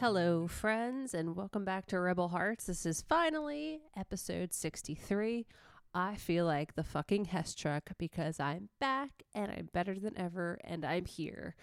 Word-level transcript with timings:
Hello, 0.00 0.46
friends, 0.46 1.12
and 1.12 1.34
welcome 1.34 1.64
back 1.64 1.86
to 1.86 1.98
Rebel 1.98 2.28
Hearts. 2.28 2.66
This 2.66 2.86
is 2.86 3.02
finally 3.02 3.80
episode 3.96 4.54
63. 4.54 5.44
I 5.92 6.14
feel 6.14 6.46
like 6.46 6.76
the 6.76 6.84
fucking 6.84 7.24
Hess 7.24 7.52
truck 7.52 7.90
because 7.98 8.38
I'm 8.38 8.68
back 8.78 9.24
and 9.34 9.50
I'm 9.50 9.68
better 9.72 9.98
than 9.98 10.16
ever 10.16 10.60
and 10.62 10.84
I'm 10.84 11.04
here. 11.04 11.56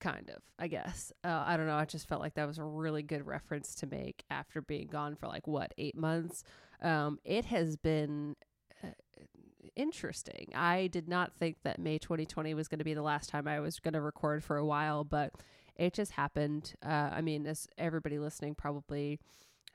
Kind 0.00 0.30
of, 0.34 0.40
I 0.58 0.68
guess. 0.68 1.12
Uh, 1.22 1.44
I 1.46 1.58
don't 1.58 1.66
know. 1.66 1.76
I 1.76 1.84
just 1.84 2.08
felt 2.08 2.22
like 2.22 2.36
that 2.36 2.46
was 2.46 2.56
a 2.56 2.64
really 2.64 3.02
good 3.02 3.26
reference 3.26 3.74
to 3.74 3.86
make 3.86 4.24
after 4.30 4.62
being 4.62 4.86
gone 4.86 5.14
for 5.14 5.26
like, 5.26 5.46
what, 5.46 5.74
eight 5.76 5.94
months? 5.94 6.44
Um, 6.80 7.18
it 7.22 7.44
has 7.44 7.76
been 7.76 8.34
uh, 8.82 8.92
interesting. 9.76 10.52
I 10.54 10.86
did 10.86 11.06
not 11.06 11.34
think 11.38 11.58
that 11.64 11.78
May 11.78 11.98
2020 11.98 12.54
was 12.54 12.66
going 12.66 12.78
to 12.78 12.84
be 12.84 12.94
the 12.94 13.02
last 13.02 13.28
time 13.28 13.46
I 13.46 13.60
was 13.60 13.78
going 13.78 13.92
to 13.92 14.00
record 14.00 14.42
for 14.42 14.56
a 14.56 14.64
while, 14.64 15.04
but 15.04 15.34
it 15.78 15.94
just 15.94 16.12
happened. 16.12 16.74
Uh, 16.84 17.10
I 17.12 17.20
mean, 17.20 17.46
as 17.46 17.68
everybody 17.78 18.18
listening 18.18 18.54
probably 18.54 19.20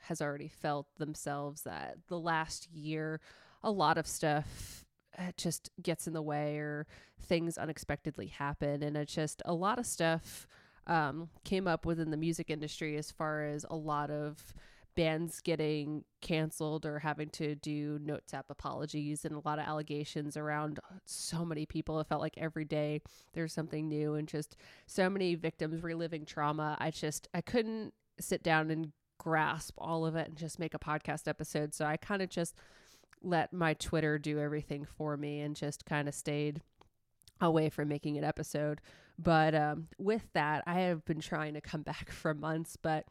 has 0.07 0.21
already 0.21 0.49
felt 0.49 0.88
themselves 0.98 1.62
that 1.63 1.95
the 2.07 2.20
last 2.20 2.70
year, 2.71 3.21
a 3.63 3.71
lot 3.71 3.98
of 3.98 4.05
stuff 4.05 4.85
uh, 5.18 5.31
just 5.37 5.70
gets 5.81 6.07
in 6.07 6.13
the 6.13 6.21
way 6.21 6.57
or 6.57 6.85
things 7.21 7.57
unexpectedly 7.57 8.27
happen. 8.27 8.84
And 8.84 8.98
it's 8.98 9.13
just 9.13 9.41
a 9.46 9.54
lot 9.54 9.79
of 9.79 9.85
stuff 9.85 10.46
um, 10.87 11.29
came 11.46 11.68
up 11.68 11.85
within 11.85 12.12
the 12.12 12.18
music 12.18 12.49
industry 12.49 12.98
as 12.98 13.12
far 13.12 13.43
as 13.43 13.65
a 13.70 13.76
lot 13.76 14.12
of 14.12 14.54
bands 14.96 15.41
getting 15.41 16.04
canceled 16.22 16.86
or 16.86 16.99
having 16.99 17.30
to 17.30 17.55
do 17.55 17.99
notes 18.02 18.34
app 18.34 18.46
apologies 18.49 19.26
and 19.26 19.36
a 19.36 19.41
lot 19.44 19.60
of 19.60 19.66
allegations 19.66 20.38
around 20.38 20.80
so 21.05 21.44
many 21.44 21.66
people. 21.66 21.99
It 21.99 22.08
felt 22.08 22.22
like 22.22 22.38
every 22.38 22.66
day 22.66 23.02
there's 23.34 23.54
something 23.54 23.88
new 23.88 24.16
and 24.16 24.27
just 24.27 24.55
so 24.86 25.10
many 25.10 25.36
victims 25.36 25.84
reliving 25.84 26.26
trauma. 26.26 26.77
I 26.80 26.91
just 26.91 27.27
I 27.34 27.41
couldn't 27.41 27.94
sit 28.20 28.44
down 28.44 28.70
and 28.70 28.91
grasp 29.18 29.76
all 29.77 30.05
of 30.05 30.16
it 30.16 30.27
and 30.27 30.38
just 30.38 30.60
make 30.60 30.74
a 30.74 30.80
podcast 30.80 31.27
episode. 31.27 31.74
So 31.74 31.86
I 31.86 31.98
kind 31.98 32.21
of 32.21 32.30
just 32.30 32.55
let 33.21 33.54
my 33.54 33.74
Twitter 33.74 34.20
do 34.20 34.40
everything 34.40 34.86
for 34.86 35.16
me 35.18 35.40
and 35.41 35.55
just 35.55 35.86
kind 35.86 36.08
of 36.08 36.14
stayed 36.14 36.62
away 37.41 37.70
from 37.70 37.88
making 37.88 38.18
an 38.18 38.24
episode. 38.24 38.82
But 39.18 39.55
um, 39.55 39.88
with 39.98 40.24
that, 40.34 40.64
I 40.66 40.82
have 40.82 41.05
been 41.05 41.20
trying 41.20 41.54
to 41.54 41.62
come 41.62 41.82
back 41.84 42.12
for 42.12 42.34
months, 42.34 42.77
but 42.82 43.05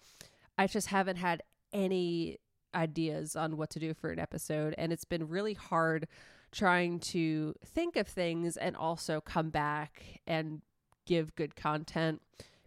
I 0.58 0.66
just 0.66 0.88
haven't 0.88 1.16
had 1.16 1.42
any 1.72 2.38
ideas 2.74 3.36
on 3.36 3.56
what 3.56 3.70
to 3.70 3.78
do 3.78 3.94
for 3.94 4.10
an 4.10 4.18
episode. 4.18 4.74
And 4.78 4.92
it's 4.92 5.04
been 5.04 5.28
really 5.28 5.54
hard 5.54 6.08
trying 6.50 7.00
to 7.00 7.54
think 7.64 7.96
of 7.96 8.06
things 8.06 8.56
and 8.56 8.76
also 8.76 9.20
come 9.20 9.50
back 9.50 10.20
and 10.26 10.62
give 11.06 11.34
good 11.34 11.56
content 11.56 12.20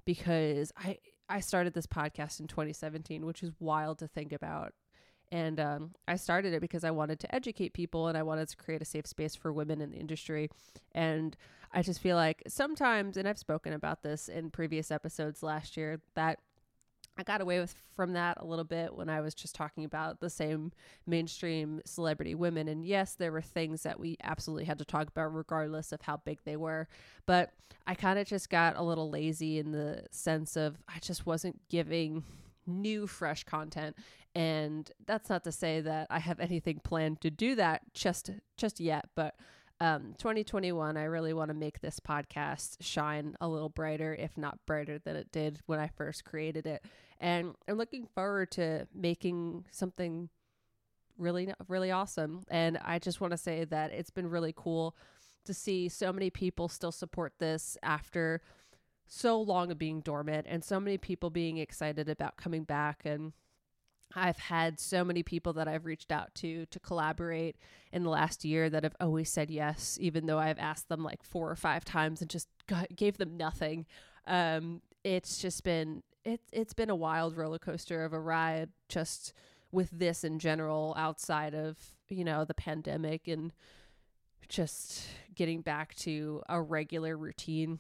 because 0.06 0.72
I 0.78 0.98
I 1.28 1.40
started 1.40 1.74
this 1.74 1.88
podcast 1.88 2.40
in 2.40 2.48
2017, 2.48 3.26
which 3.26 3.42
is 3.42 3.52
wild 3.60 3.98
to 4.00 4.08
think 4.08 4.32
about. 4.32 4.74
And 5.32 5.60
um, 5.60 5.92
I 6.08 6.18
started 6.18 6.54
it 6.54 6.62
because 6.62 6.84
I 6.84 6.92
wanted 6.92 7.20
to 7.22 7.34
educate 7.34 7.74
people 7.74 8.08
and 8.08 8.16
I 8.16 8.22
wanted 8.22 8.48
to 8.50 8.58
create 8.58 8.82
a 8.84 8.86
safe 8.86 9.08
space 9.08 9.36
for 9.36 9.52
women 9.52 9.82
in 9.82 9.90
the 9.90 9.98
industry. 9.98 10.50
And 10.94 11.36
I 11.74 11.82
just 11.82 12.00
feel 12.00 12.16
like 12.16 12.44
sometimes, 12.48 13.18
and 13.18 13.28
I've 13.28 13.40
spoken 13.40 13.74
about 13.74 14.04
this 14.04 14.30
in 14.30 14.52
previous 14.52 14.92
episodes 14.92 15.42
last 15.42 15.76
year, 15.78 16.00
that 16.14 16.40
I 17.18 17.24
got 17.24 17.42
away 17.42 17.60
with 17.60 17.74
from 17.96 18.14
that 18.14 18.38
a 18.40 18.46
little 18.46 18.66
bit 18.66 18.94
when 18.94 19.10
I 19.10 19.22
was 19.22 19.34
just 19.34 19.56
talking 19.56 19.86
about 19.86 20.20
the 20.20 20.30
same 20.30 20.72
mainstream 21.08 21.82
celebrity 21.86 22.36
women. 22.36 22.68
And 22.68 22.86
yes, 22.86 23.16
there 23.16 23.32
were 23.32 23.42
things 23.42 23.84
that 23.84 24.00
we 24.00 24.18
absolutely 24.24 24.66
had 24.66 24.80
to 24.80 24.86
talk 24.86 25.08
about 25.08 25.34
regardless 25.34 25.92
of 25.92 26.02
how 26.02 26.18
big 26.18 26.40
they 26.44 26.58
were. 26.58 26.88
But 27.26 27.52
I 27.88 27.96
kind 27.96 28.20
of 28.20 28.28
just 28.28 28.50
got 28.50 28.76
a 28.76 28.84
little 28.84 29.10
lazy 29.10 29.60
in 29.60 29.72
the 29.72 30.04
sense 30.12 30.58
of 30.58 30.78
I 30.88 31.00
just 31.00 31.26
wasn't 31.26 31.60
giving 31.70 32.24
new 32.68 33.08
fresh 33.08 33.44
content 33.44 33.96
and 34.34 34.92
that's 35.06 35.30
not 35.30 35.44
to 35.44 35.52
say 35.52 35.82
that 35.82 36.08
I 36.10 36.18
have 36.20 36.40
anything 36.40 36.82
planned 36.84 37.22
to 37.22 37.30
do 37.30 37.56
that 37.56 37.82
just 37.94 38.32
just 38.58 38.80
yet 38.80 39.06
but 39.16 39.36
um, 39.82 40.16
2021, 40.18 40.96
I 40.96 41.04
really 41.04 41.34
want 41.34 41.50
to 41.50 41.54
make 41.54 41.82
this 41.82 42.00
podcast 42.00 42.78
shine 42.80 43.36
a 43.42 43.48
little 43.48 43.70
brighter, 43.70 44.14
if 44.14 44.38
not 44.38 44.60
brighter 44.66 45.00
than 45.00 45.16
it 45.16 45.32
did 45.32 45.60
when 45.66 45.80
I 45.80 45.88
first 45.88 46.24
created 46.24 46.66
it. 46.66 46.84
And 47.20 47.56
I'm 47.68 47.78
looking 47.78 48.08
forward 48.16 48.52
to 48.52 48.88
making 48.94 49.66
something 49.72 50.30
really, 51.18 51.54
really 51.68 51.92
awesome. 51.92 52.44
And 52.50 52.78
I 52.78 53.00
just 53.00 53.20
want 53.20 53.32
to 53.32 53.38
say 53.38 53.66
that 53.66 53.92
it's 53.92 54.10
been 54.10 54.30
really 54.30 54.54
cool 54.56 54.96
to 55.46 55.54
see 55.54 55.90
so 55.90 56.12
many 56.12 56.30
people 56.30 56.70
still 56.70 56.92
support 56.92 57.34
this 57.40 57.78
after 57.84 58.42
so 59.08 59.40
long 59.40 59.72
of 59.72 59.78
being 59.78 60.02
dormant 60.02 60.48
and 60.50 60.64
so 60.64 60.80
many 60.80 60.98
people 60.98 61.30
being 61.30 61.58
excited 61.58 62.10
about 62.10 62.38
coming 62.38 62.64
back 62.64 63.02
and 63.06 63.34
I've 64.14 64.38
had 64.38 64.80
so 64.80 65.04
many 65.04 65.24
people 65.24 65.54
that 65.54 65.68
I've 65.68 65.86
reached 65.86 66.12
out 66.12 66.34
to 66.36 66.66
to 66.68 66.80
collaborate 66.80 67.58
in 67.92 68.04
the 68.04 68.10
last 68.10 68.46
year 68.46 68.70
that 68.70 68.84
have 68.84 68.96
always 69.00 69.30
said 69.30 69.50
yes, 69.50 69.98
even 70.02 70.26
though 70.26 70.40
I've 70.40 70.60
asked 70.60 70.90
them 70.90 71.04
like 71.04 71.24
four 71.24 71.50
or 71.50 71.56
five 71.56 71.84
times 71.86 72.22
and 72.22 72.30
just 72.30 72.48
got, 72.68 72.96
gave 72.96 73.18
them 73.18 73.38
nothing. 73.38 73.86
Um, 74.28 74.82
it's 75.04 75.38
just 75.38 75.64
been 75.64 76.04
it, 76.24 76.42
it's 76.52 76.74
been 76.74 76.90
a 76.90 76.96
wild 76.96 77.38
roller 77.38 77.60
coaster 77.60 78.04
of 78.04 78.14
a 78.14 78.20
ride 78.20 78.70
just 78.90 79.34
with 79.72 79.90
this 79.92 80.24
in 80.24 80.40
general 80.40 80.94
outside 80.98 81.54
of 81.54 81.78
you 82.10 82.24
know 82.24 82.46
the 82.46 82.54
pandemic 82.54 83.28
and 83.28 83.54
just 84.48 85.08
getting 85.34 85.62
back 85.62 85.94
to 85.96 86.42
a 86.50 86.62
regular 86.62 87.18
routine 87.18 87.80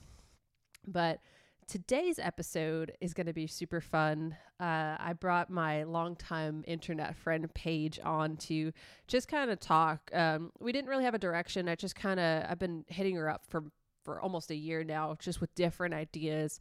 but 0.87 1.19
today's 1.67 2.19
episode 2.19 2.91
is 3.01 3.13
going 3.13 3.27
to 3.27 3.33
be 3.33 3.47
super 3.47 3.81
fun. 3.81 4.35
Uh, 4.59 4.95
I 4.99 5.13
brought 5.19 5.49
my 5.49 5.83
longtime 5.83 6.63
internet 6.67 7.15
friend 7.15 7.51
Paige 7.53 7.99
on 8.03 8.37
to 8.37 8.71
just 9.07 9.27
kind 9.27 9.49
of 9.49 9.59
talk. 9.59 10.11
Um, 10.13 10.51
we 10.59 10.71
didn't 10.71 10.89
really 10.89 11.03
have 11.03 11.13
a 11.13 11.19
direction. 11.19 11.67
I 11.67 11.75
just 11.75 11.95
kind 11.95 12.19
of 12.19 12.45
I've 12.49 12.59
been 12.59 12.85
hitting 12.87 13.15
her 13.15 13.29
up 13.29 13.43
for 13.47 13.63
for 14.03 14.21
almost 14.21 14.51
a 14.51 14.55
year 14.55 14.83
now, 14.83 15.15
just 15.19 15.41
with 15.41 15.53
different 15.55 15.93
ideas. 15.93 16.59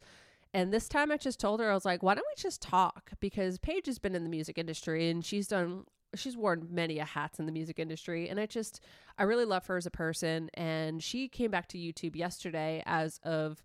And 0.53 0.73
this 0.73 0.87
time 0.87 1.11
I 1.11 1.17
just 1.17 1.39
told 1.39 1.59
her 1.59 1.69
I 1.69 1.73
was 1.73 1.85
like, 1.85 2.01
why 2.01 2.15
don't 2.15 2.25
we 2.35 2.41
just 2.41 2.61
talk? 2.61 3.11
Because 3.19 3.59
Paige 3.59 3.85
has 3.85 3.99
been 3.99 4.15
in 4.15 4.23
the 4.23 4.29
music 4.29 4.57
industry 4.57 5.09
and 5.09 5.23
she's 5.23 5.47
done 5.47 5.83
she's 6.15 6.37
worn 6.37 6.65
many 6.71 6.97
a 6.99 7.03
hats 7.03 7.39
in 7.39 7.45
the 7.45 7.51
music 7.51 7.77
industry 7.77 8.29
and 8.29 8.39
I 8.39 8.45
just 8.45 8.79
I 9.17 9.23
really 9.23 9.43
love 9.43 9.67
her 9.67 9.75
as 9.75 9.85
a 9.85 9.91
person 9.91 10.49
and 10.53 11.03
she 11.03 11.27
came 11.27 11.51
back 11.51 11.67
to 11.69 11.77
YouTube 11.77 12.15
yesterday 12.15 12.81
as 12.85 13.19
of 13.23 13.61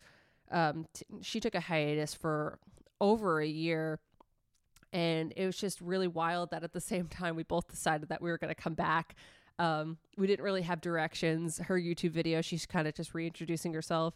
um, 0.50 0.86
t- 0.94 1.04
she 1.22 1.40
took 1.40 1.54
a 1.54 1.60
hiatus 1.60 2.14
for 2.14 2.58
over 3.00 3.40
a 3.40 3.46
year. 3.46 4.00
And 4.92 5.32
it 5.36 5.46
was 5.46 5.56
just 5.56 5.80
really 5.80 6.08
wild 6.08 6.50
that 6.50 6.64
at 6.64 6.72
the 6.72 6.80
same 6.80 7.06
time 7.06 7.36
we 7.36 7.44
both 7.44 7.68
decided 7.68 8.08
that 8.08 8.20
we 8.20 8.30
were 8.30 8.38
going 8.38 8.52
to 8.52 8.60
come 8.60 8.74
back. 8.74 9.14
Um, 9.58 9.98
we 10.16 10.26
didn't 10.26 10.44
really 10.44 10.62
have 10.62 10.80
directions. 10.80 11.58
Her 11.58 11.78
YouTube 11.78 12.10
video, 12.10 12.40
she's 12.40 12.66
kind 12.66 12.88
of 12.88 12.94
just 12.94 13.14
reintroducing 13.14 13.72
herself. 13.72 14.14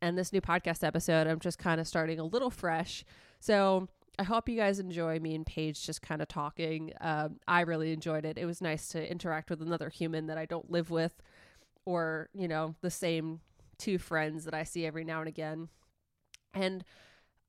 And 0.00 0.16
this 0.16 0.32
new 0.32 0.40
podcast 0.40 0.84
episode, 0.84 1.26
I'm 1.26 1.40
just 1.40 1.58
kind 1.58 1.80
of 1.80 1.88
starting 1.88 2.18
a 2.18 2.24
little 2.24 2.50
fresh. 2.50 3.04
So 3.40 3.88
I 4.18 4.22
hope 4.22 4.48
you 4.48 4.56
guys 4.56 4.78
enjoy 4.78 5.18
me 5.18 5.34
and 5.34 5.44
Paige 5.44 5.84
just 5.84 6.00
kind 6.00 6.22
of 6.22 6.28
talking. 6.28 6.92
Um, 7.00 7.38
I 7.46 7.62
really 7.62 7.92
enjoyed 7.92 8.24
it. 8.24 8.38
It 8.38 8.46
was 8.46 8.62
nice 8.62 8.88
to 8.88 9.10
interact 9.10 9.50
with 9.50 9.60
another 9.60 9.90
human 9.90 10.26
that 10.28 10.38
I 10.38 10.46
don't 10.46 10.70
live 10.70 10.90
with 10.90 11.12
or, 11.84 12.30
you 12.32 12.48
know, 12.48 12.74
the 12.80 12.90
same 12.90 13.40
two 13.78 13.98
friends 13.98 14.44
that 14.44 14.54
I 14.54 14.64
see 14.64 14.86
every 14.86 15.04
now 15.04 15.20
and 15.20 15.28
again. 15.28 15.68
And 16.54 16.84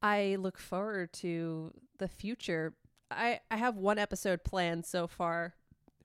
I 0.02 0.38
look 0.40 0.58
forward 0.58 1.14
to 1.14 1.74
the 1.98 2.08
future. 2.08 2.74
I, 3.10 3.40
I 3.50 3.58
have 3.58 3.76
one 3.78 3.98
episode 3.98 4.44
planned 4.44 4.86
so 4.86 5.08
far 5.08 5.56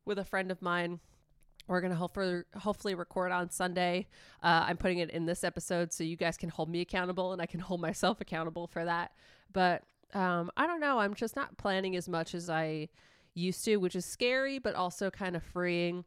with 0.04 0.18
a 0.18 0.24
friend 0.24 0.50
of 0.50 0.62
mine. 0.62 1.00
We're 1.68 1.80
going 1.80 1.92
to 1.92 2.44
hopefully, 2.58 2.94
record 2.94 3.32
on 3.32 3.50
Sunday. 3.50 4.08
Uh, 4.42 4.64
I'm 4.66 4.76
putting 4.76 4.98
it 4.98 5.10
in 5.10 5.26
this 5.26 5.44
episode 5.44 5.92
so 5.92 6.04
you 6.04 6.16
guys 6.16 6.36
can 6.36 6.48
hold 6.48 6.68
me 6.68 6.80
accountable 6.80 7.32
and 7.32 7.40
I 7.40 7.46
can 7.46 7.60
hold 7.60 7.80
myself 7.80 8.20
accountable 8.20 8.66
for 8.66 8.84
that. 8.84 9.12
But 9.52 9.82
um, 10.12 10.50
I 10.56 10.66
don't 10.66 10.80
know. 10.80 10.98
I'm 10.98 11.14
just 11.14 11.36
not 11.36 11.56
planning 11.58 11.96
as 11.96 12.08
much 12.08 12.34
as 12.34 12.50
I 12.50 12.88
used 13.34 13.64
to, 13.64 13.76
which 13.76 13.96
is 13.96 14.04
scary, 14.04 14.58
but 14.58 14.74
also 14.74 15.10
kind 15.10 15.36
of 15.36 15.42
freeing. 15.42 16.04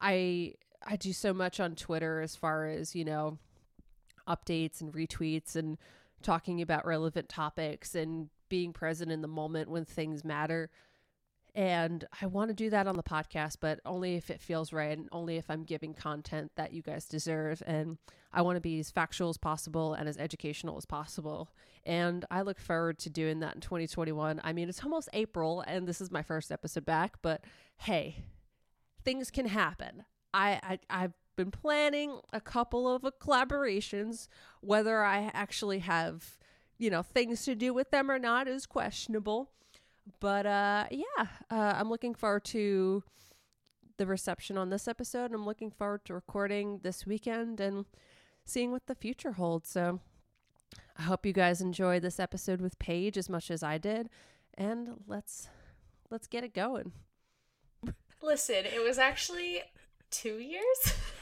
I 0.00 0.54
I 0.86 0.96
do 0.96 1.12
so 1.12 1.32
much 1.32 1.58
on 1.58 1.74
Twitter 1.74 2.20
as 2.20 2.36
far 2.36 2.66
as, 2.66 2.94
you 2.94 3.04
know, 3.04 3.38
updates 4.28 4.80
and 4.80 4.92
retweets 4.92 5.56
and 5.56 5.78
talking 6.22 6.60
about 6.60 6.86
relevant 6.86 7.28
topics 7.28 7.94
and 7.94 8.28
being 8.48 8.72
present 8.72 9.10
in 9.10 9.22
the 9.22 9.28
moment 9.28 9.70
when 9.70 9.84
things 9.84 10.24
matter. 10.24 10.70
And 11.54 12.04
I 12.20 12.26
want 12.26 12.48
to 12.48 12.54
do 12.54 12.68
that 12.68 12.86
on 12.86 12.96
the 12.96 13.02
podcast, 13.02 13.56
but 13.60 13.80
only 13.86 14.16
if 14.16 14.28
it 14.28 14.42
feels 14.42 14.74
right 14.74 14.96
and 14.96 15.08
only 15.10 15.38
if 15.38 15.50
I'm 15.50 15.64
giving 15.64 15.94
content 15.94 16.52
that 16.56 16.74
you 16.74 16.82
guys 16.82 17.06
deserve. 17.06 17.62
And 17.66 17.96
I 18.30 18.42
want 18.42 18.56
to 18.56 18.60
be 18.60 18.78
as 18.78 18.90
factual 18.90 19.30
as 19.30 19.38
possible 19.38 19.94
and 19.94 20.06
as 20.06 20.18
educational 20.18 20.76
as 20.76 20.84
possible. 20.84 21.48
And 21.86 22.26
I 22.30 22.42
look 22.42 22.58
forward 22.58 22.98
to 23.00 23.10
doing 23.10 23.40
that 23.40 23.54
in 23.54 23.62
2021. 23.62 24.38
I 24.44 24.52
mean, 24.52 24.68
it's 24.68 24.84
almost 24.84 25.08
April 25.14 25.64
and 25.66 25.88
this 25.88 26.02
is 26.02 26.10
my 26.10 26.22
first 26.22 26.52
episode 26.52 26.84
back, 26.84 27.14
but 27.22 27.42
hey, 27.78 28.24
things 29.02 29.30
can 29.30 29.46
happen. 29.46 30.04
I, 30.34 30.60
I 30.62 30.78
I've 30.90 31.14
been 31.36 31.50
planning 31.50 32.20
a 32.32 32.40
couple 32.40 32.88
of 32.88 33.02
collaborations, 33.20 34.28
whether 34.60 35.02
I 35.04 35.30
actually 35.34 35.80
have 35.80 36.38
you 36.78 36.90
know, 36.90 37.02
things 37.02 37.44
to 37.44 37.54
do 37.54 37.72
with 37.72 37.90
them 37.90 38.10
or 38.10 38.18
not 38.18 38.48
is 38.48 38.66
questionable. 38.66 39.50
But 40.20 40.46
uh 40.46 40.86
yeah, 40.90 41.26
uh, 41.50 41.74
I'm 41.76 41.90
looking 41.90 42.14
forward 42.14 42.44
to 42.46 43.02
the 43.96 44.06
reception 44.06 44.58
on 44.58 44.70
this 44.70 44.86
episode. 44.86 45.32
I'm 45.32 45.46
looking 45.46 45.70
forward 45.70 46.04
to 46.04 46.14
recording 46.14 46.80
this 46.82 47.06
weekend 47.06 47.60
and 47.60 47.86
seeing 48.44 48.70
what 48.70 48.86
the 48.86 48.94
future 48.94 49.32
holds. 49.32 49.68
So 49.70 50.00
I 50.96 51.02
hope 51.02 51.26
you 51.26 51.32
guys 51.32 51.60
enjoy 51.60 51.98
this 51.98 52.20
episode 52.20 52.60
with 52.60 52.78
Paige 52.78 53.16
as 53.16 53.28
much 53.28 53.50
as 53.50 53.62
I 53.62 53.78
did. 53.78 54.08
And 54.54 55.00
let's 55.06 55.48
let's 56.10 56.26
get 56.26 56.44
it 56.44 56.54
going. 56.54 56.92
Listen, 58.22 58.64
it 58.64 58.82
was 58.82 58.98
actually 58.98 59.62
two 60.10 60.38
years. 60.38 60.94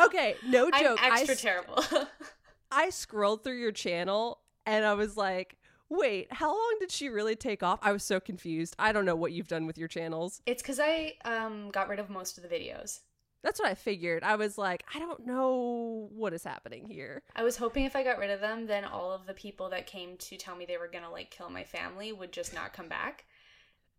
Okay, 0.00 0.36
no 0.46 0.70
joke. 0.78 0.98
I'm 1.00 1.12
extra 1.12 1.34
I, 1.34 1.38
terrible. 1.38 1.84
I 2.72 2.90
scrolled 2.90 3.44
through 3.44 3.58
your 3.58 3.72
channel 3.72 4.38
and 4.66 4.84
I 4.84 4.94
was 4.94 5.16
like, 5.16 5.56
wait, 5.88 6.32
how 6.32 6.48
long 6.48 6.76
did 6.80 6.90
she 6.90 7.08
really 7.08 7.36
take 7.36 7.62
off? 7.62 7.78
I 7.82 7.92
was 7.92 8.02
so 8.02 8.18
confused. 8.18 8.74
I 8.78 8.92
don't 8.92 9.04
know 9.04 9.16
what 9.16 9.32
you've 9.32 9.48
done 9.48 9.66
with 9.66 9.76
your 9.76 9.88
channels. 9.88 10.40
it's 10.46 10.62
because 10.62 10.80
I 10.80 11.14
um 11.24 11.70
got 11.70 11.88
rid 11.88 11.98
of 11.98 12.10
most 12.10 12.38
of 12.38 12.42
the 12.42 12.48
videos. 12.48 13.00
That's 13.42 13.58
what 13.58 13.68
I 13.68 13.74
figured. 13.74 14.22
I 14.22 14.36
was 14.36 14.56
like, 14.56 14.84
I 14.94 15.00
don't 15.00 15.26
know 15.26 16.08
what 16.12 16.32
is 16.32 16.44
happening 16.44 16.86
here. 16.86 17.22
I 17.34 17.42
was 17.42 17.56
hoping 17.56 17.84
if 17.84 17.96
I 17.96 18.04
got 18.04 18.18
rid 18.18 18.30
of 18.30 18.40
them, 18.40 18.66
then 18.68 18.84
all 18.84 19.10
of 19.10 19.26
the 19.26 19.34
people 19.34 19.68
that 19.70 19.88
came 19.88 20.16
to 20.16 20.36
tell 20.36 20.54
me 20.54 20.64
they 20.64 20.76
were 20.76 20.90
gonna 20.90 21.10
like 21.10 21.30
kill 21.30 21.50
my 21.50 21.64
family 21.64 22.12
would 22.12 22.32
just 22.32 22.54
not 22.54 22.72
come 22.72 22.88
back. 22.88 23.24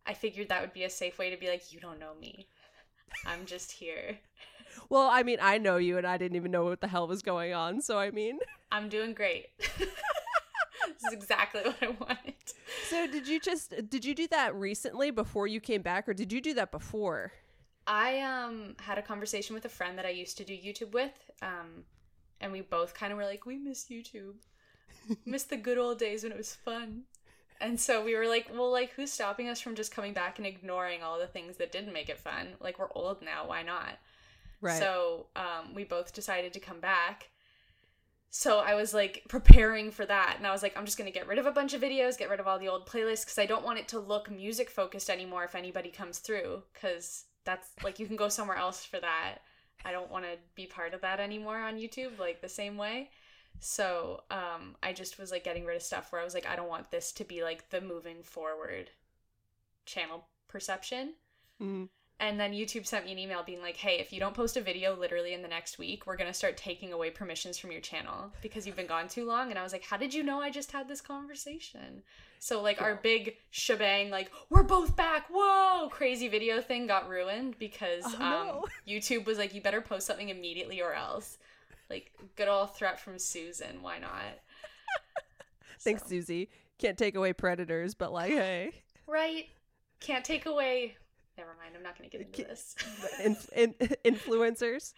I 0.06 0.14
figured 0.14 0.48
that 0.48 0.60
would 0.62 0.72
be 0.72 0.84
a 0.84 0.90
safe 0.90 1.18
way 1.18 1.30
to 1.30 1.36
be 1.36 1.48
like, 1.48 1.72
you 1.72 1.80
don't 1.80 2.00
know 2.00 2.14
me. 2.20 2.48
I'm 3.26 3.46
just 3.46 3.70
here. 3.70 4.18
Well, 4.88 5.08
I 5.08 5.22
mean, 5.22 5.38
I 5.40 5.58
know 5.58 5.76
you 5.76 5.98
and 5.98 6.06
I 6.06 6.16
didn't 6.16 6.36
even 6.36 6.50
know 6.50 6.64
what 6.64 6.80
the 6.80 6.88
hell 6.88 7.06
was 7.06 7.22
going 7.22 7.54
on. 7.54 7.80
So, 7.80 7.98
I 7.98 8.10
mean, 8.10 8.38
I'm 8.72 8.88
doing 8.88 9.14
great. 9.14 9.46
this 9.78 9.88
is 11.06 11.12
exactly 11.12 11.62
what 11.62 11.76
I 11.82 11.88
wanted. 11.88 12.34
so 12.88 13.06
did 13.06 13.26
you 13.28 13.40
just, 13.40 13.74
did 13.88 14.04
you 14.04 14.14
do 14.14 14.26
that 14.28 14.54
recently 14.54 15.10
before 15.10 15.46
you 15.46 15.60
came 15.60 15.82
back 15.82 16.08
or 16.08 16.14
did 16.14 16.32
you 16.32 16.40
do 16.40 16.54
that 16.54 16.70
before? 16.70 17.32
I 17.86 18.20
um 18.20 18.76
had 18.80 18.98
a 18.98 19.02
conversation 19.02 19.54
with 19.54 19.64
a 19.64 19.68
friend 19.68 19.98
that 19.98 20.06
I 20.06 20.10
used 20.10 20.38
to 20.38 20.44
do 20.44 20.54
YouTube 20.54 20.92
with, 20.92 21.30
um, 21.42 21.84
and 22.40 22.52
we 22.52 22.62
both 22.62 22.94
kind 22.94 23.12
of 23.12 23.18
were 23.18 23.26
like, 23.26 23.44
we 23.46 23.58
miss 23.58 23.86
YouTube, 23.90 24.36
miss 25.26 25.44
the 25.44 25.56
good 25.56 25.78
old 25.78 25.98
days 25.98 26.22
when 26.22 26.32
it 26.32 26.38
was 26.38 26.54
fun. 26.54 27.02
And 27.60 27.78
so 27.78 28.04
we 28.04 28.16
were 28.16 28.26
like, 28.26 28.50
well, 28.52 28.70
like, 28.70 28.92
who's 28.92 29.12
stopping 29.12 29.48
us 29.48 29.60
from 29.60 29.74
just 29.74 29.94
coming 29.94 30.12
back 30.12 30.38
and 30.38 30.46
ignoring 30.46 31.02
all 31.02 31.18
the 31.18 31.26
things 31.26 31.56
that 31.58 31.72
didn't 31.72 31.92
make 31.92 32.08
it 32.08 32.18
fun? 32.18 32.48
Like, 32.60 32.78
we're 32.78 32.92
old 32.94 33.22
now, 33.22 33.46
why 33.46 33.62
not? 33.62 33.98
Right. 34.60 34.78
So 34.78 35.26
um, 35.36 35.74
we 35.74 35.84
both 35.84 36.12
decided 36.12 36.52
to 36.54 36.60
come 36.60 36.80
back. 36.80 37.28
So 38.30 38.58
I 38.58 38.74
was 38.74 38.92
like 38.92 39.22
preparing 39.28 39.92
for 39.92 40.04
that, 40.06 40.34
and 40.38 40.46
I 40.46 40.50
was 40.50 40.62
like, 40.62 40.76
I'm 40.76 40.84
just 40.84 40.98
gonna 40.98 41.12
get 41.12 41.28
rid 41.28 41.38
of 41.38 41.46
a 41.46 41.52
bunch 41.52 41.72
of 41.72 41.80
videos, 41.80 42.18
get 42.18 42.30
rid 42.30 42.40
of 42.40 42.48
all 42.48 42.58
the 42.58 42.68
old 42.68 42.84
playlists, 42.86 43.24
because 43.24 43.38
I 43.38 43.46
don't 43.46 43.64
want 43.64 43.78
it 43.78 43.86
to 43.88 44.00
look 44.00 44.28
music 44.30 44.70
focused 44.70 45.08
anymore 45.08 45.44
if 45.44 45.54
anybody 45.54 45.88
comes 45.88 46.18
through, 46.18 46.62
because 46.72 47.26
that's 47.44 47.68
like 47.84 48.00
you 48.00 48.06
can 48.06 48.16
go 48.16 48.28
somewhere 48.28 48.56
else 48.56 48.84
for 48.84 48.98
that. 48.98 49.36
I 49.84 49.92
don't 49.92 50.10
want 50.10 50.24
to 50.24 50.36
be 50.56 50.66
part 50.66 50.94
of 50.94 51.02
that 51.02 51.20
anymore 51.20 51.58
on 51.58 51.76
YouTube, 51.76 52.18
like 52.18 52.40
the 52.40 52.48
same 52.48 52.76
way. 52.76 53.10
So 53.60 54.22
um, 54.30 54.74
I 54.82 54.92
just 54.92 55.18
was 55.18 55.30
like 55.30 55.44
getting 55.44 55.64
rid 55.64 55.76
of 55.76 55.82
stuff 55.82 56.10
where 56.10 56.20
I 56.20 56.24
was 56.24 56.34
like, 56.34 56.46
I 56.46 56.56
don't 56.56 56.68
want 56.68 56.90
this 56.90 57.12
to 57.12 57.24
be 57.24 57.44
like 57.44 57.70
the 57.70 57.80
moving 57.80 58.22
forward 58.22 58.90
channel 59.86 60.26
perception. 60.48 61.14
Mhm. 61.60 61.88
And 62.20 62.38
then 62.38 62.52
YouTube 62.52 62.86
sent 62.86 63.04
me 63.04 63.12
an 63.12 63.18
email 63.18 63.42
being 63.42 63.60
like, 63.60 63.76
hey, 63.76 63.98
if 63.98 64.12
you 64.12 64.20
don't 64.20 64.34
post 64.34 64.56
a 64.56 64.60
video 64.60 64.96
literally 64.96 65.34
in 65.34 65.42
the 65.42 65.48
next 65.48 65.78
week, 65.78 66.06
we're 66.06 66.16
going 66.16 66.30
to 66.30 66.34
start 66.34 66.56
taking 66.56 66.92
away 66.92 67.10
permissions 67.10 67.58
from 67.58 67.72
your 67.72 67.80
channel 67.80 68.30
because 68.40 68.66
you've 68.66 68.76
been 68.76 68.86
gone 68.86 69.08
too 69.08 69.26
long. 69.26 69.50
And 69.50 69.58
I 69.58 69.64
was 69.64 69.72
like, 69.72 69.82
how 69.82 69.96
did 69.96 70.14
you 70.14 70.22
know 70.22 70.40
I 70.40 70.48
just 70.50 70.70
had 70.70 70.86
this 70.86 71.00
conversation? 71.00 72.02
So, 72.38 72.62
like, 72.62 72.80
our 72.80 72.94
big 73.02 73.34
shebang, 73.50 74.10
like, 74.10 74.30
we're 74.48 74.62
both 74.62 74.94
back, 74.94 75.26
whoa, 75.28 75.88
crazy 75.90 76.28
video 76.28 76.60
thing 76.60 76.86
got 76.86 77.08
ruined 77.08 77.58
because 77.58 78.04
Oh, 78.06 78.14
um, 78.14 78.46
no. 78.46 78.64
YouTube 78.86 79.24
was 79.26 79.36
like, 79.38 79.52
you 79.52 79.60
better 79.60 79.80
post 79.80 80.06
something 80.06 80.28
immediately 80.28 80.80
or 80.80 80.92
else. 80.92 81.38
Like, 81.90 82.12
good 82.36 82.48
old 82.48 82.76
threat 82.76 83.00
from 83.00 83.18
Susan, 83.18 83.82
why 83.82 83.98
not? 83.98 84.12
Thanks, 85.80 86.02
So- 86.02 86.08
Susie. 86.10 86.48
Can't 86.78 86.98
take 86.98 87.14
away 87.16 87.32
predators, 87.32 87.94
but 87.94 88.12
like, 88.12 88.30
hey. 88.30 88.72
Right? 89.06 89.46
Can't 90.00 90.24
take 90.24 90.44
away. 90.46 90.96
Never 91.36 91.50
mind, 91.60 91.74
I'm 91.76 91.82
not 91.82 91.98
going 91.98 92.08
to 92.10 92.16
get 92.16 92.26
into 92.26 92.44
this. 92.44 92.74
Inf- 93.24 93.52
in- 93.56 93.74
influencers. 94.04 94.92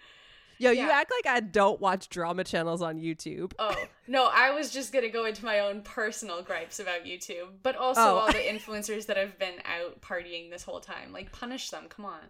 Yo, 0.58 0.70
you 0.70 0.88
act 0.90 1.10
like 1.10 1.26
I 1.34 1.40
don't 1.40 1.80
watch 1.82 2.08
drama 2.08 2.42
channels 2.42 2.80
on 2.80 2.98
YouTube. 2.98 3.52
Oh, 3.58 3.76
no, 4.08 4.30
I 4.32 4.52
was 4.52 4.70
just 4.72 4.90
going 4.90 5.04
to 5.04 5.10
go 5.10 5.26
into 5.26 5.44
my 5.44 5.60
own 5.60 5.82
personal 5.82 6.42
gripes 6.42 6.80
about 6.80 7.04
YouTube, 7.04 7.48
but 7.62 7.76
also 7.76 8.00
Oh. 8.00 8.16
all 8.20 8.26
the 8.28 8.38
influencers 8.38 9.04
that 9.06 9.18
have 9.18 9.38
been 9.38 9.56
out 9.66 10.00
partying 10.00 10.50
this 10.50 10.62
whole 10.62 10.80
time. 10.80 11.12
Like, 11.12 11.30
punish 11.30 11.68
them, 11.68 11.84
come 11.90 12.06
on. 12.06 12.20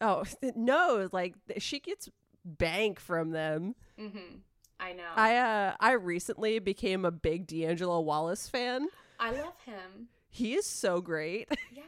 Oh, 0.00 0.24
no, 0.56 1.08
like 1.12 1.34
she 1.58 1.78
gets 1.78 2.08
bank 2.44 2.98
from 2.98 3.30
them. 3.30 3.76
Mm-hmm. 4.00 4.38
I 4.80 4.92
know. 4.92 5.04
I 5.14 5.36
uh 5.36 5.74
I 5.78 5.92
recently 5.92 6.58
became 6.58 7.04
a 7.04 7.12
big 7.12 7.46
D'Angelo 7.46 8.00
Wallace 8.00 8.48
fan. 8.48 8.88
I 9.20 9.30
love 9.30 9.54
him. 9.64 10.08
He 10.28 10.54
is 10.54 10.66
so 10.66 11.00
great. 11.00 11.48
Yeah. 11.72 11.82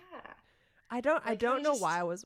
I 0.90 1.00
don't 1.00 1.22
I 1.26 1.34
don't 1.34 1.62
know 1.62 1.70
just- 1.72 1.82
why 1.82 1.98
I 2.00 2.02
was 2.04 2.24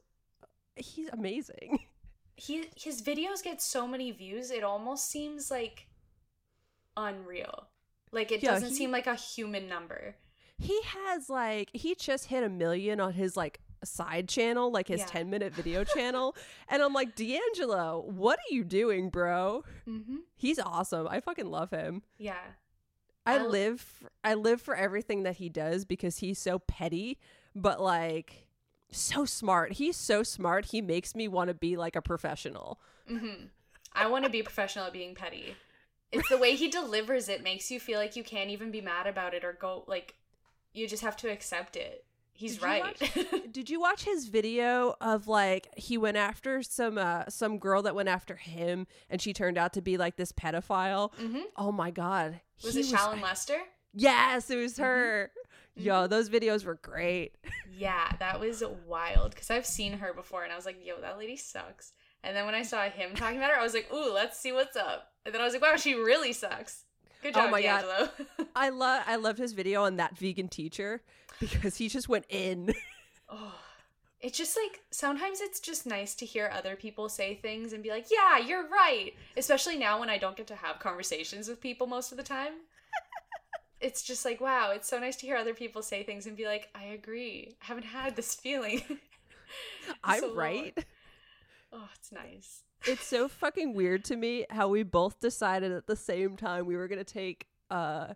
he's 0.77 1.09
amazing. 1.12 1.81
He 2.37 2.71
his 2.75 3.03
videos 3.03 3.43
get 3.43 3.61
so 3.61 3.87
many 3.87 4.11
views, 4.12 4.51
it 4.51 4.65
almost 4.65 5.11
seems 5.11 5.51
like 5.51 5.89
unreal. 6.97 7.67
Like 8.12 8.33
it 8.33 8.43
Yeah, 8.43 8.53
doesn't 8.53 8.71
he- 8.71 8.75
seem 8.77 8.91
like 8.91 9.07
a 9.07 9.15
human 9.15 9.69
number. 9.69 10.17
He 10.59 10.79
has 10.85 11.29
like 11.31 11.71
he 11.73 11.95
just 11.95 12.27
hit 12.27 12.43
a 12.43 12.49
million 12.49 13.01
on 13.01 13.12
his 13.12 13.37
like 13.37 13.61
side 13.85 14.29
channel, 14.29 14.70
like 14.70 14.89
his 14.89 15.01
Yeah. 15.01 15.06
10 15.06 15.31
minute 15.31 15.55
video 15.55 15.84
channel. 15.96 16.37
And 16.69 16.82
I'm 16.82 16.93
like, 16.93 17.15
D'Angelo, 17.15 18.05
what 18.06 18.39
are 18.39 18.55
you 18.55 18.65
doing, 18.65 19.08
bro? 19.11 19.65
Mm-hmm. 19.89 20.17
He's 20.37 20.58
awesome. 20.58 21.08
I 21.08 21.20
fucking 21.20 21.51
love 21.51 21.70
him. 21.70 22.03
Yeah. 22.19 22.41
I 23.27 23.44
live 23.46 24.08
I 24.25 24.34
live 24.34 24.61
for 24.63 24.75
everything 24.75 25.23
that 25.25 25.37
he 25.37 25.49
does 25.51 25.84
because 25.84 26.19
he's 26.19 26.39
so 26.39 26.58
petty, 26.58 27.19
but 27.55 27.81
like 27.81 28.46
so 28.91 29.25
smart. 29.25 29.73
He's 29.75 29.97
so 29.97 30.23
smart. 30.23 30.67
He 30.67 30.81
makes 30.81 31.15
me 31.15 31.29
want 31.29 31.49
to 31.49 31.55
be 31.55 31.77
like 31.77 31.97
a 31.97 32.03
professional. 32.03 32.81
Mm-hmm. 33.11 33.47
I 33.93 34.06
want 34.06 34.25
to 34.25 34.31
be 34.31 34.43
professional 34.43 34.87
at 34.87 34.93
being 34.93 35.15
petty. 35.15 35.55
It's 36.13 36.29
the 36.29 36.39
way 36.39 36.56
he 36.56 36.69
delivers 36.69 37.29
it 37.29 37.43
makes 37.43 37.70
you 37.70 37.79
feel 37.81 37.99
like 37.99 38.17
you 38.17 38.25
can't 38.25 38.51
even 38.51 38.70
be 38.70 38.81
mad 38.81 39.06
about 39.06 39.32
it 39.35 39.44
or 39.44 39.53
go 39.53 39.85
like 39.87 40.15
you 40.73 40.87
just 40.89 41.03
have 41.03 41.17
to 41.19 41.29
accept 41.31 41.77
it. 41.77 42.05
He's 42.32 42.55
Did 42.55 42.63
you 42.63 42.67
right. 42.67 43.53
Did 43.53 43.70
you 43.70 43.81
watch 43.81 44.05
his 44.05 44.27
video 44.29 44.97
of 45.01 45.29
like 45.29 45.69
he 45.77 45.99
went 45.99 46.17
after 46.17 46.63
some 46.63 46.99
uh 46.99 47.25
some 47.29 47.59
girl 47.59 47.82
that 47.82 47.94
went 47.94 48.09
after 48.09 48.37
him 48.37 48.87
and 49.11 49.20
she 49.20 49.32
turned 49.32 49.59
out 49.59 49.73
to 49.75 49.82
be 49.82 49.97
like 49.97 50.17
this 50.17 50.32
pedophile? 50.32 51.13
hmm 51.17 51.41
Oh 51.56 51.70
my 51.70 51.91
god. 51.91 52.41
Was 52.65 52.75
He 52.75 52.81
it 52.81 52.87
Shallon 52.87 53.20
Lester? 53.23 53.59
Yes, 53.93 54.51
it 54.51 54.56
was 54.56 54.75
Mhm. 54.75 54.82
her. 54.82 55.32
Yo, 55.77 55.94
mm-hmm. 55.94 56.10
those 56.10 56.29
videos 56.29 56.65
were 56.65 56.77
great. 56.77 57.34
Yeah, 57.72 58.12
that 58.19 58.39
was 58.39 58.62
wild 58.86 59.31
because 59.31 59.50
I've 59.50 59.65
seen 59.65 59.94
her 59.94 60.12
before 60.12 60.43
and 60.43 60.53
I 60.53 60.56
was 60.56 60.67
like, 60.67 60.84
yo, 60.84 61.00
that 61.00 61.17
lady 61.17 61.39
sucks. 61.39 61.93
And 62.22 62.36
then 62.36 62.44
when 62.44 62.55
I 62.55 62.62
saw 62.62 62.82
him 62.91 63.15
talking 63.15 63.39
about 63.39 63.53
her, 63.53 63.58
I 63.58 63.62
was 63.62 63.72
like, 63.72 63.91
ooh, 63.91 64.12
let's 64.12 64.39
see 64.39 64.53
what's 64.53 64.77
up. 64.77 65.12
And 65.24 65.34
then 65.34 65.41
I 65.41 65.44
was 65.44 65.55
like, 65.55 65.62
wow, 65.62 65.77
she 65.77 65.94
really 65.94 66.34
sucks. 66.34 66.84
Good 67.22 67.34
Oh 67.34 67.41
job, 67.41 67.50
my 67.50 67.62
God. 67.62 68.10
I 68.55 68.69
love 68.69 69.03
I 69.06 69.17
loved 69.17 69.39
his 69.39 69.53
video 69.53 69.84
on 69.84 69.96
that 69.96 70.19
vegan 70.19 70.48
teacher 70.48 71.00
because 71.39 71.77
he 71.77 71.89
just 71.89 72.06
went 72.06 72.27
in. 72.29 72.74
oh, 73.31 73.55
it's 74.20 74.36
just 74.36 74.56
like 74.62 74.81
sometimes 74.91 75.41
it's 75.41 75.60
just 75.60 75.86
nice 75.86 76.15
to 76.17 76.27
hear 76.27 76.50
other 76.53 76.77
people 76.77 77.08
say 77.08 77.36
things 77.36 77.72
and 77.72 77.82
be 77.82 77.91
like, 77.91 78.06
yeah, 78.10 78.39
you're 78.39 78.69
right. 78.69 79.12
Especially 79.36 79.79
now 79.79 79.98
when 80.00 80.10
I 80.10 80.19
don't 80.19 80.36
get 80.36 80.46
to 80.48 80.56
have 80.56 80.79
conversations 80.81 81.48
with 81.48 81.60
people 81.60 81.86
most 81.86 82.12
of 82.12 82.19
the 82.19 82.24
time. 82.24 82.53
It's 83.81 84.03
just 84.03 84.25
like, 84.25 84.41
wow, 84.41 84.72
it's 84.75 84.89
so 84.89 84.99
nice 84.99 85.17
to 85.17 85.27
hear 85.27 85.37
other 85.37 85.55
people 85.55 85.82
say 85.82 86.03
things 86.03 86.27
and 86.27 86.37
be 86.37 86.46
like, 86.46 86.69
I 86.75 86.84
agree. 86.84 87.56
I 87.63 87.67
haven't 87.67 87.84
had 87.84 88.17
this 88.17 88.34
feeling. 88.34 88.82
I'm 90.05 90.20
so 90.20 90.27
long." 90.29 90.37
right. 90.37 90.84
Oh, 91.72 91.89
it's 91.99 92.13
nice. 92.13 92.63
It's 92.87 93.05
so 93.05 93.29
fucking 93.29 93.75
weird 93.75 94.05
to 94.06 94.17
me 94.17 94.46
how 94.51 94.69
we 94.69 94.82
both 94.82 95.20
decided 95.20 95.72
at 95.72 95.87
the 95.87 95.96
same 95.96 96.37
time 96.37 96.67
we 96.67 96.77
were 96.77 96.89
gonna 96.89 97.05
take 97.05 97.46
uh 97.70 98.15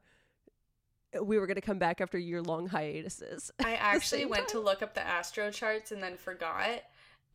we 1.23 1.39
were 1.39 1.47
gonna 1.47 1.61
come 1.61 1.79
back 1.79 2.01
after 2.01 2.19
year 2.19 2.43
long 2.43 2.67
hiatuses. 2.67 3.53
I 3.65 3.75
actually 3.75 4.25
went 4.25 4.49
to 4.49 4.61
look 4.61 4.83
up 4.83 4.95
the 4.95 5.07
astro 5.07 5.51
charts 5.51 5.93
and 5.93 6.03
then 6.03 6.17
forgot. 6.17 6.83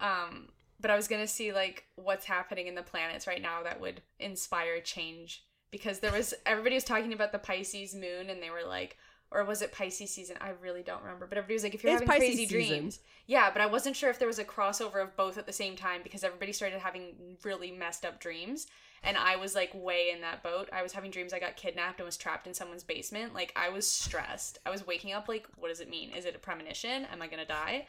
Um, 0.01 0.50
but 0.81 0.91
I 0.91 0.95
was 0.95 1.07
gonna 1.07 1.27
see 1.27 1.53
like 1.53 1.86
what's 1.95 2.25
happening 2.25 2.67
in 2.67 2.75
the 2.75 2.83
planets 2.83 3.25
right 3.25 3.41
now 3.41 3.63
that 3.63 3.79
would 3.79 4.01
inspire 4.19 4.81
change 4.81 5.45
because 5.71 5.99
there 5.99 6.11
was 6.11 6.33
everybody 6.45 6.75
was 6.75 6.83
talking 6.83 7.13
about 7.13 7.31
the 7.31 7.39
Pisces 7.39 7.93
moon 7.95 8.29
and 8.29 8.41
they 8.41 8.49
were 8.49 8.67
like, 8.67 8.97
or 9.31 9.43
was 9.43 9.61
it 9.61 9.71
Pisces 9.71 10.09
season? 10.09 10.38
I 10.41 10.53
really 10.61 10.81
don't 10.81 11.03
remember. 11.03 11.27
But 11.27 11.38
everybody 11.38 11.53
was 11.53 11.63
like, 11.63 11.75
if 11.75 11.83
you're 11.83 11.93
It's 11.93 12.01
having 12.01 12.07
Pisces 12.07 12.29
crazy 12.35 12.47
season. 12.47 12.77
dreams, 12.77 12.99
yeah. 13.27 13.51
But 13.51 13.61
I 13.61 13.67
wasn't 13.67 13.95
sure 13.95 14.09
if 14.09 14.17
there 14.17 14.27
was 14.27 14.39
a 14.39 14.43
crossover 14.43 15.01
of 15.03 15.15
both 15.15 15.38
at 15.38 15.45
the 15.45 15.53
same 15.53 15.75
time 15.75 16.01
because 16.03 16.23
everybody 16.23 16.51
started 16.51 16.79
having 16.79 17.38
really 17.43 17.71
messed 17.71 18.05
up 18.05 18.19
dreams, 18.19 18.65
and 19.03 19.15
I 19.17 19.35
was 19.35 19.53
like 19.53 19.69
way 19.75 20.09
in 20.13 20.21
that 20.21 20.41
boat. 20.41 20.67
I 20.73 20.81
was 20.81 20.93
having 20.93 21.11
dreams 21.11 21.31
I 21.31 21.39
got 21.39 21.55
kidnapped 21.55 21.99
and 21.99 22.05
was 22.07 22.17
trapped 22.17 22.47
in 22.47 22.55
someone's 22.55 22.83
basement. 22.83 23.35
Like 23.35 23.53
I 23.55 23.69
was 23.69 23.85
stressed. 23.88 24.57
I 24.65 24.71
was 24.71 24.85
waking 24.88 25.13
up 25.13 25.27
like, 25.27 25.45
what 25.57 25.67
does 25.69 25.79
it 25.79 25.89
mean? 25.91 26.09
Is 26.11 26.25
it 26.25 26.35
a 26.35 26.39
premonition? 26.39 27.05
Am 27.13 27.21
I 27.21 27.27
gonna 27.27 27.45
die? 27.45 27.85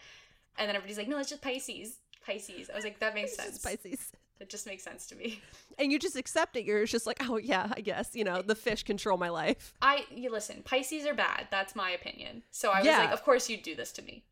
And 0.58 0.68
then 0.68 0.76
everybody's 0.76 0.98
like, 0.98 1.08
no, 1.08 1.18
it's 1.18 1.30
just 1.30 1.40
Pisces. 1.40 1.96
Pisces. 2.26 2.68
I 2.70 2.74
was 2.76 2.84
like, 2.84 2.98
that 2.98 3.14
makes 3.14 3.32
It's 3.32 3.42
sense. 3.42 3.62
just 3.62 3.64
Pisces. 3.64 4.12
It 4.40 4.48
just 4.48 4.66
makes 4.66 4.82
sense 4.82 5.06
to 5.08 5.14
me. 5.16 5.42
And 5.78 5.92
you 5.92 5.98
just 5.98 6.16
accept 6.16 6.56
it. 6.56 6.64
You're 6.64 6.84
just 6.86 7.06
like, 7.06 7.18
oh 7.28 7.36
yeah, 7.36 7.72
I 7.76 7.80
guess 7.80 8.10
you 8.14 8.24
know 8.24 8.42
the 8.42 8.54
fish 8.54 8.82
control 8.82 9.16
my 9.18 9.28
life. 9.28 9.74
I 9.82 10.04
you 10.10 10.30
listen, 10.30 10.62
Pisces 10.64 11.06
are 11.06 11.14
bad. 11.14 11.48
That's 11.50 11.76
my 11.76 11.90
opinion. 11.90 12.42
So 12.50 12.70
I 12.70 12.78
was 12.78 12.86
Yeah. 12.86 12.98
like, 12.98 13.12
of 13.12 13.22
course 13.22 13.48
you'd 13.50 13.62
do 13.62 13.74
this 13.76 13.92
to 13.92 14.02
me. 14.02 14.24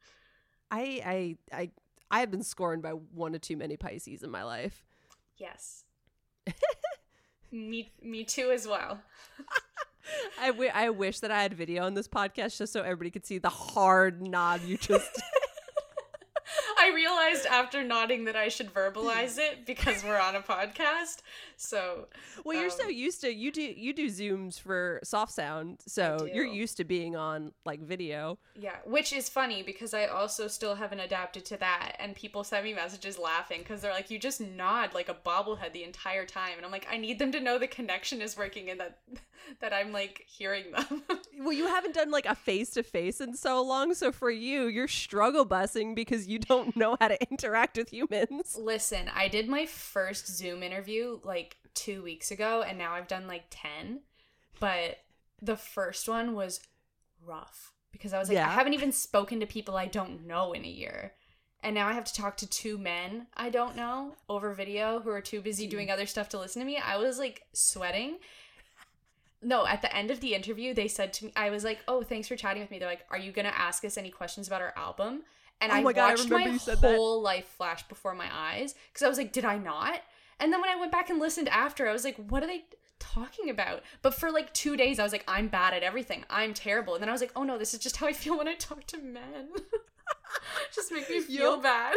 I 0.70 1.36
I 1.52 1.56
I 1.60 1.70
I 2.10 2.20
have 2.20 2.30
been 2.30 2.42
scorned 2.42 2.82
by 2.82 2.90
one 2.90 3.34
or 3.34 3.38
too 3.38 3.56
many 3.56 3.76
Pisces 3.76 4.22
in 4.22 4.30
my 4.30 4.42
life. 4.44 4.84
Yes. 5.36 5.84
me 7.52 7.90
me 8.02 8.24
too 8.24 8.50
as 8.50 8.66
well. 8.66 9.00
I, 10.40 10.46
w- 10.48 10.70
I 10.72 10.88
wish 10.88 11.20
that 11.20 11.30
I 11.30 11.42
had 11.42 11.52
video 11.52 11.84
on 11.84 11.92
this 11.92 12.08
podcast 12.08 12.56
just 12.56 12.72
so 12.72 12.80
everybody 12.80 13.10
could 13.10 13.26
see 13.26 13.36
the 13.38 13.50
hard 13.50 14.22
nod 14.22 14.62
you 14.62 14.78
just. 14.78 15.10
I 16.88 16.94
realized 16.94 17.46
after 17.46 17.82
nodding 17.84 18.24
that 18.24 18.36
I 18.36 18.48
should 18.48 18.72
verbalize 18.72 19.38
it 19.38 19.66
because 19.66 20.02
we're 20.04 20.18
on 20.20 20.34
a 20.36 20.40
podcast. 20.40 21.18
So 21.56 22.06
well, 22.44 22.56
you're 22.58 22.70
so 22.70 22.84
Um, 22.84 22.90
used 22.92 23.20
to 23.22 23.32
you 23.34 23.50
do 23.50 23.62
you 23.62 23.92
do 23.92 24.06
zooms 24.08 24.60
for 24.60 25.00
soft 25.04 25.32
sound, 25.32 25.80
so 25.86 26.26
you're 26.32 26.44
used 26.44 26.76
to 26.78 26.84
being 26.84 27.16
on 27.16 27.52
like 27.66 27.80
video. 27.80 28.38
yeah, 28.54 28.76
which 28.84 29.12
is 29.12 29.28
funny 29.28 29.62
because 29.62 29.92
I 29.92 30.06
also 30.06 30.48
still 30.48 30.76
haven't 30.76 31.00
adapted 31.00 31.44
to 31.46 31.56
that, 31.58 31.96
and 31.98 32.14
people 32.14 32.44
send 32.44 32.64
me 32.64 32.74
messages 32.74 33.18
laughing 33.18 33.60
because 33.60 33.80
they're 33.80 33.92
like, 33.92 34.10
"You 34.10 34.18
just 34.18 34.40
nod 34.40 34.94
like 34.94 35.08
a 35.08 35.14
bobblehead 35.14 35.72
the 35.72 35.84
entire 35.84 36.24
time," 36.24 36.52
and 36.56 36.64
I'm 36.64 36.72
like, 36.72 36.86
I 36.90 36.96
need 36.96 37.18
them 37.18 37.32
to 37.32 37.40
know 37.40 37.58
the 37.58 37.66
connection 37.66 38.22
is 38.22 38.36
working 38.36 38.70
and 38.70 38.80
that 38.80 38.98
that 39.60 39.72
I'm 39.72 39.92
like 39.92 40.24
hearing 40.26 40.70
them. 40.72 41.02
Well, 41.38 41.52
you 41.52 41.66
haven't 41.66 41.94
done 41.94 42.10
like 42.10 42.26
a 42.26 42.34
face 42.34 42.70
to 42.70 42.82
face 42.82 43.20
in 43.20 43.34
so 43.34 43.62
long, 43.62 43.94
so 43.94 44.10
for 44.12 44.30
you, 44.30 44.66
you're 44.66 44.88
struggle 44.88 45.46
busing 45.46 45.94
because 45.94 46.26
you 46.26 46.38
don't 46.38 46.76
know 46.76 46.96
how 47.00 47.08
to 47.08 47.30
interact 47.30 47.76
with 47.76 47.92
humans. 47.92 48.58
Listen, 48.60 49.10
I 49.14 49.28
did 49.28 49.48
my 49.48 49.66
first 49.66 50.26
Zoom 50.26 50.62
interview 50.62 51.20
like 51.22 51.56
two 51.74 52.02
weeks 52.02 52.30
ago, 52.30 52.64
and 52.66 52.76
now 52.76 52.94
I've 52.94 53.08
done 53.08 53.26
like 53.26 53.44
10. 53.50 54.00
But 54.60 54.98
the 55.40 55.56
first 55.56 56.08
one 56.08 56.34
was 56.34 56.60
rough 57.24 57.72
because 57.92 58.12
I 58.12 58.18
was 58.18 58.28
like, 58.28 58.36
Yeah. 58.36 58.48
I 58.48 58.52
haven't 58.52 58.74
even 58.74 58.92
spoken 58.92 59.40
to 59.40 59.46
people 59.46 59.76
I 59.76 59.86
don't 59.86 60.26
know 60.26 60.52
in 60.52 60.64
a 60.64 60.68
year. 60.68 61.12
And 61.62 61.74
now 61.74 61.88
I 61.88 61.92
have 61.92 62.04
to 62.04 62.14
talk 62.14 62.36
to 62.38 62.48
two 62.48 62.78
men 62.78 63.26
I 63.36 63.50
don't 63.50 63.76
know 63.76 64.14
over 64.28 64.52
video 64.52 65.00
who 65.00 65.10
are 65.10 65.20
too 65.20 65.40
busy 65.40 65.66
doing 65.66 65.90
other 65.90 66.06
stuff 66.06 66.28
to 66.30 66.38
listen 66.38 66.60
to 66.60 66.66
me. 66.66 66.78
I 66.78 66.96
was 66.96 67.18
like 67.18 67.42
sweating. 67.52 68.18
No, 69.40 69.66
at 69.66 69.82
the 69.82 69.94
end 69.96 70.10
of 70.10 70.20
the 70.20 70.34
interview, 70.34 70.74
they 70.74 70.88
said 70.88 71.12
to 71.14 71.26
me, 71.26 71.32
I 71.36 71.50
was 71.50 71.62
like, 71.64 71.78
oh, 71.86 72.02
thanks 72.02 72.26
for 72.28 72.34
chatting 72.36 72.60
with 72.62 72.70
me. 72.70 72.78
They're 72.78 72.88
like, 72.88 73.06
are 73.10 73.18
you 73.18 73.30
going 73.30 73.46
to 73.46 73.56
ask 73.56 73.84
us 73.84 73.96
any 73.96 74.10
questions 74.10 74.48
about 74.48 74.62
our 74.62 74.74
album? 74.76 75.22
And 75.60 75.70
Oh 75.72 75.76
I 75.76 75.82
God, 75.82 75.98
I 75.98 76.08
watched 76.10 76.24
remember 76.24 76.50
my 76.52 76.56
said 76.58 76.80
that. 76.80 76.96
whole 76.96 77.22
life 77.22 77.46
flash 77.56 77.82
before 77.88 78.14
my 78.14 78.28
eyes 78.32 78.74
because 78.92 79.04
I 79.04 79.08
was 79.08 79.18
like, 79.18 79.32
did 79.32 79.44
I 79.44 79.58
not? 79.58 80.00
And 80.40 80.52
then 80.52 80.60
when 80.60 80.70
I 80.70 80.76
went 80.76 80.92
back 80.92 81.10
and 81.10 81.18
listened 81.18 81.48
after, 81.48 81.88
I 81.88 81.92
was 81.92 82.04
like, 82.04 82.16
what 82.16 82.42
are 82.42 82.46
they 82.46 82.64
talking 83.00 83.50
about? 83.50 83.82
But 84.02 84.14
for 84.14 84.30
like 84.30 84.52
two 84.54 84.76
days, 84.76 84.98
I 84.98 85.02
was 85.02 85.12
like, 85.12 85.24
I'm 85.26 85.48
bad 85.48 85.74
at 85.74 85.82
everything. 85.82 86.24
I'm 86.30 86.54
terrible. 86.54 86.94
And 86.94 87.02
then 87.02 87.08
I 87.08 87.12
was 87.12 87.20
like, 87.20 87.32
oh 87.34 87.42
no, 87.44 87.58
this 87.58 87.74
is 87.74 87.80
just 87.80 87.96
how 87.96 88.06
I 88.06 88.12
feel 88.12 88.38
when 88.38 88.48
I 88.48 88.54
talk 88.54 88.84
to 88.88 88.98
men. 88.98 89.48
just 90.74 90.92
make 90.92 91.08
me 91.10 91.20
feel 91.20 91.60
bad. 91.60 91.96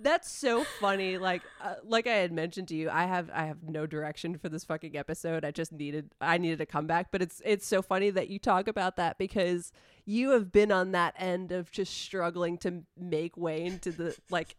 That's 0.00 0.30
so 0.30 0.64
funny. 0.80 1.18
Like, 1.18 1.42
uh, 1.60 1.74
like 1.84 2.06
I 2.06 2.14
had 2.14 2.32
mentioned 2.32 2.68
to 2.68 2.76
you, 2.76 2.88
I 2.88 3.04
have 3.06 3.30
I 3.34 3.46
have 3.46 3.62
no 3.64 3.84
direction 3.86 4.38
for 4.38 4.48
this 4.48 4.64
fucking 4.64 4.96
episode. 4.96 5.44
I 5.44 5.50
just 5.50 5.72
needed 5.72 6.10
I 6.20 6.38
needed 6.38 6.60
a 6.60 6.66
comeback. 6.66 7.10
But 7.10 7.20
it's 7.22 7.42
it's 7.44 7.66
so 7.66 7.82
funny 7.82 8.10
that 8.10 8.28
you 8.28 8.38
talk 8.38 8.68
about 8.68 8.96
that 8.96 9.18
because 9.18 9.72
you 10.06 10.30
have 10.30 10.52
been 10.52 10.70
on 10.70 10.92
that 10.92 11.14
end 11.18 11.50
of 11.50 11.70
just 11.72 11.92
struggling 11.92 12.58
to 12.58 12.82
make 12.96 13.36
way 13.36 13.64
into 13.64 13.90
the 13.90 14.16
like. 14.30 14.54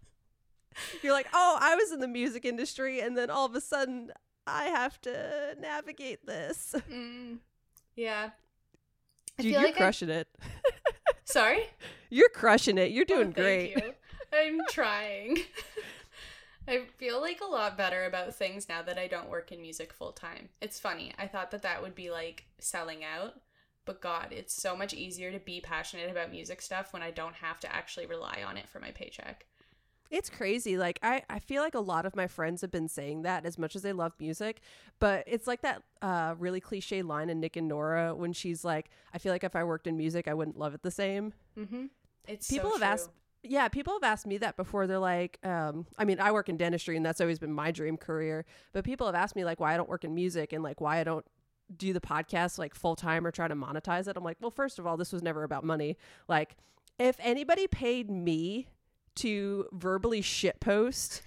You're 1.01 1.13
like, 1.13 1.27
oh, 1.33 1.57
I 1.59 1.75
was 1.75 1.91
in 1.91 1.99
the 1.99 2.07
music 2.07 2.45
industry, 2.45 2.99
and 3.01 3.17
then 3.17 3.29
all 3.29 3.45
of 3.45 3.55
a 3.55 3.61
sudden, 3.61 4.11
I 4.45 4.65
have 4.65 4.99
to 5.01 5.55
navigate 5.59 6.25
this. 6.25 6.75
Mm, 6.91 7.37
yeah. 7.95 8.29
Dude, 9.37 9.51
you're 9.53 9.63
like 9.63 9.75
I- 9.75 9.77
crushing 9.77 10.09
it. 10.09 10.27
Sorry? 11.25 11.63
You're 12.09 12.29
crushing 12.29 12.77
it. 12.77 12.91
You're 12.91 13.05
doing 13.05 13.29
Oh, 13.29 13.31
thank 13.31 13.35
great. 13.35 13.75
you. 13.77 13.93
I'm 14.33 14.59
trying. 14.69 15.37
I 16.67 16.81
feel 16.97 17.19
like 17.19 17.41
a 17.41 17.49
lot 17.49 17.77
better 17.77 18.05
about 18.05 18.35
things 18.35 18.69
now 18.69 18.83
that 18.83 18.97
I 18.97 19.07
don't 19.07 19.29
work 19.29 19.51
in 19.51 19.61
music 19.61 19.91
full 19.91 20.11
time. 20.11 20.49
It's 20.61 20.79
funny. 20.79 21.13
I 21.17 21.25
thought 21.25 21.51
that 21.51 21.63
that 21.63 21.81
would 21.81 21.95
be 21.95 22.11
like 22.11 22.45
selling 22.59 23.03
out, 23.03 23.35
but 23.85 24.01
God, 24.01 24.27
it's 24.31 24.61
so 24.61 24.75
much 24.75 24.93
easier 24.93 25.31
to 25.31 25.39
be 25.39 25.61
passionate 25.61 26.11
about 26.11 26.29
music 26.31 26.61
stuff 26.61 26.93
when 26.93 27.01
I 27.01 27.09
don't 27.09 27.35
have 27.35 27.59
to 27.61 27.75
actually 27.75 28.05
rely 28.05 28.43
on 28.45 28.55
it 28.55 28.69
for 28.69 28.79
my 28.79 28.91
paycheck. 28.91 29.47
It's 30.11 30.29
crazy. 30.29 30.77
Like 30.77 30.99
I, 31.03 31.23
I 31.29 31.39
feel 31.39 31.61
like 31.61 31.75
a 31.75 31.79
lot 31.79 32.05
of 32.05 32.15
my 32.15 32.27
friends 32.27 32.61
have 32.61 32.71
been 32.71 32.87
saying 32.87 33.23
that 33.23 33.45
as 33.45 33.57
much 33.57 33.75
as 33.75 33.83
they 33.83 33.93
love 33.93 34.13
music, 34.19 34.61
but 34.99 35.23
it's 35.27 35.47
like 35.47 35.61
that 35.61 35.83
uh, 36.01 36.35
really 36.37 36.59
cliche 36.59 37.01
line 37.03 37.29
in 37.29 37.39
Nick 37.39 37.55
and 37.55 37.67
Norah 37.67 38.15
when 38.15 38.33
she's 38.33 38.65
like, 38.65 38.89
"I 39.13 39.19
feel 39.19 39.31
like 39.31 39.43
if 39.43 39.55
I 39.55 39.63
worked 39.63 39.85
in 39.85 39.97
music, 39.97 40.27
I 40.27 40.33
wouldn't 40.33 40.57
love 40.57 40.73
it 40.73 40.81
the 40.81 40.91
same." 40.91 41.33
Mm-hmm. 41.57 41.85
It's 42.27 42.47
People 42.47 42.71
so 42.71 42.77
have 42.77 42.83
asked, 42.83 43.05
true. 43.05 43.13
Yeah, 43.43 43.67
people 43.69 43.93
have 43.93 44.03
asked 44.03 44.27
me 44.27 44.37
that 44.39 44.57
before. 44.57 44.85
They're 44.87 44.99
like, 44.99 45.39
um, 45.43 45.85
I 45.97 46.05
mean, 46.05 46.19
I 46.19 46.31
work 46.31 46.49
in 46.49 46.57
dentistry, 46.57 46.97
and 46.97 47.05
that's 47.05 47.21
always 47.21 47.39
been 47.39 47.53
my 47.53 47.71
dream 47.71 47.97
career. 47.97 48.45
But 48.73 48.83
people 48.83 49.05
have 49.05 49.15
asked 49.15 49.35
me 49.35 49.45
like 49.45 49.59
why 49.59 49.73
I 49.73 49.77
don't 49.77 49.89
work 49.89 50.03
in 50.03 50.13
music 50.13 50.51
and 50.51 50.63
like 50.63 50.81
why 50.81 50.99
I 50.99 51.03
don't 51.03 51.25
do 51.75 51.93
the 51.93 52.01
podcast 52.01 52.57
like 52.57 52.75
full 52.75 52.95
time 52.95 53.25
or 53.25 53.31
try 53.31 53.47
to 53.47 53.55
monetize 53.55 54.07
it. 54.07 54.17
I'm 54.17 54.23
like, 54.23 54.37
well, 54.41 54.51
first 54.51 54.79
of 54.79 54.85
all, 54.85 54.97
this 54.97 55.13
was 55.13 55.23
never 55.23 55.43
about 55.43 55.63
money. 55.63 55.97
Like, 56.27 56.57
if 56.97 57.15
anybody 57.19 57.67
paid 57.67 58.09
me 58.09 58.67
to 59.15 59.67
verbally 59.71 60.21
shitpost, 60.21 61.21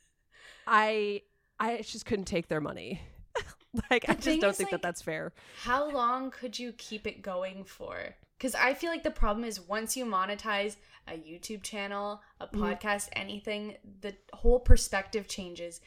I 0.66 1.22
I 1.60 1.82
just 1.82 2.04
couldn't 2.04 2.24
take 2.24 2.48
their 2.48 2.60
money. 2.60 3.00
like, 3.90 4.08
I 4.08 4.14
just 4.14 4.40
don't 4.40 4.56
think 4.56 4.70
that 4.70 4.82
that's 4.82 5.02
fair. 5.02 5.32
How 5.62 5.88
long 5.88 6.32
could 6.32 6.58
you 6.58 6.72
keep 6.72 7.06
it 7.06 7.22
going 7.22 7.62
for? 7.62 8.16
Because 8.44 8.56
I 8.56 8.74
feel 8.74 8.90
like 8.90 9.04
the 9.04 9.10
problem 9.10 9.42
is 9.42 9.58
once 9.58 9.96
you 9.96 10.04
monetize 10.04 10.76
a 11.08 11.12
YouTube 11.12 11.62
channel, 11.62 12.20
a 12.38 12.46
Mhm. 12.46 12.60
podcast, 12.60 13.08
anything, 13.12 13.78
the 14.02 14.14
whole 14.34 14.60
perspective 14.60 15.26
changes. 15.26 15.80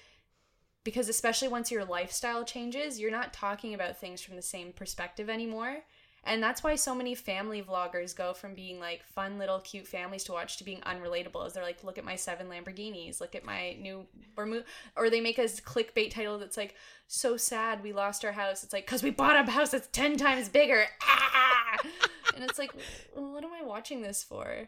Because 0.84 1.08
especially 1.08 1.50
once 1.50 1.70
your 1.70 1.86
lifestyle 1.86 2.44
changes, 2.44 3.00
you're 3.00 3.12
not 3.12 3.32
talking 3.32 3.76
about 3.76 4.00
things 4.00 4.24
from 4.24 4.38
the 4.38 4.42
same 4.42 4.74
perspective 4.74 5.30
anymore. 5.30 5.84
And 6.24 6.44
that's 6.44 6.64
why 6.64 6.76
so 6.76 6.94
many 6.94 7.16
family 7.16 7.62
vloggers 7.62 8.16
go 8.16 8.34
from 8.34 8.54
being 8.54 8.80
like 8.80 9.04
fun 9.04 9.38
little 9.38 9.60
cute 9.60 9.88
families 9.88 10.26
to 10.26 10.34
watch 10.34 10.58
to 10.58 10.64
being 10.64 10.82
unrelatable. 10.82 11.46
As 11.46 11.54
they're 11.54 11.64
like, 11.64 11.84
look 11.84 11.98
at 11.98 12.04
my 12.04 12.16
seven 12.16 12.48
Lamborghinis, 12.48 13.22
look 13.22 13.34
at 13.34 13.46
my 13.46 13.78
new 13.80 14.06
or 14.36 14.46
mo-, 14.46 14.64
or 14.96 15.10
they 15.10 15.22
make 15.22 15.38
a 15.38 15.44
clickbait 15.44 16.12
title 16.12 16.38
that's 16.38 16.58
like, 16.58 16.76
so 17.08 17.38
sad 17.38 17.82
we 17.82 17.94
lost 17.94 18.26
our 18.26 18.34
house. 18.34 18.64
It's 18.64 18.74
like 18.74 18.86
because 18.86 19.04
we 19.04 19.10
bought 19.10 19.48
a 19.48 19.50
house 19.50 19.72
that's 19.72 19.88
ten 19.88 20.18
times 20.18 20.50
bigger. 20.50 20.86
Ah! 21.02 21.78
and 22.36 22.44
it's 22.44 22.60
like, 22.60 22.72
what 23.14 23.44
am 23.44 23.52
I 23.54 23.64
watching 23.64 24.02
this 24.02 24.24
for? 24.24 24.68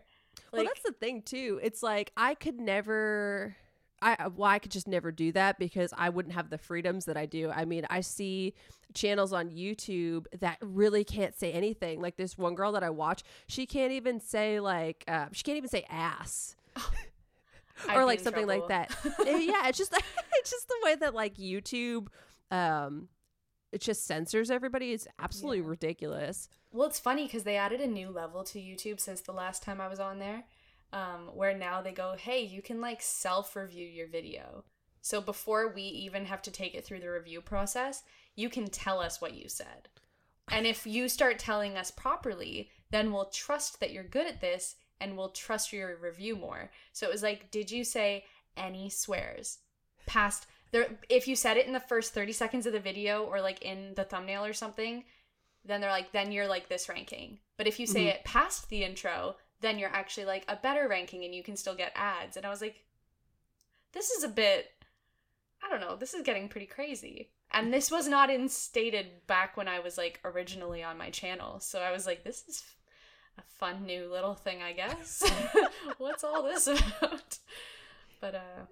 well, 0.52 0.64
that's 0.64 0.84
the 0.84 0.94
thing 0.94 1.22
too. 1.22 1.60
It's 1.62 1.84
like 1.84 2.12
I 2.16 2.36
could 2.36 2.60
never. 2.60 3.56
I 4.02 4.28
well, 4.28 4.50
I 4.50 4.60
could 4.60 4.72
just 4.72 4.88
never 4.88 5.12
do 5.12 5.32
that 5.34 5.60
because 5.60 5.94
I 5.98 6.10
wouldn't 6.10 6.34
have 6.36 6.50
the 6.50 6.58
freedoms 6.58 7.06
that 7.06 7.18
I 7.18 7.26
do. 7.26 7.50
I 7.50 7.66
mean, 7.66 7.86
I 7.90 8.02
see 8.02 8.54
channels 8.94 9.34
on 9.34 9.50
YouTube 9.52 10.26
that 10.40 10.58
really 10.62 11.04
can't 11.04 11.38
say 11.38 11.52
anything. 11.52 12.02
Like 12.02 12.18
this 12.18 12.38
one 12.38 12.56
girl 12.56 12.72
that 12.72 12.84
I 12.84 12.90
watch, 12.90 13.24
she 13.48 13.66
can't 13.66 13.92
even 13.92 14.20
say 14.20 14.60
like 14.60 15.04
uh, 15.08 15.28
she 15.32 15.44
can't 15.44 15.58
even 15.58 15.70
say 15.70 15.86
ass 15.90 16.56
or 17.94 18.06
like 18.06 18.20
in 18.20 18.24
something 18.26 18.48
like 18.48 18.68
that. 18.68 18.96
Eh, 19.26 19.38
yeah, 19.40 19.68
it's 19.68 19.78
just 19.78 19.94
it's 20.34 20.50
just 20.52 20.68
the 20.68 20.78
way 20.84 20.96
that 20.96 21.14
like 21.14 21.36
YouTube, 21.36 22.08
um, 22.52 23.08
it 23.72 23.82
just 23.82 24.06
censors 24.06 24.50
everybody. 24.50 24.92
It's 24.94 25.08
absolutely 25.20 25.60
Yeah. 25.60 25.70
ridiculous. 25.70 26.50
Well, 26.72 26.88
it's 26.88 27.00
funny 27.00 27.26
because 27.26 27.44
they 27.44 27.56
added 27.58 27.82
a 27.82 27.88
new 27.88 28.10
level 28.10 28.44
to 28.46 28.60
YouTube 28.60 29.00
since 29.00 29.22
the 29.22 29.32
last 29.32 29.64
time 29.64 29.82
I 29.82 29.88
was 29.88 30.00
on 30.00 30.20
there, 30.20 30.44
um, 30.92 31.30
where 31.34 31.56
now 31.56 31.82
they 31.82 31.92
go, 31.92 32.16
hey, 32.18 32.42
you 32.42 32.62
can 32.62 32.82
like 32.82 33.02
self 33.02 33.56
review 33.56 33.86
your 33.86 34.08
video. 34.08 34.64
So 35.02 35.22
before 35.22 35.72
we 35.74 35.84
even 35.84 36.26
have 36.26 36.42
to 36.44 36.52
take 36.52 36.76
it 36.76 36.86
through 36.86 37.00
the 37.00 37.10
review 37.10 37.42
process, 37.42 38.04
you 38.36 38.50
can 38.50 38.68
tell 38.68 39.00
us 39.00 39.22
what 39.22 39.34
you 39.34 39.48
said. 39.50 39.90
And 40.52 40.66
if 40.66 40.86
you 40.88 41.08
start 41.10 41.40
telling 41.40 41.78
us 41.78 41.92
properly, 41.92 42.70
then 42.92 43.12
we'll 43.12 43.26
trust 43.26 43.80
that 43.80 43.92
you're 43.92 44.04
good 44.04 44.28
at 44.28 44.42
this 44.42 44.76
and 45.00 45.16
we'll 45.16 45.30
trust 45.30 45.72
your 45.72 45.96
review 45.98 46.36
more. 46.36 46.72
So 46.92 47.08
it 47.08 47.12
was 47.12 47.24
like, 47.24 47.52
did 47.52 47.72
you 47.72 47.84
say 47.84 48.26
any 48.58 48.90
swears? 48.90 49.60
Past 50.06 50.48
there 50.72 51.00
if 51.08 51.28
you 51.28 51.36
said 51.36 51.58
it 51.58 51.68
in 51.68 51.74
the 51.74 51.80
first 51.80 52.14
30 52.14 52.32
seconds 52.32 52.66
of 52.66 52.74
the 52.74 52.80
video 52.80 53.24
or 53.24 53.42
like 53.42 53.62
in 53.62 53.94
the 53.96 54.04
thumbnail 54.04 54.44
or 54.44 54.54
something, 54.54 55.04
then 55.66 55.82
they're 55.82 55.90
like, 55.92 56.12
then 56.12 56.32
you're 56.32 56.48
like 56.48 56.68
this 56.68 56.90
ranking. 56.90 57.40
But 57.58 57.68
if 57.68 57.80
you 57.80 57.86
say 57.86 58.06
Mhm. 58.06 58.16
it 58.16 58.24
past 58.24 58.70
the 58.70 58.84
intro, 58.84 59.38
then 59.62 59.78
you're 59.80 59.90
actually 59.94 60.26
like 60.26 60.46
a 60.48 60.56
better 60.56 60.88
ranking 60.88 61.24
and 61.26 61.34
you 61.36 61.44
can 61.44 61.56
still 61.58 61.76
get 61.76 61.92
ads. 61.96 62.38
And 62.38 62.46
I 62.46 62.50
was 62.50 62.62
like, 62.62 62.84
this 63.94 64.10
is 64.12 64.24
a 64.24 64.30
bit, 64.30 64.68
I 65.64 65.70
don't 65.70 65.82
know, 65.82 65.96
this 65.96 66.14
is 66.14 66.24
getting 66.24 66.48
pretty 66.50 66.68
crazy. 66.68 67.30
And 67.52 67.74
this 67.74 67.90
was 67.90 68.08
not 68.08 68.30
instated 68.30 69.26
back 69.28 69.58
when 69.58 69.68
I 69.68 69.80
was 69.80 69.98
like 69.98 70.20
originally 70.24 70.84
on 70.84 70.98
my 70.98 71.10
channel. 71.10 71.60
So 71.60 71.80
I 71.80 71.92
was 71.92 72.06
like, 72.06 72.24
this 72.24 72.44
is 72.48 72.64
a 73.38 73.42
fun 73.58 73.86
new 73.86 74.10
little 74.12 74.36
thing, 74.36 74.62
I 74.62 74.74
guess. 74.74 75.24
What's 75.98 76.24
all 76.24 76.44
this 76.44 76.68
about? 76.68 77.40
But 78.22 78.36
uh 78.36 78.66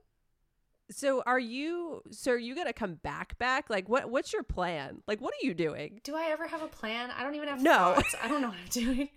So 0.91 1.24
are 1.25 1.39
you 1.39 2.03
so 2.12 2.34
are 2.34 2.38
you 2.38 2.53
gonna 2.56 2.72
come 2.74 2.96
back 2.96 3.38
back? 3.39 3.70
Like 3.70 3.89
what 3.89 4.10
what's 4.12 4.32
your 4.32 4.44
plan? 4.44 5.01
Like 5.08 5.22
what 5.22 5.34
are 5.34 5.46
you 5.46 5.53
doing? 5.56 6.00
do 6.03 6.15
I 6.15 6.25
ever 6.32 6.48
have 6.48 6.62
a 6.62 6.67
plan? 6.67 7.10
I 7.17 7.24
don't 7.24 7.34
even 7.36 7.48
have 7.50 7.62
No. 7.63 7.96
thoughts. 7.96 8.15
I 8.22 8.27
don't 8.27 8.41
know 8.41 8.50
what 8.50 8.58
I'm 8.58 8.70
doing. 8.70 9.10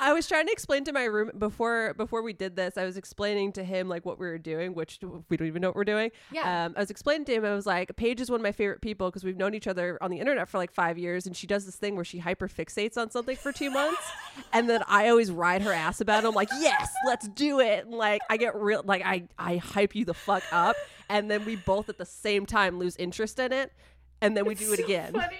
I 0.00 0.12
was 0.12 0.26
trying 0.26 0.46
to 0.46 0.52
explain 0.52 0.84
to 0.84 0.92
my 0.92 1.04
room 1.04 1.30
before 1.38 1.94
before 1.94 2.22
we 2.22 2.32
did 2.32 2.56
this. 2.56 2.76
I 2.76 2.84
was 2.84 2.96
explaining 2.96 3.52
to 3.52 3.64
him 3.64 3.88
like 3.88 4.04
what 4.04 4.18
we 4.18 4.26
were 4.26 4.38
doing, 4.38 4.74
which 4.74 4.98
we 5.28 5.36
don't 5.36 5.46
even 5.46 5.62
know 5.62 5.68
what 5.68 5.76
we're 5.76 5.84
doing. 5.84 6.10
Yeah. 6.32 6.66
Um, 6.66 6.74
I 6.76 6.80
was 6.80 6.90
explaining 6.90 7.24
to 7.26 7.34
him. 7.34 7.44
I 7.44 7.54
was 7.54 7.66
like, 7.66 7.94
Paige 7.96 8.20
is 8.20 8.30
one 8.30 8.40
of 8.40 8.44
my 8.44 8.52
favorite 8.52 8.80
people 8.80 9.08
because 9.08 9.24
we've 9.24 9.36
known 9.36 9.54
each 9.54 9.66
other 9.66 9.98
on 10.00 10.10
the 10.10 10.18
internet 10.18 10.48
for 10.48 10.58
like 10.58 10.72
five 10.72 10.98
years, 10.98 11.26
and 11.26 11.36
she 11.36 11.46
does 11.46 11.66
this 11.66 11.76
thing 11.76 11.96
where 11.96 12.04
she 12.04 12.18
hyper 12.18 12.48
fixates 12.48 12.96
on 12.96 13.10
something 13.10 13.36
for 13.36 13.52
two 13.52 13.70
months, 13.70 14.02
and 14.52 14.68
then 14.68 14.82
I 14.86 15.08
always 15.08 15.30
ride 15.30 15.62
her 15.62 15.72
ass 15.72 16.00
about 16.00 16.24
it. 16.24 16.26
I'm 16.26 16.34
like, 16.34 16.50
yes, 16.58 16.92
let's 17.06 17.28
do 17.28 17.60
it. 17.60 17.84
And, 17.86 17.94
like 17.94 18.22
I 18.30 18.36
get 18.36 18.54
real, 18.56 18.82
like 18.84 19.02
I 19.04 19.24
I 19.38 19.56
hype 19.56 19.94
you 19.94 20.04
the 20.04 20.14
fuck 20.14 20.42
up, 20.52 20.76
and 21.08 21.30
then 21.30 21.44
we 21.44 21.56
both 21.56 21.88
at 21.88 21.98
the 21.98 22.06
same 22.06 22.46
time 22.46 22.78
lose 22.78 22.96
interest 22.96 23.38
in 23.38 23.52
it, 23.52 23.72
and 24.20 24.36
then 24.36 24.44
we 24.46 24.54
do 24.54 24.72
it 24.72 24.78
so 24.78 24.84
again. 24.84 25.12
Funny. 25.12 25.36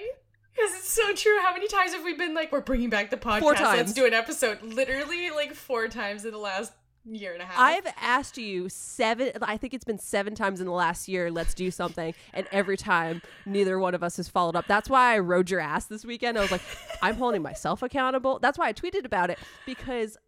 Because 0.58 0.78
it's 0.78 0.90
so 0.90 1.14
true. 1.14 1.38
How 1.40 1.52
many 1.52 1.68
times 1.68 1.92
have 1.92 2.04
we 2.04 2.14
been 2.14 2.34
like, 2.34 2.50
we're 2.50 2.60
bringing 2.60 2.90
back 2.90 3.10
the 3.10 3.16
podcast? 3.16 3.40
Four 3.40 3.54
times. 3.54 3.76
Let's 3.76 3.92
do 3.92 4.06
an 4.06 4.14
episode. 4.14 4.62
Literally, 4.62 5.30
like 5.30 5.54
four 5.54 5.88
times 5.88 6.24
in 6.24 6.32
the 6.32 6.38
last 6.38 6.72
year 7.04 7.32
and 7.32 7.40
a 7.40 7.44
half. 7.44 7.58
I've 7.58 7.94
asked 8.00 8.38
you 8.38 8.68
seven. 8.68 9.32
I 9.40 9.56
think 9.56 9.72
it's 9.72 9.84
been 9.84 9.98
seven 9.98 10.34
times 10.34 10.60
in 10.60 10.66
the 10.66 10.72
last 10.72 11.08
year. 11.08 11.30
Let's 11.30 11.54
do 11.54 11.70
something, 11.70 12.12
and 12.34 12.46
every 12.50 12.76
time 12.76 13.22
neither 13.46 13.78
one 13.78 13.94
of 13.94 14.02
us 14.02 14.16
has 14.16 14.28
followed 14.28 14.56
up. 14.56 14.66
That's 14.66 14.90
why 14.90 15.14
I 15.14 15.18
rode 15.20 15.48
your 15.48 15.60
ass 15.60 15.86
this 15.86 16.04
weekend. 16.04 16.36
I 16.36 16.42
was 16.42 16.50
like, 16.50 16.62
I'm 17.02 17.14
holding 17.14 17.42
myself 17.42 17.82
accountable. 17.82 18.38
That's 18.40 18.58
why 18.58 18.68
I 18.68 18.72
tweeted 18.72 19.04
about 19.04 19.30
it 19.30 19.38
because 19.64 20.18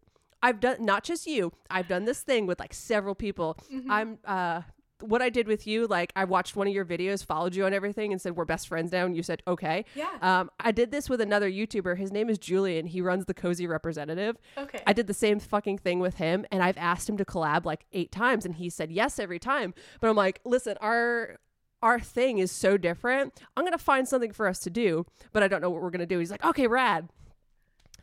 I've 0.43 0.61
done 0.61 0.85
not 0.85 1.05
just 1.05 1.27
you. 1.27 1.53
I've 1.69 1.89
done 1.89 2.05
this 2.05 2.23
thing 2.23 2.47
with 2.47 2.61
like 2.61 2.73
several 2.73 3.15
people. 3.15 3.59
I'm 3.89 4.19
uh. 4.25 4.63
What 5.03 5.23
I 5.23 5.29
did 5.29 5.47
with 5.47 5.67
you, 5.67 5.87
like 5.87 6.13
I 6.17 6.25
watched 6.25 6.57
one 6.57 6.67
of 6.67 6.73
your 6.75 6.85
videos, 6.85 7.25
followed 7.25 7.55
you 7.55 7.65
on 7.65 7.73
everything, 7.73 8.13
and 8.13 8.21
said 8.21 8.37
we're 8.37 8.45
best 8.45 8.69
friends 8.69 8.93
now, 8.93 9.07
and 9.07 9.17
you 9.17 9.23
said 9.23 9.43
okay. 9.47 9.85
Yeah. 9.95 10.11
Um, 10.23 10.51
I 10.61 10.73
did 10.73 10.91
this 10.91 11.09
with 11.09 11.21
another 11.21 11.51
YouTuber. 11.51 11.97
His 11.99 12.13
name 12.13 12.29
is 12.29 12.39
Julian. 12.39 12.87
He 12.87 13.01
runs 13.01 13.27
the 13.27 13.35
Cozy 13.35 13.67
Representative. 13.67 14.37
okay. 14.59 14.83
I 14.87 14.93
did 14.93 15.07
the 15.07 15.15
same 15.15 15.41
fucking 15.41 15.79
thing 15.79 16.01
with 16.01 16.17
him 16.17 16.45
and 16.51 16.63
I've 16.63 16.79
asked 16.79 17.09
him 17.09 17.17
to 17.19 17.25
collab 17.25 17.65
like 17.65 17.87
8 17.93 18.11
times 18.13 18.45
and 18.45 18.55
he 18.55 18.69
said 18.71 18.91
yes 18.91 19.19
every 19.19 19.39
time. 19.39 19.75
But 20.01 20.11
I'm 20.11 20.17
like, 20.17 20.41
"Listen, 20.45 20.77
our 20.81 21.37
our 21.83 21.99
thing 21.99 22.39
is 22.39 22.53
so 22.53 22.77
different. 22.77 23.41
I'm 23.57 23.65
going 23.65 23.73
to 23.73 23.79
find 23.79 24.07
something 24.07 24.33
for 24.33 24.47
us 24.47 24.59
to 24.61 24.71
do, 24.71 25.07
but 25.33 25.43
I 25.43 25.49
don't 25.49 25.63
know 25.63 25.71
what 25.71 25.83
we're 25.83 25.91
going 25.91 26.01
to 26.01 26.07
do." 26.07 26.19
He's 26.19 26.31
like, 26.31 26.45
"Okay, 26.45 26.67
rad." 26.67 27.09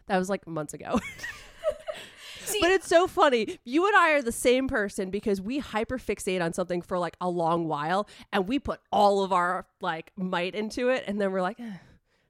That 0.07 0.17
was 0.17 0.29
like 0.29 0.47
months 0.47 0.73
ago. 0.73 0.99
See, 2.47 2.59
but 2.61 2.71
it's 2.71 2.87
so 2.87 3.07
funny. 3.07 3.59
You 3.65 3.87
and 3.87 3.95
I 3.95 4.11
are 4.11 4.21
the 4.21 4.31
same 4.31 4.67
person 4.67 5.09
because 5.09 5.41
we 5.41 5.61
hyperfixate 5.61 6.41
on 6.41 6.53
something 6.53 6.81
for 6.81 6.97
like 6.97 7.17
a 7.19 7.29
long 7.29 7.67
while 7.67 8.07
and 8.31 8.47
we 8.47 8.59
put 8.59 8.79
all 8.91 9.23
of 9.23 9.33
our 9.33 9.65
like 9.81 10.11
might 10.15 10.55
into 10.55 10.89
it 10.89 11.03
and 11.07 11.19
then 11.19 11.31
we're 11.31 11.41
like, 11.41 11.59
eh, 11.59 11.77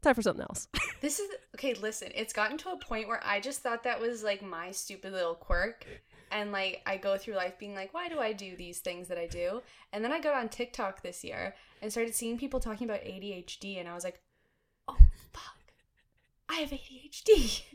time 0.02 0.16
for 0.16 0.22
something 0.22 0.42
else. 0.42 0.68
this 1.02 1.20
is 1.20 1.30
okay. 1.56 1.74
Listen, 1.76 2.12
it's 2.16 2.34
gotten 2.34 2.58
to 2.60 2.70
a 2.70 2.78
point 2.78 3.08
where 3.08 3.22
I 3.24 3.40
just 3.40 3.62
thought 3.62 3.84
that 3.84 4.00
was 4.00 4.24
like 4.24 4.42
my 4.42 4.72
stupid 4.72 5.14
little 5.14 5.36
quirk. 5.36 5.86
And 6.32 6.52
like 6.52 6.82
I 6.86 6.98
go 6.98 7.18
through 7.18 7.36
life 7.36 7.58
being 7.58 7.74
like, 7.74 7.94
why 7.94 8.10
do 8.10 8.20
I 8.20 8.34
do 8.34 8.56
these 8.56 8.80
things 8.80 9.08
that 9.08 9.18
I 9.18 9.28
do? 9.28 9.62
And 9.94 10.04
then 10.04 10.12
I 10.12 10.20
got 10.20 10.36
on 10.36 10.50
TikTok 10.50 11.02
this 11.02 11.24
year 11.24 11.56
and 11.82 11.92
started 11.92 12.16
seeing 12.16 12.38
people 12.38 12.60
talking 12.60 12.90
about 12.90 13.02
ADHD, 13.02 13.80
and 13.80 13.88
I 13.88 13.94
was 13.94 14.04
like, 14.04 14.20
oh 14.88 14.98
fuck, 15.32 15.74
I 16.50 16.56
have 16.56 16.72
ADHD. 16.72 17.62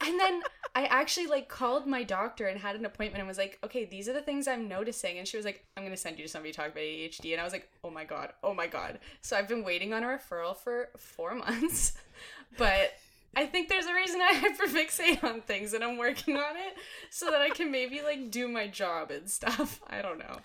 and 0.00 0.20
then 0.20 0.42
I 0.74 0.84
actually 0.84 1.26
like 1.26 1.48
called 1.48 1.86
my 1.86 2.02
doctor 2.02 2.46
and 2.46 2.58
had 2.58 2.76
an 2.76 2.84
appointment 2.84 3.20
and 3.20 3.28
was 3.28 3.38
like, 3.38 3.58
okay, 3.64 3.84
these 3.84 4.08
are 4.08 4.12
the 4.12 4.20
things 4.20 4.46
I'm 4.46 4.68
noticing. 4.68 5.18
And 5.18 5.26
she 5.26 5.36
was 5.36 5.46
like, 5.46 5.64
I'm 5.76 5.84
gonna 5.84 5.96
send 5.96 6.18
you 6.18 6.24
to 6.24 6.30
somebody 6.30 6.52
to 6.52 6.56
talk 6.56 6.66
about 6.66 6.82
ADHD. 6.82 7.32
And 7.32 7.40
I 7.40 7.44
was 7.44 7.52
like, 7.52 7.68
oh 7.82 7.90
my 7.90 8.04
god, 8.04 8.32
oh 8.42 8.52
my 8.52 8.66
god. 8.66 8.98
So 9.20 9.36
I've 9.36 9.48
been 9.48 9.64
waiting 9.64 9.92
on 9.92 10.02
a 10.02 10.06
referral 10.06 10.56
for 10.56 10.90
four 10.96 11.34
months, 11.34 11.94
but 12.58 12.92
I 13.36 13.44
think 13.44 13.68
there's 13.68 13.86
a 13.86 13.94
reason 13.94 14.20
I 14.20 14.34
hyperfixate 14.66 15.22
on 15.22 15.42
things 15.42 15.74
and 15.74 15.84
I'm 15.84 15.98
working 15.98 16.36
on 16.36 16.56
it 16.56 16.74
so 17.10 17.30
that 17.30 17.42
I 17.42 17.50
can 17.50 17.70
maybe 17.70 18.00
like 18.00 18.30
do 18.30 18.48
my 18.48 18.66
job 18.66 19.10
and 19.10 19.28
stuff. 19.30 19.80
I 19.88 20.00
don't 20.02 20.18
know. 20.18 20.38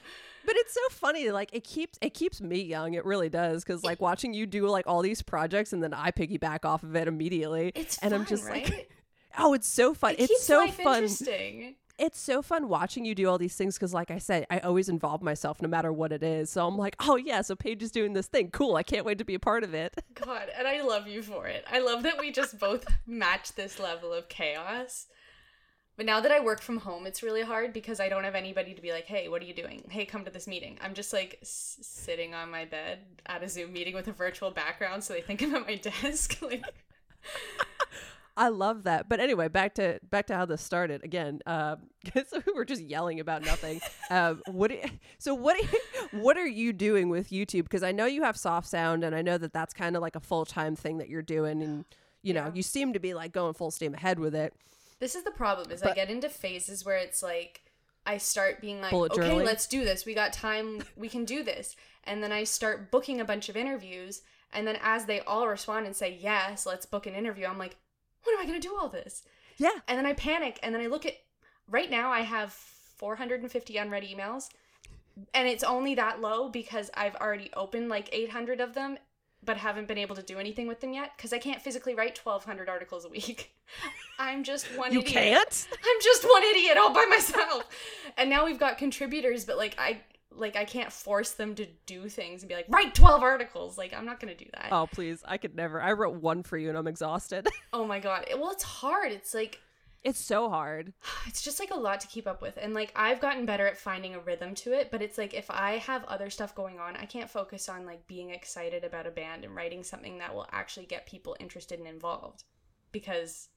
But 0.44 0.56
it's 0.58 0.74
so 0.74 0.82
funny. 0.90 1.30
Like 1.30 1.50
it 1.54 1.64
keeps 1.64 1.98
it 2.02 2.14
keeps 2.14 2.42
me 2.42 2.62
young. 2.62 2.96
It 2.96 3.06
really 3.06 3.30
does. 3.30 3.64
Because 3.64 3.84
like 3.84 4.02
watching 4.02 4.34
you 4.34 4.46
do 4.46 4.68
like 4.68 4.88
all 4.88 5.02
these 5.02 5.22
projects 5.22 5.72
and 5.72 5.82
then 5.82 5.94
I 5.94 6.12
piggyback 6.12 6.66
off 6.66 6.84
of 6.84 6.96
it 6.96 7.08
immediately. 7.08 7.72
It's 7.76 7.98
and 8.00 8.14
I'm 8.14 8.26
just 8.26 8.46
right? 8.46 8.70
like, 8.70 8.92
oh, 9.38 9.54
it's 9.54 9.68
so 9.68 9.94
fun. 9.94 10.14
It 10.14 10.22
it's 10.22 10.28
keeps 10.30 10.44
so 10.46 10.60
life 10.60 10.76
fun. 10.76 11.04
interesting. 11.04 11.76
It's 12.00 12.20
so 12.20 12.42
fun 12.42 12.68
watching 12.68 13.06
you 13.06 13.14
do 13.14 13.30
all 13.30 13.38
these 13.38 13.56
things. 13.56 13.76
Because 13.76 13.94
like 13.94 14.10
I 14.10 14.18
said, 14.18 14.48
I 14.50 14.60
always 14.60 14.90
involve 14.90 15.22
myself 15.22 15.62
no 15.62 15.68
matter 15.68 15.94
what 15.94 16.12
it 16.12 16.24
is. 16.24 16.50
So 16.50 16.66
I'm 16.66 16.78
like, 16.78 16.96
oh 17.00 17.16
yeah, 17.16 17.42
so 17.42 17.56
Paige 17.56 17.84
is 17.84 17.92
doing 17.92 18.14
this 18.14 18.28
thing. 18.28 18.50
Cool. 18.50 18.76
I 18.76 18.84
can't 18.84 19.06
wait 19.06 19.20
to 19.20 19.26
be 19.26 19.36
a 19.36 19.40
part 19.40 19.64
of 19.64 19.74
it. 19.76 19.94
God, 20.16 20.48
and 20.58 20.68
I 20.68 20.82
love 20.82 21.08
you 21.08 21.22
for 21.22 21.48
it. 21.48 21.64
I 21.72 21.80
love 21.80 22.02
that 22.04 22.20
we 22.20 22.32
just 22.32 22.58
both 22.58 22.86
match 23.06 23.54
this 23.54 23.80
level 23.80 24.12
of 24.14 24.30
chaos. 24.30 25.08
But 25.98 26.06
now 26.08 26.22
that 26.22 26.32
I 26.32 26.40
work 26.40 26.62
from 26.62 26.78
home, 26.78 27.06
it's 27.06 27.22
really 27.22 27.44
hard 27.44 27.74
because 27.74 28.00
I 28.00 28.10
don't 28.10 28.24
have 28.24 28.34
anybody 28.34 28.74
to 28.74 28.82
be 28.82 28.92
like, 28.92 29.06
"Hey, 29.06 29.28
what 29.28 29.42
are 29.44 29.46
you 29.46 29.54
doing? 29.54 29.84
Hey, 29.90 30.06
come 30.06 30.24
to 30.26 30.32
this 30.32 30.48
meeting." 30.48 30.80
I'm 30.82 30.96
just 30.96 31.14
like 31.14 31.38
s- 31.44 31.78
sitting 31.82 32.34
on 32.34 32.50
my 32.50 32.66
bed 32.66 33.00
at 33.28 33.44
a 33.44 33.50
Zoom 33.50 33.74
meeting 33.74 33.94
with 33.94 34.08
a 34.08 34.12
virtual 34.14 34.50
background, 34.50 35.04
so 35.04 35.14
they 35.14 35.22
think 35.22 35.44
I'm 35.44 35.54
at 35.54 35.68
my 35.68 35.76
desk. 36.02 36.40
like, 36.42 36.64
I 38.38 38.48
love 38.50 38.84
that. 38.84 39.10
But 39.10 39.20
anyway, 39.20 39.48
back 39.48 39.76
to 39.76 40.00
back 40.10 40.28
to 40.28 40.36
how 40.36 40.46
this 40.46 40.62
started 40.62 41.04
again. 41.04 41.40
Uh, 41.46 41.76
so 42.28 42.42
we 42.46 42.54
were 42.54 42.66
just 42.66 42.82
yelling 42.82 43.20
about 43.20 43.44
nothing. 43.44 43.82
um, 44.10 44.42
what? 44.48 44.72
so 45.18 45.34
what? 45.34 45.58
what 46.12 46.38
are 46.38 46.48
you 46.48 46.74
doing 46.74 47.10
with 47.10 47.30
YouTube? 47.30 47.64
Because 47.64 47.84
I 47.84 47.92
know 47.92 48.06
you 48.06 48.24
have 48.24 48.38
soft 48.38 48.68
sound, 48.68 49.04
and 49.04 49.16
I 49.16 49.22
know 49.22 49.38
that 49.38 49.54
that's 49.54 49.74
kind 49.74 49.96
of 49.96 50.02
like 50.02 50.16
a 50.16 50.20
full 50.22 50.46
time 50.46 50.76
thing 50.76 50.98
that 51.00 51.10
you're 51.10 51.22
doing, 51.22 51.62
and 51.62 51.86
you 52.22 52.34
know 52.34 52.46
Yeah. 52.46 52.52
you 52.54 52.64
seem 52.64 52.94
to 52.94 53.00
be 53.00 53.14
like 53.14 53.32
going 53.32 53.54
full 53.54 53.72
steam 53.72 53.94
ahead 53.94 54.20
with 54.20 54.34
it. 54.36 54.54
this 55.00 55.16
is 55.16 55.24
the 55.24 55.32
problem: 55.32 55.72
is 55.72 55.84
I 55.84 55.94
get 55.94 56.10
into 56.10 56.30
phases 56.30 56.86
where 56.86 56.98
it's 56.98 57.22
like 57.22 57.62
I 58.06 58.18
start 58.18 58.62
being 58.62 58.82
like, 58.82 58.94
"Okay, 58.94 59.22
journaling? 59.22 59.46
let's 59.46 59.68
do 59.68 59.84
this. 59.84 60.06
We 60.06 60.14
got 60.14 60.32
time. 60.34 60.84
We 60.96 61.10
can 61.10 61.26
do 61.26 61.44
this." 61.44 61.76
And 62.06 62.24
then 62.24 62.32
I 62.32 62.46
start 62.46 62.90
booking 62.92 63.22
a 63.22 63.26
bunch 63.26 63.50
of 63.50 63.56
interviews, 63.58 64.22
and 64.54 64.66
then 64.66 64.78
as 64.82 65.06
they 65.06 65.20
all 65.22 65.48
respond 65.48 65.86
and 65.86 65.96
say, 65.96 66.18
"Yes, 66.20 66.66
let's 66.66 66.86
book 66.86 67.06
an 67.06 67.14
interview," 67.14 67.46
I'm 67.46 67.60
like, 67.60 67.76
"When 68.24 68.36
am 68.36 68.42
I 68.42 68.46
going 68.48 68.60
to 68.60 68.68
do 68.68 68.76
all 68.80 68.90
this?" 68.90 69.24
Yeah. 69.58 69.72
And 69.88 69.98
then 69.98 70.06
I 70.06 70.14
panic 70.14 70.60
and 70.64 70.74
then 70.74 70.82
I 70.82 70.88
look 70.88 71.06
at 71.06 71.16
right 71.68 71.90
now 71.90 72.10
I 72.12 72.22
have 72.22 72.52
450 72.54 73.78
unread 73.78 74.04
emails 74.04 74.50
and 75.34 75.48
it's 75.48 75.64
only 75.64 75.96
that 75.96 76.22
low 76.22 76.50
because 76.50 76.90
I've 76.96 77.16
already 77.16 77.50
opened 77.56 77.90
like 77.90 78.10
800 78.12 78.60
of 78.62 78.74
them 78.74 78.98
but 79.44 79.58
haven't 79.58 79.88
been 79.88 79.98
able 79.98 80.16
to 80.16 80.22
do 80.24 80.38
anything 80.40 80.68
with 80.68 80.80
them 80.82 80.94
yet 80.94 81.18
cuz 81.18 81.34
I 81.34 81.38
can't 81.40 81.62
physically 81.62 81.94
write 81.96 82.18
1200 82.18 82.70
articles 82.70 83.06
a 83.06 83.10
week. 83.10 83.56
I'm 84.20 84.44
just 84.44 84.66
one 84.78 84.94
You 84.94 85.00
idiot. 85.02 85.14
can't. 85.14 85.68
I'm 85.72 86.02
just 86.02 86.24
one 86.24 86.44
idiot 86.44 86.78
all 86.78 86.94
by 86.94 87.06
myself. 87.10 87.64
and 88.18 88.30
now 88.30 88.46
we've 88.46 88.60
got 88.60 88.78
contributors 88.78 89.46
but 89.46 89.58
like 89.58 89.76
I 89.80 90.02
like 90.34 90.56
I 90.56 90.66
can't 90.66 90.92
force 90.92 91.32
them 91.32 91.56
to 91.56 91.68
do 91.86 92.08
things 92.08 92.42
and 92.42 92.50
be 92.50 92.56
like 92.56 92.68
write 92.70 92.96
12 92.96 93.22
articles. 93.22 93.78
Like 93.78 93.94
I'm 93.94 94.06
not 94.06 94.20
going 94.20 94.36
to 94.36 94.44
do 94.44 94.50
that. 94.54 94.70
Oh 94.72 94.88
please, 94.92 95.24
I 95.28 95.38
could 95.38 95.56
never. 95.56 95.82
I 95.82 95.94
wrote 95.94 96.16
one 96.16 96.44
for 96.44 96.58
you, 96.58 96.70
and 96.70 96.78
I'm 96.78 96.88
exhausted. 96.88 97.48
oh 97.74 97.86
my 97.86 98.00
god. 98.00 98.26
Well, 98.38 98.52
it's 98.52 98.64
hard. 98.64 99.12
It's 99.12 99.34
like 99.34 99.60
it's 100.04 100.20
so 100.20 100.50
hard. 100.50 100.94
it's 101.28 101.42
just 101.42 101.60
like 101.60 101.72
a 101.72 101.80
lot 101.80 102.02
to 102.02 102.08
keep 102.08 102.28
up 102.28 102.42
with 102.42 102.58
and 102.62 102.74
like 102.74 102.92
i've 102.96 103.22
gotten 103.22 103.46
better 103.46 103.68
at 103.68 103.78
finding 103.78 104.16
a 104.16 104.20
rhythm 104.20 104.56
to 104.56 104.74
it 104.74 104.90
but 104.92 105.02
it's 105.02 105.18
like 105.18 105.34
if 105.34 105.50
i 105.50 105.78
have 105.78 106.04
other 106.06 106.30
stuff 106.30 106.56
going 106.56 106.80
on 106.80 106.96
i 106.96 107.06
can't 107.06 107.30
focus 107.30 107.70
on 107.70 107.86
like 107.86 108.06
being 108.08 108.32
excited 108.32 108.84
about 108.84 109.08
a 109.08 109.12
band 109.12 109.44
and 109.44 109.56
writing 109.56 109.84
something 109.84 110.18
that 110.18 110.34
will 110.34 110.48
actually 110.52 110.86
get 110.86 111.06
people 111.06 111.36
interested 111.40 111.80
and 111.80 111.88
involved 111.88 112.44
because 112.92 113.50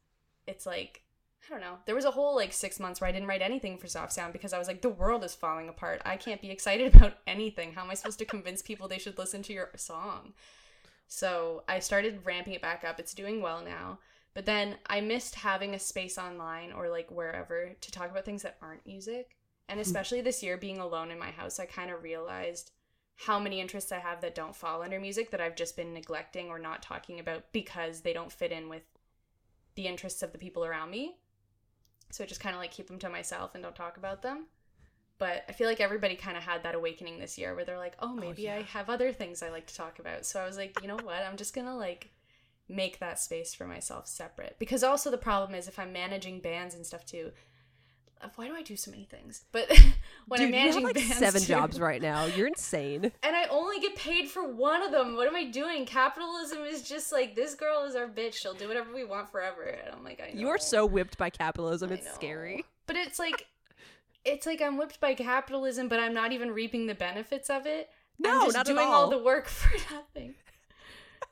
it's 0.47 0.67
like 0.67 1.03
i 1.47 1.53
don't 1.53 1.61
know. 1.61 1.79
There 1.85 1.95
was 1.95 2.05
a 2.05 2.11
whole 2.11 2.35
like 2.35 2.53
six 2.53 2.81
months 2.81 3.01
where 3.01 3.09
i 3.09 3.13
didn't 3.13 3.29
write 3.29 3.43
anything 3.43 3.79
for 3.79 3.87
soft 3.87 4.13
sound 4.13 4.33
because 4.33 4.53
i 4.53 4.59
was 4.59 4.69
like 4.69 4.83
the 4.83 4.89
world 4.89 5.25
is 5.25 5.35
falling 5.35 5.69
apart. 5.69 6.03
I 6.05 6.17
can't 6.17 6.41
be 6.41 6.51
excited 6.51 6.95
about 6.95 7.19
anything. 7.27 7.73
How 7.73 7.83
am 7.83 7.91
i 7.91 7.95
supposed 7.95 8.19
to 8.21 8.25
convince 8.25 8.63
people 8.63 8.89
they 8.89 8.99
should 8.99 9.19
listen 9.19 9.43
to 9.45 9.53
your 9.53 9.71
song? 9.77 10.33
So 11.07 11.65
i 11.69 11.79
started 11.79 12.25
ramping 12.25 12.55
it 12.55 12.63
back 12.63 12.85
up. 12.85 12.99
It's 12.99 13.15
doing 13.15 13.41
well 13.41 13.63
now. 13.65 13.99
But 14.35 14.47
then 14.47 14.77
I 14.87 15.01
missed 15.01 15.37
having 15.37 15.75
a 15.75 15.79
space 15.79 16.19
online 16.19 16.73
or 16.73 16.89
like 16.89 17.11
wherever 17.11 17.71
to 17.81 17.91
talk 17.93 18.11
about 18.11 18.25
things 18.25 18.43
that 18.43 18.59
aren't 18.61 18.87
music. 18.87 19.37
And 19.69 19.79
hmm. 19.79 19.83
especially 19.83 20.21
this 20.21 20.43
year 20.43 20.57
being 20.57 20.79
alone 20.79 21.11
in 21.11 21.19
my 21.19 21.31
house, 21.31 21.61
I 21.61 21.67
kind 21.67 21.91
of 21.91 22.03
realized 22.03 22.73
how 23.17 23.39
many 23.39 23.61
interests 23.61 23.93
I 23.93 24.01
have 24.01 24.21
that 24.23 24.35
don't 24.35 24.57
fall 24.57 24.83
under 24.83 24.99
music 24.99 25.31
that 25.31 25.41
I've 25.41 25.55
just 25.55 25.77
been 25.77 25.95
neglecting 25.95 26.49
or 26.49 26.59
not 26.59 26.83
talking 26.83 27.21
about 27.21 27.45
because 27.53 28.01
they 28.01 28.13
don't 28.13 28.33
fit 28.33 28.51
in 28.51 28.69
with 28.69 28.83
the 29.77 29.87
interests 29.87 30.23
of 30.23 30.33
the 30.33 30.39
people 30.39 30.65
around 30.65 30.91
me. 30.91 31.17
So 32.11 32.25
I 32.25 32.27
just 32.27 32.41
kind 32.41 32.55
of 32.55 32.61
like 32.61 32.71
keep 32.71 32.87
them 32.87 32.99
to 33.01 33.09
myself 33.09 33.55
and 33.55 33.63
don't 33.63 33.75
talk 33.75 33.97
about 33.97 34.23
them. 34.23 34.47
But 35.19 35.45
I 35.49 35.53
feel 35.53 35.69
like 35.69 35.81
everybody 35.81 36.17
kind 36.17 36.37
of 36.37 36.43
had 36.43 36.65
that 36.65 36.75
awakening 36.75 37.19
this 37.19 37.39
year 37.39 37.55
where 37.55 37.65
they're 37.65 37.79
like, 37.79 37.95
oh, 38.01 38.11
oh 38.13 38.15
maybe 38.15 38.43
yeah. 38.43 38.57
I 38.57 38.63
have 38.63 38.91
other 38.91 39.13
things 39.13 39.43
I 39.43 39.51
like 39.51 39.67
to 39.67 39.75
talk 39.75 39.99
about. 39.99 40.27
So 40.27 40.41
I 40.41 40.47
was 40.47 40.57
like, 40.57 40.81
you 40.83 40.89
know 40.89 40.99
what? 41.03 41.23
I'm 41.23 41.37
just 41.37 41.55
going 41.55 41.67
to 41.67 41.75
like 41.75 42.11
make 42.69 42.99
that 42.99 43.21
space 43.21 43.55
for 43.55 43.67
myself 43.67 44.09
separate. 44.09 44.57
Because 44.59 44.83
also 44.83 45.11
the 45.11 45.19
problem 45.19 45.55
is 45.55 45.69
if 45.69 45.79
I'm 45.79 45.93
managing 45.93 46.41
bands 46.41 46.75
and 46.75 46.85
stuff 46.85 47.07
too, 47.07 47.31
why 48.37 48.47
do 48.49 48.55
I 48.57 48.63
do 48.63 48.75
so 48.77 48.91
many 48.91 49.05
things? 49.05 49.45
But 49.53 49.69
when 50.29 50.39
Dude, 50.41 50.47
I'm 50.47 50.51
managing 50.53 50.81
you 50.83 50.87
have 50.89 50.97
like 50.97 51.05
seven 51.05 51.41
too- 51.43 51.47
jobs 51.49 51.79
right 51.79 52.01
now. 52.11 52.25
You're 52.25 52.47
insane. 52.49 53.13
and 53.23 53.37
I 53.37 53.45
only 53.51 53.81
get 53.81 53.97
paid 53.97 54.29
for 54.29 54.47
one 54.51 54.83
of 54.83 54.93
them. 54.93 55.15
What 55.17 55.29
am 55.29 55.37
I 55.37 55.45
doing? 55.45 55.85
Capitalism 55.87 56.61
is 56.65 56.83
just 56.83 57.13
like 57.13 57.35
this 57.37 57.55
girl 57.55 57.85
is 57.85 57.95
our 57.97 58.07
bitch. 58.09 58.35
She'll 58.35 58.55
do 58.55 58.67
whatever 58.69 58.95
we 58.95 59.05
want 59.05 59.31
forever. 59.31 59.63
And 59.63 59.95
I'm 59.95 60.03
like, 60.05 60.21
I 60.27 60.33
know. 60.33 60.41
You 60.41 60.49
are 60.49 60.59
so 60.59 60.87
whipped 60.87 61.19
by 61.19 61.31
capitalism. 61.31 61.91
I 61.91 61.95
It's 61.95 62.07
know. 62.07 62.13
scary. 62.15 62.65
But 62.87 62.97
it's 62.97 63.19
like, 63.19 63.47
it's 64.25 64.47
like 64.47 64.63
I'm 64.63 64.79
whipped 64.79 65.01
by 65.01 65.15
capitalism, 65.15 65.89
but 65.89 65.99
I'm 66.01 66.15
not 66.15 66.33
even 66.33 66.51
reaping 66.51 66.87
the 66.87 66.95
benefits 66.95 67.51
of 67.51 67.67
it. 67.67 67.91
No, 68.19 68.31
I'm 68.31 68.41
just 68.47 68.55
not 68.57 68.61
at 68.69 68.75
doing 68.75 68.87
all. 68.87 69.11
the 69.11 69.19
work 69.19 69.49
for 69.49 69.77
nothing. 69.95 70.35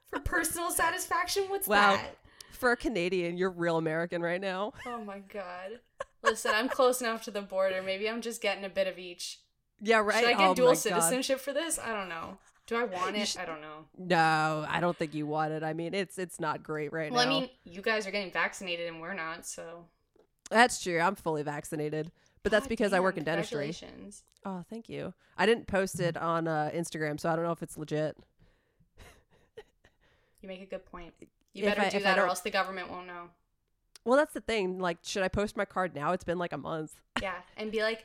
for 0.09 0.19
personal 0.21 0.71
satisfaction, 0.71 1.45
what's 1.49 1.67
Wow. 1.69 1.93
that? 1.97 2.17
For 2.63 2.71
a 2.71 2.77
Canadian, 2.77 3.37
you're 3.37 3.51
real 3.51 3.77
American 3.77 4.23
right 4.23 4.41
now. 4.41 4.73
Oh 4.87 5.03
my 5.03 5.19
god. 5.19 5.81
Listen, 6.23 6.53
I'm 6.55 6.69
close 6.69 7.01
enough 7.01 7.25
to 7.25 7.33
the 7.33 7.41
border. 7.43 7.83
Maybe 7.83 8.09
I'm 8.09 8.21
just 8.21 8.41
getting 8.41 8.65
a 8.65 8.69
bit 8.69 8.87
of 8.87 9.01
each. 9.01 9.41
Yeah, 9.81 9.97
right. 9.99 10.21
Should 10.21 10.29
I 10.29 10.35
Oh 10.35 10.39
get 10.39 10.49
my 10.51 10.55
dual 10.55 10.69
God. 10.69 10.75
citizenship 10.79 11.41
for 11.41 11.53
this? 11.53 11.81
I 11.81 11.93
don't 11.93 12.09
know. 12.09 12.39
Do 12.69 12.77
I 12.77 12.85
want 12.85 13.17
it? 13.17 13.37
I 13.37 13.47
don't 13.47 13.63
know. 13.63 13.87
No, 13.99 14.65
I 14.69 14.79
don't 14.79 14.97
think 14.97 15.13
you 15.13 15.27
want 15.27 15.51
it. 15.51 15.65
I 15.65 15.73
mean, 15.73 15.93
it's 15.93 16.19
it's 16.19 16.39
not 16.39 16.63
great 16.63 16.93
right 16.93 17.11
Well, 17.11 17.27
now. 17.27 17.37
I 17.37 17.41
mean, 17.41 17.51
you 17.65 17.83
guys 17.83 18.07
are 18.07 18.13
getting 18.13 18.31
vaccinated 18.31 18.87
and 18.87 19.01
we're 19.01 19.13
not, 19.13 19.45
so. 19.45 19.87
that's 20.49 20.81
true. 20.81 21.01
I'm 21.01 21.17
fully 21.17 21.43
vaccinated, 21.43 22.13
but 22.45 22.53
that's 22.53 22.67
God 22.67 22.69
because 22.69 22.93
I 22.93 23.01
work 23.01 23.17
in 23.17 23.25
dentistry. 23.25 23.75
Oh, 24.47 24.63
thank 24.71 24.89
you. 24.89 25.15
I 25.37 25.47
didn't 25.47 25.67
post 25.67 25.99
it 25.99 26.17
on 26.17 26.47
uh, 26.47 26.71
Instagram, 26.73 27.19
so 27.19 27.29
I 27.29 27.35
don't 27.35 27.45
know 27.45 27.51
if 27.51 27.65
it's 27.65 27.77
legit. 27.77 28.17
You 30.41 30.47
make 30.49 30.63
a 30.63 30.67
good 30.67 30.87
point. 30.87 31.13
You 31.53 31.65
better 31.65 31.83
I- 31.83 31.89
do 31.91 32.01
that 32.01 32.19
or 32.19 32.27
else 32.27 32.41
the 32.41 32.51
government 32.51 32.91
won't 32.91 33.07
know. 33.07 33.31
Well, 34.05 34.19
that's 34.19 34.35
the 34.35 34.41
thing. 34.41 34.81
Like, 34.81 34.99
should 35.03 35.23
I 35.23 35.29
post 35.29 35.57
my 35.57 35.65
card 35.65 35.95
now? 35.95 36.13
It's 36.13 36.25
been 36.25 36.39
like 36.39 36.53
a 36.53 36.59
month. 36.59 36.95
Yeah, 37.23 37.35
and 37.57 37.71
be 37.71 37.83
like, 37.83 38.05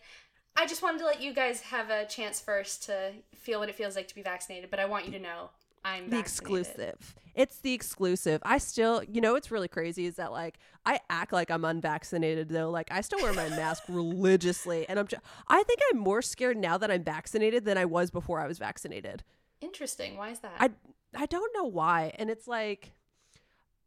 I 0.56 0.68
just 0.68 0.84
wanted 0.84 1.00
to 1.00 1.06
let 1.06 1.22
you 1.22 1.34
guys 1.34 1.62
have 1.62 1.90
a 1.90 2.06
chance 2.06 2.40
first 2.40 2.84
to 2.84 3.14
feel 3.34 3.60
what 3.60 3.68
it 3.70 3.74
feels 3.74 3.96
like 3.96 4.08
to 4.10 4.16
be 4.16 4.22
vaccinated, 4.22 4.70
but 4.70 4.80
I 4.80 4.86
want 4.86 5.06
you 5.08 5.12
to 5.14 5.20
know 5.20 5.50
I'm 5.84 6.10
the 6.10 6.18
vaccinated. 6.18 6.68
exclusive. 6.68 7.16
It's 7.34 7.58
the 7.60 7.74
exclusive. 7.74 8.42
I 8.46 8.60
still, 8.60 9.02
you 9.04 9.22
know, 9.22 9.34
what's 9.34 9.50
really 9.50 9.68
crazy 9.70 10.06
is 10.06 10.18
that 10.18 10.32
like 10.32 10.60
I 10.86 11.00
act 11.10 11.34
like 11.34 11.50
I'm 11.50 11.66
unvaccinated 11.66 12.50
though. 12.50 12.70
Like 12.70 12.92
I 12.92 13.02
still 13.02 13.20
wear 13.24 13.34
my 13.34 13.50
mask 13.50 13.84
religiously, 13.90 14.88
and 14.88 15.00
I'm. 15.00 15.08
Just, 15.08 15.24
I 15.48 15.64
think 15.64 15.80
I'm 15.92 16.00
more 16.00 16.22
scared 16.22 16.58
now 16.58 16.78
that 16.78 16.92
I'm 16.92 17.04
vaccinated 17.04 17.66
than 17.66 17.78
I 17.78 17.86
was 17.86 18.12
before 18.12 18.40
I 18.40 18.46
was 18.48 18.60
vaccinated. 18.60 19.24
Interesting. 19.62 20.18
Why 20.18 20.30
is 20.30 20.40
that? 20.40 20.54
I 20.60 20.70
I 21.16 21.26
don't 21.26 21.52
know 21.56 21.66
why, 21.66 22.14
and 22.20 22.30
it's 22.30 22.48
like. 22.48 22.92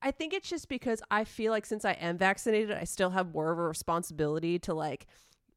I 0.02 0.10
think 0.10 0.32
it's 0.32 0.48
just 0.48 0.68
because 0.68 1.02
I 1.10 1.24
feel 1.24 1.52
like 1.52 1.66
since 1.66 1.84
I 1.84 1.92
am 1.92 2.16
vaccinated, 2.16 2.72
I 2.72 2.84
still 2.84 3.10
have 3.10 3.34
more 3.34 3.50
of 3.50 3.58
a 3.58 3.62
responsibility 3.62 4.58
to 4.60 4.74
like 4.74 5.06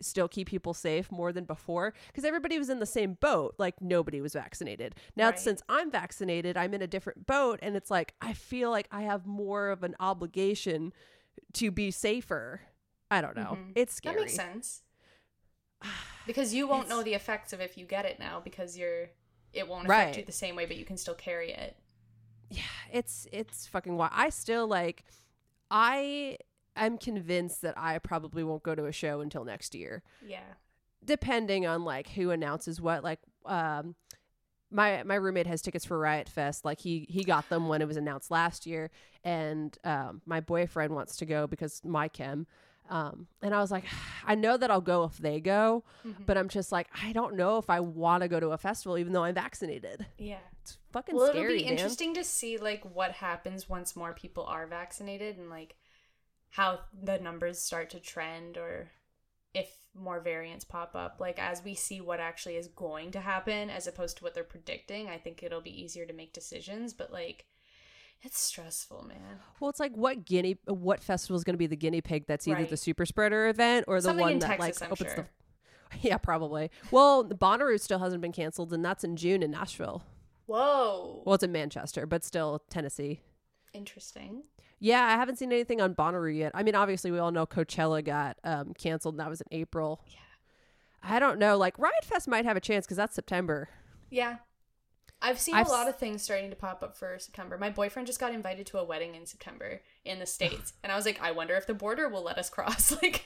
still 0.02 0.28
keep 0.28 0.50
people 0.50 0.74
safe 0.74 1.10
more 1.12 1.32
than 1.32 1.46
before 1.46 1.94
because 2.08 2.26
everybody 2.26 2.60
was 2.60 2.70
in 2.70 2.80
the 2.80 2.86
same 2.86 3.14
boat 3.22 3.56
like 3.58 3.80
nobody 3.80 4.20
was 4.20 4.34
vaccinated 4.34 4.96
now 5.16 5.28
Right. 5.30 5.40
since 5.40 5.62
i'm 5.70 5.90
vaccinated 5.90 6.58
i'm 6.58 6.74
in 6.74 6.82
a 6.82 6.88
different 6.88 7.26
boat 7.26 7.60
and 7.62 7.78
it's 7.78 7.90
like 7.90 8.14
i 8.20 8.34
feel 8.34 8.70
like 8.70 8.90
i 8.92 9.04
have 9.04 9.26
more 9.26 9.70
of 9.70 9.82
an 9.82 9.96
obligation 10.02 10.92
to 11.54 11.72
be 11.72 11.90
safer 11.90 12.60
i 13.10 13.22
don't 13.22 13.38
know 13.38 13.58
Mhm. 13.58 13.72
it's 13.76 13.94
scary 13.94 14.16
that 14.16 14.22
makes 14.24 14.36
sense. 14.36 14.82
Because 16.28 16.54
you 16.54 16.68
won't 16.68 16.86
It's- 16.86 16.98
know 16.98 17.04
the 17.04 17.14
effects 17.14 17.54
of 17.54 17.62
if 17.62 17.78
you 17.78 17.86
get 17.86 18.04
it 18.06 18.20
now 18.20 18.42
because 18.44 18.78
you're 18.78 19.10
it 19.54 19.68
won't 19.70 19.86
affect 19.86 20.18
you 20.18 20.24
the 20.26 20.32
same 20.32 20.56
way, 20.56 20.66
but 20.66 20.76
you 20.78 20.84
can 20.86 20.98
still 20.98 21.14
carry 21.14 21.52
it. 21.54 21.78
Yeah 22.54 22.62
it's 22.92 23.28
it's 23.32 23.68
fucking 23.68 23.96
wild 23.98 24.12
i 24.16 24.30
still 24.30 24.68
like 24.68 25.04
i 25.72 26.38
am 26.76 26.98
convinced 26.98 27.62
that 27.62 27.74
i 27.78 27.98
probably 28.00 28.44
won't 28.44 28.64
go 28.64 28.76
to 28.76 28.86
a 28.86 28.92
show 28.92 29.22
until 29.22 29.44
next 29.44 29.76
year 29.76 30.04
Yeah. 30.26 30.40
depending 31.04 31.66
on 31.68 31.84
like 31.84 32.10
who 32.10 32.32
announces 32.32 32.80
what 32.82 33.04
like 33.04 33.20
um 33.46 33.96
my 34.72 35.04
my 35.04 35.16
roommate 35.16 35.48
has 35.48 35.62
tickets 35.62 35.86
for 35.86 35.98
riot 36.00 36.28
fest 36.30 36.66
like 36.66 36.80
he 36.80 37.06
he 37.10 37.24
got 37.24 37.48
them 37.50 37.68
when 37.68 37.82
it 37.82 37.88
was 37.88 37.98
announced 37.98 38.32
last 38.32 38.66
year 38.66 38.90
and 39.24 39.78
um 39.84 40.22
my 40.26 40.40
boyfriend 40.40 40.94
wants 40.96 41.18
to 41.18 41.26
go 41.26 41.46
because 41.46 41.82
my 41.84 42.08
chem 42.08 42.48
um 42.90 43.28
and 43.42 43.54
i 43.54 43.60
was 43.62 43.70
like 43.72 43.86
i 44.26 44.34
know 44.36 44.58
that 44.58 44.72
i'll 44.72 44.82
go 44.82 45.04
if 45.04 45.18
they 45.18 45.40
go 45.40 45.84
Mhm. 46.06 46.26
but 46.26 46.38
i'm 46.38 46.50
just 46.50 46.72
like 46.72 46.88
i 47.04 47.14
don't 47.14 47.36
know 47.36 47.58
if 47.60 47.70
i 47.70 47.80
want 47.80 48.24
to 48.24 48.28
go 48.28 48.40
to 48.40 48.50
a 48.50 48.58
festival 48.58 48.98
even 48.98 49.14
though 49.14 49.24
i'm 49.24 49.36
vaccinated 49.36 50.06
Yeah. 50.18 50.40
it's 50.62 50.78
fucking 50.94 51.16
Well, 51.16 51.28
scary 51.28 51.56
it'll 51.58 51.66
be 51.66 51.70
interesting 51.72 52.14
to 52.14 52.24
see 52.24 52.58
like 52.58 52.84
what 52.84 53.12
happens 53.14 53.68
once 53.68 53.96
more 53.96 54.14
people 54.14 54.46
are 54.46 54.66
vaccinated 54.68 55.38
and 55.38 55.50
like 55.50 55.76
how 56.52 56.80
the 57.02 57.18
numbers 57.20 57.60
start 57.60 57.90
to 57.90 58.00
trend 58.00 58.58
or 58.58 58.92
if 59.54 59.70
more 59.96 60.20
variants 60.20 60.64
pop 60.66 60.96
up. 60.96 61.18
Like 61.20 61.40
as 61.40 61.64
we 61.64 61.76
see 61.76 62.00
what 62.02 62.20
actually 62.20 62.56
is 62.56 62.68
going 62.68 63.12
to 63.12 63.20
happen 63.20 63.70
as 63.70 63.88
opposed 63.88 64.18
to 64.18 64.24
what 64.24 64.34
they're 64.34 64.44
predicting, 64.44 65.10
I 65.10 65.18
think 65.18 65.44
it'll 65.44 65.62
be 65.62 65.82
easier 65.84 66.06
to 66.06 66.14
make 66.14 66.32
decisions, 66.34 66.94
but 66.94 67.12
like 67.12 67.46
it's 68.22 68.40
stressful, 68.40 69.04
man. 69.06 69.40
well 69.60 69.70
it's 69.70 69.82
like 69.82 69.92
what 69.98 70.26
guinea 70.26 70.58
what 70.66 71.04
festival 71.04 71.36
is 71.36 71.44
going 71.44 71.56
to 71.56 71.58
be 71.60 71.68
the 71.68 71.76
guinea 71.76 72.00
pig 72.02 72.26
that's 72.26 72.48
either 72.48 72.60
Right. 72.62 72.70
the 72.70 72.78
super 72.78 73.06
spreader 73.06 73.48
event 73.50 73.84
or 73.88 73.98
the 73.98 74.04
Something 74.04 74.22
one 74.26 74.40
that 74.40 74.58
Texas, 74.58 74.82
like 74.82 74.88
I'm 74.88 74.94
opens 74.94 75.12
sure. 75.14 75.28
the 75.92 75.98
yeah 76.08 76.18
probably 76.18 76.72
well 76.90 77.26
bonnaroo 77.26 77.78
still 77.80 78.00
hasn't 78.00 78.22
been 78.22 78.32
canceled 78.32 78.72
and 78.72 78.84
that's 78.86 79.04
in 79.04 79.18
june 79.18 79.44
in 79.44 79.52
nashville 79.52 80.04
Whoa. 80.46 81.24
Well, 81.26 81.36
it's 81.36 81.44
in 81.44 81.52
Manchester, 81.52 82.06
but 82.06 82.24
still 82.24 82.64
Tennessee. 82.70 83.22
Interesting. 83.74 84.44
Yeah, 84.80 85.06
I 85.06 85.12
haven't 85.12 85.38
seen 85.38 85.52
anything 85.52 85.80
on 85.80 85.96
Bonnaroo 85.96 86.36
yet. 86.36 86.52
I 86.54 86.64
mean, 86.64 86.76
obviously, 86.76 87.12
we 87.12 87.20
all 87.20 87.32
know 87.32 87.46
Coachella 87.46 88.04
got 88.04 88.38
um, 88.44 88.74
canceled, 88.74 89.16
and 89.16 89.20
that 89.20 89.30
was 89.30 89.40
in 89.42 89.48
April. 89.52 90.02
Yeah. 90.08 90.18
I 91.02 91.20
don't 91.20 91.40
know. 91.40 91.58
Like, 91.58 91.80
Riot 91.80 92.04
Fest 92.04 92.28
might 92.28 92.46
have 92.46 92.58
a 92.58 92.62
chance 92.62 92.86
because 92.86 92.98
that's 92.98 93.16
September. 93.16 93.70
Yeah. 94.10 94.38
I've 95.22 95.40
seen 95.40 95.56
I've 95.56 95.68
a 95.68 95.72
lot 95.72 95.88
of 95.88 95.96
things 95.98 96.22
starting 96.22 96.50
to 96.50 96.56
pop 96.58 96.84
up 96.84 96.98
for 96.98 97.18
September. 97.18 97.58
My 97.58 97.70
boyfriend 97.70 98.08
just 98.08 98.20
got 98.20 98.34
invited 98.34 98.66
to 98.68 98.78
a 98.78 98.84
wedding 98.84 99.16
in 99.16 99.26
September 99.26 99.82
in 100.04 100.20
the 100.20 100.26
States. 100.26 100.74
and 100.84 100.92
I 100.92 100.98
was 100.98 101.06
like, 101.06 101.22
I 101.22 101.32
wonder 101.32 101.56
if 101.56 101.66
the 101.66 101.74
border 101.74 102.10
will 102.10 102.24
let 102.24 102.38
us 102.38 102.50
cross. 102.50 102.92
like, 103.02 103.24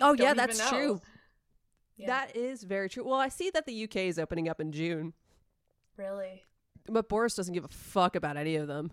Oh, 0.00 0.14
yeah, 0.16 0.32
that's 0.32 0.60
know. 0.60 0.68
true. 0.68 1.00
Yeah. 1.96 2.06
That 2.06 2.36
is 2.36 2.62
very 2.62 2.88
true. 2.88 3.04
Well, 3.04 3.18
I 3.18 3.28
see 3.28 3.50
that 3.50 3.66
the 3.66 3.84
UK 3.84 3.96
is 3.96 4.18
opening 4.18 4.48
up 4.48 4.60
in 4.60 4.70
June, 4.70 5.12
Really? 5.96 6.44
But 6.90 7.08
Boris 7.08 7.34
doesn't 7.34 7.54
give 7.54 7.64
a 7.64 7.68
fuck 7.68 8.16
about 8.16 8.36
any 8.36 8.56
of 8.56 8.66
them. 8.68 8.90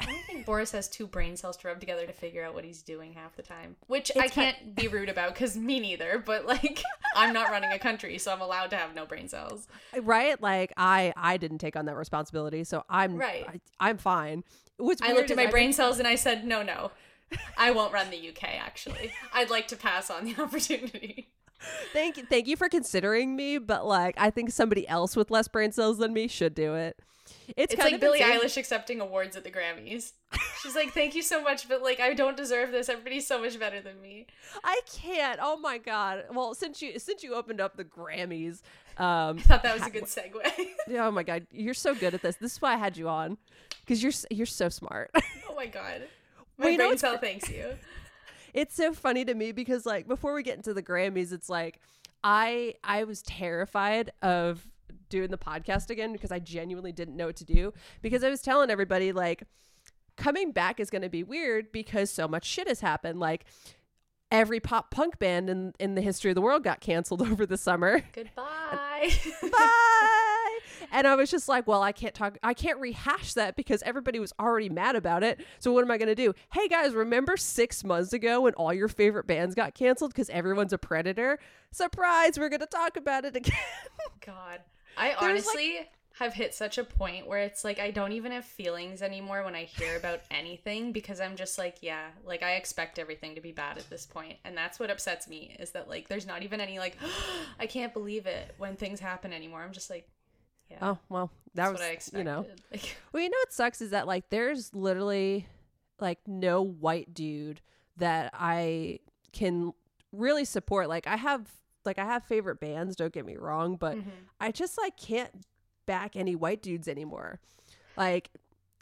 I 0.00 0.06
don't 0.06 0.24
think 0.24 0.46
Boris 0.46 0.72
has 0.72 0.88
two 0.88 1.06
brain 1.06 1.36
cells 1.36 1.56
to 1.58 1.68
rub 1.68 1.78
together 1.78 2.06
to 2.06 2.12
figure 2.12 2.44
out 2.44 2.54
what 2.54 2.64
he's 2.64 2.82
doing 2.82 3.12
half 3.12 3.36
the 3.36 3.42
time. 3.42 3.76
Which 3.86 4.10
I 4.16 4.24
It's 4.24 4.34
ki- 4.34 4.40
can't 4.40 4.74
be 4.74 4.88
rude 4.88 5.08
about 5.08 5.32
because 5.34 5.56
me 5.56 5.78
neither, 5.78 6.18
but 6.18 6.44
like, 6.44 6.82
I'm 7.16 7.32
not 7.32 7.50
running 7.50 7.70
a 7.70 7.78
country, 7.78 8.18
so 8.18 8.32
I'm 8.32 8.40
allowed 8.40 8.70
to 8.70 8.76
have 8.76 8.94
no 8.96 9.06
brain 9.06 9.28
cells. 9.28 9.68
Right? 10.00 10.40
Like, 10.42 10.72
I 10.76 11.12
I 11.16 11.36
didn't 11.36 11.58
take 11.58 11.76
on 11.76 11.84
that 11.86 11.94
responsibility, 11.96 12.64
so 12.64 12.82
I'm 12.88 13.16
Right. 13.16 13.44
I, 13.48 13.60
I'm 13.90 13.98
fine. 13.98 14.42
What's 14.78 15.00
I 15.02 15.12
looked 15.12 15.30
at 15.30 15.36
my 15.36 15.44
I 15.44 15.50
brain 15.50 15.66
think- 15.66 15.76
cells 15.76 15.98
and 16.00 16.08
I 16.08 16.16
said, 16.16 16.44
no, 16.44 16.62
no. 16.62 16.90
I 17.56 17.70
won't 17.70 17.92
run 17.94 18.10
the 18.10 18.28
UK, 18.28 18.42
actually. 18.60 19.12
I'd 19.32 19.48
like 19.50 19.68
to 19.68 19.76
pass 19.76 20.10
on 20.10 20.24
the 20.24 20.34
opportunity. 20.42 21.28
Thank 21.92 22.16
you, 22.16 22.24
thank 22.28 22.48
you 22.48 22.56
for 22.56 22.68
considering 22.68 23.36
me, 23.36 23.58
but 23.58 23.86
like, 23.86 24.16
I 24.18 24.30
think 24.30 24.50
somebody 24.50 24.86
else 24.88 25.14
with 25.14 25.30
less 25.30 25.46
brain 25.46 25.70
cells 25.70 25.98
than 25.98 26.12
me 26.12 26.26
should 26.26 26.54
do 26.56 26.74
it. 26.74 26.98
It's, 27.56 27.72
It's 27.72 27.80
kind 27.82 27.92
like 27.92 27.94
of 27.94 28.00
Billie 28.00 28.20
insane. 28.20 28.40
Eilish 28.40 28.56
accepting 28.56 29.00
awards 29.00 29.36
at 29.36 29.44
the 29.44 29.50
Grammys. 29.50 30.12
She's 30.62 30.74
like, 30.74 30.92
"Thank 30.92 31.14
you 31.14 31.22
so 31.22 31.42
much, 31.42 31.68
but 31.68 31.82
like, 31.82 32.00
I 32.00 32.14
don't 32.14 32.36
deserve 32.36 32.70
this. 32.72 32.88
Everybody's 32.88 33.26
so 33.26 33.40
much 33.40 33.58
better 33.58 33.80
than 33.80 34.00
me." 34.00 34.26
I 34.64 34.80
can't. 34.92 35.38
Oh 35.42 35.56
my 35.58 35.78
god. 35.78 36.24
Well, 36.32 36.54
since 36.54 36.80
you 36.82 36.98
since 36.98 37.22
you 37.22 37.34
opened 37.34 37.60
up 37.60 37.76
the 37.76 37.84
Grammys, 37.84 38.62
um, 38.98 39.38
I 39.38 39.42
thought 39.42 39.62
that 39.62 39.74
was 39.78 39.86
a 39.86 39.90
good 39.90 40.04
segue. 40.04 40.40
oh 40.98 41.10
my 41.10 41.22
god, 41.22 41.46
you're 41.50 41.74
so 41.74 41.94
good 41.94 42.14
at 42.14 42.22
this. 42.22 42.36
This 42.36 42.52
is 42.52 42.62
why 42.62 42.74
I 42.74 42.76
had 42.76 42.96
you 42.96 43.08
on, 43.08 43.36
because 43.80 44.02
you're 44.02 44.12
you're 44.30 44.46
so 44.46 44.68
smart. 44.68 45.10
oh 45.48 45.54
my 45.54 45.66
god, 45.66 46.02
my 46.58 46.66
Well, 46.66 46.76
brain 46.76 46.98
cell 46.98 47.18
thanks 47.18 47.48
you. 47.50 47.74
it's 48.54 48.74
so 48.74 48.92
funny 48.92 49.24
to 49.24 49.34
me 49.34 49.52
because 49.52 49.84
like 49.86 50.06
before 50.06 50.34
we 50.34 50.42
get 50.42 50.56
into 50.56 50.74
the 50.74 50.82
Grammys, 50.82 51.32
it's 51.32 51.48
like 51.48 51.80
I 52.24 52.74
I 52.84 53.04
was 53.04 53.22
terrified 53.22 54.12
of 54.22 54.66
doing 55.12 55.30
the 55.30 55.38
podcast 55.38 55.90
again 55.90 56.12
because 56.12 56.32
I 56.32 56.38
genuinely 56.38 56.90
didn't 56.90 57.16
know 57.16 57.26
what 57.26 57.36
to 57.36 57.44
do 57.44 57.72
because 58.00 58.24
I 58.24 58.30
was 58.30 58.40
telling 58.40 58.70
everybody 58.70 59.12
like 59.12 59.44
coming 60.16 60.50
back 60.52 60.80
is 60.80 60.88
going 60.90 61.02
to 61.02 61.10
be 61.10 61.22
weird 61.22 61.70
because 61.70 62.10
so 62.10 62.26
much 62.26 62.44
shit 62.44 62.66
has 62.66 62.80
happened 62.80 63.20
like 63.20 63.44
every 64.30 64.58
pop 64.58 64.90
punk 64.90 65.18
band 65.18 65.50
in 65.50 65.74
in 65.78 65.94
the 65.94 66.00
history 66.00 66.30
of 66.30 66.34
the 66.34 66.40
world 66.40 66.64
got 66.64 66.80
canceled 66.80 67.20
over 67.30 67.44
the 67.46 67.58
summer 67.58 68.02
Goodbye. 68.12 69.12
bye 69.42 70.58
And 70.90 71.06
I 71.06 71.14
was 71.14 71.30
just 71.30 71.48
like, 71.48 71.66
well, 71.66 71.82
I 71.82 71.92
can't 71.92 72.14
talk, 72.14 72.36
I 72.42 72.52
can't 72.52 72.78
rehash 72.78 73.32
that 73.34 73.56
because 73.56 73.82
everybody 73.82 74.18
was 74.18 74.32
already 74.38 74.68
mad 74.68 74.94
about 74.94 75.22
it. 75.22 75.40
So 75.58 75.72
what 75.72 75.82
am 75.82 75.90
I 75.90 75.96
going 75.96 76.08
to 76.08 76.14
do? 76.14 76.34
Hey 76.52 76.68
guys, 76.68 76.92
remember 76.94 77.36
six 77.38 77.82
months 77.82 78.12
ago 78.12 78.42
when 78.42 78.52
all 78.54 78.74
your 78.74 78.88
favorite 78.88 79.26
bands 79.26 79.54
got 79.54 79.74
canceled 79.74 80.12
because 80.12 80.28
everyone's 80.28 80.72
a 80.74 80.78
predator? 80.78 81.38
Surprise, 81.70 82.38
we're 82.38 82.50
going 82.50 82.60
to 82.60 82.66
talk 82.66 82.98
about 82.98 83.24
it 83.24 83.36
again. 83.42 83.56
God. 84.24 84.60
I 84.96 85.08
There's, 85.08 85.16
like- 85.16 85.22
honestly 85.22 85.88
have 86.18 86.34
hit 86.34 86.54
such 86.54 86.78
a 86.78 86.84
point 86.84 87.26
where 87.26 87.38
it's 87.38 87.64
like 87.64 87.78
I 87.78 87.90
don't 87.90 88.12
even 88.12 88.32
have 88.32 88.44
feelings 88.44 89.02
anymore 89.02 89.42
when 89.44 89.54
I 89.54 89.64
hear 89.64 89.96
about 89.96 90.20
anything 90.30 90.92
because 90.92 91.20
I'm 91.20 91.36
just 91.36 91.58
like, 91.58 91.78
yeah, 91.80 92.08
like 92.24 92.42
I 92.42 92.56
expect 92.56 92.98
everything 92.98 93.34
to 93.34 93.40
be 93.40 93.52
bad 93.52 93.78
at 93.78 93.88
this 93.88 94.06
point. 94.06 94.38
And 94.44 94.56
that's 94.56 94.78
what 94.78 94.90
upsets 94.90 95.28
me 95.28 95.56
is 95.58 95.70
that 95.70 95.88
like 95.88 96.08
there's 96.08 96.26
not 96.26 96.42
even 96.42 96.60
any 96.60 96.78
like 96.78 96.96
I 97.58 97.66
can't 97.66 97.92
believe 97.92 98.26
it 98.26 98.54
when 98.58 98.76
things 98.76 99.00
happen 99.00 99.32
anymore. 99.32 99.62
I'm 99.62 99.72
just 99.72 99.90
like, 99.90 100.08
yeah. 100.70 100.78
oh, 100.82 100.98
well, 101.08 101.30
that 101.54 101.64
that's 101.64 101.72
was, 101.72 101.80
what 101.80 101.86
I 101.86 101.92
expected. 101.92 102.18
you 102.18 102.24
know. 102.24 102.46
Like, 102.70 102.96
Well, 103.12 103.22
you 103.22 103.30
know 103.30 103.38
what 103.40 103.52
sucks 103.52 103.80
is 103.80 103.90
that 103.90 104.06
like 104.06 104.28
there's 104.30 104.74
literally 104.74 105.46
like 105.98 106.18
no 106.26 106.62
white 106.62 107.14
dude 107.14 107.60
that 107.96 108.30
I 108.34 109.00
can 109.32 109.72
really 110.12 110.44
support. 110.44 110.88
Like 110.88 111.06
I 111.06 111.16
have 111.16 111.48
like 111.84 111.98
I 111.98 112.04
have 112.04 112.24
favorite 112.24 112.60
bands, 112.60 112.96
don't 112.96 113.12
get 113.12 113.26
me 113.26 113.36
wrong, 113.36 113.76
but 113.76 113.96
mhm. 113.96 114.04
I 114.40 114.50
just 114.52 114.78
like 114.78 114.96
can't 114.96 115.30
back 115.86 116.16
any 116.16 116.34
white 116.36 116.62
dudes 116.62 116.88
anymore. 116.88 117.40
Like 117.96 118.30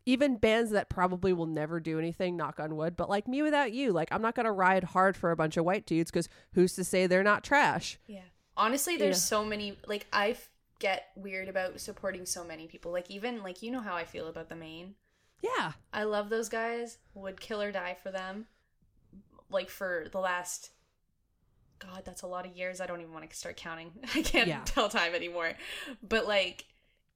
even 0.07 0.37
bands 0.37 0.71
that 0.71 0.89
probably 0.89 1.33
will 1.33 1.47
never 1.47 1.79
do 1.81 1.99
anything, 1.99 2.37
knock 2.37 2.59
on 2.59 2.77
wood, 2.77 2.97
but 2.97 3.09
like 3.11 3.29
me 3.29 3.43
without 3.43 3.73
you, 3.73 3.93
like 3.93 4.09
I'm 4.13 4.23
not 4.23 4.35
gonna 4.35 4.53
ride 4.53 4.85
hard 4.85 5.17
for 5.17 5.31
a 5.31 5.37
bunch 5.37 5.57
of 5.57 5.65
white 5.65 5.87
dudes 5.87 6.11
because 6.11 6.29
who's 6.55 6.75
to 6.75 6.85
say 6.85 7.07
they're 7.07 7.23
not 7.23 7.45
trash? 7.45 7.99
Yeah. 8.07 8.23
Honestly, 8.57 8.97
there's 8.97 9.17
Yeah. 9.17 9.39
so 9.39 9.45
many 9.45 9.79
like 9.87 10.07
I 10.13 10.37
get 10.79 11.11
weird 11.15 11.49
about 11.49 11.79
supporting 11.81 12.25
so 12.27 12.43
many 12.43 12.67
people. 12.67 12.91
Like 12.93 13.11
even 13.11 13.43
like 13.43 13.63
you 13.63 13.71
know 13.71 13.81
how 13.81 13.95
I 13.95 14.05
feel 14.05 14.27
about 14.27 14.49
the 14.49 14.57
Maine. 14.57 14.95
Yeah. 15.43 15.73
I 15.93 16.05
love 16.05 16.29
those 16.29 16.49
guys. 16.49 16.99
Would 17.15 17.41
kill 17.41 17.63
or 17.63 17.73
die 17.73 17.97
for 18.03 18.11
them. 18.11 18.47
Like 19.51 19.71
for 19.71 20.07
the 20.13 20.21
last 20.21 20.71
God, 21.81 22.03
that's 22.05 22.23
a 22.23 22.27
lot 22.27 22.47
of 22.47 22.57
years. 22.57 22.81
I 22.81 22.87
don't 22.87 23.01
even 23.01 23.13
want 23.13 23.29
to 23.29 23.37
start 23.37 23.57
counting. 23.57 23.91
I 24.15 24.23
can't 24.23 24.49
Yeah. 24.49 24.63
tell 24.65 24.89
time 24.89 25.15
anymore. 25.15 25.53
But 26.03 26.27
like 26.29 26.67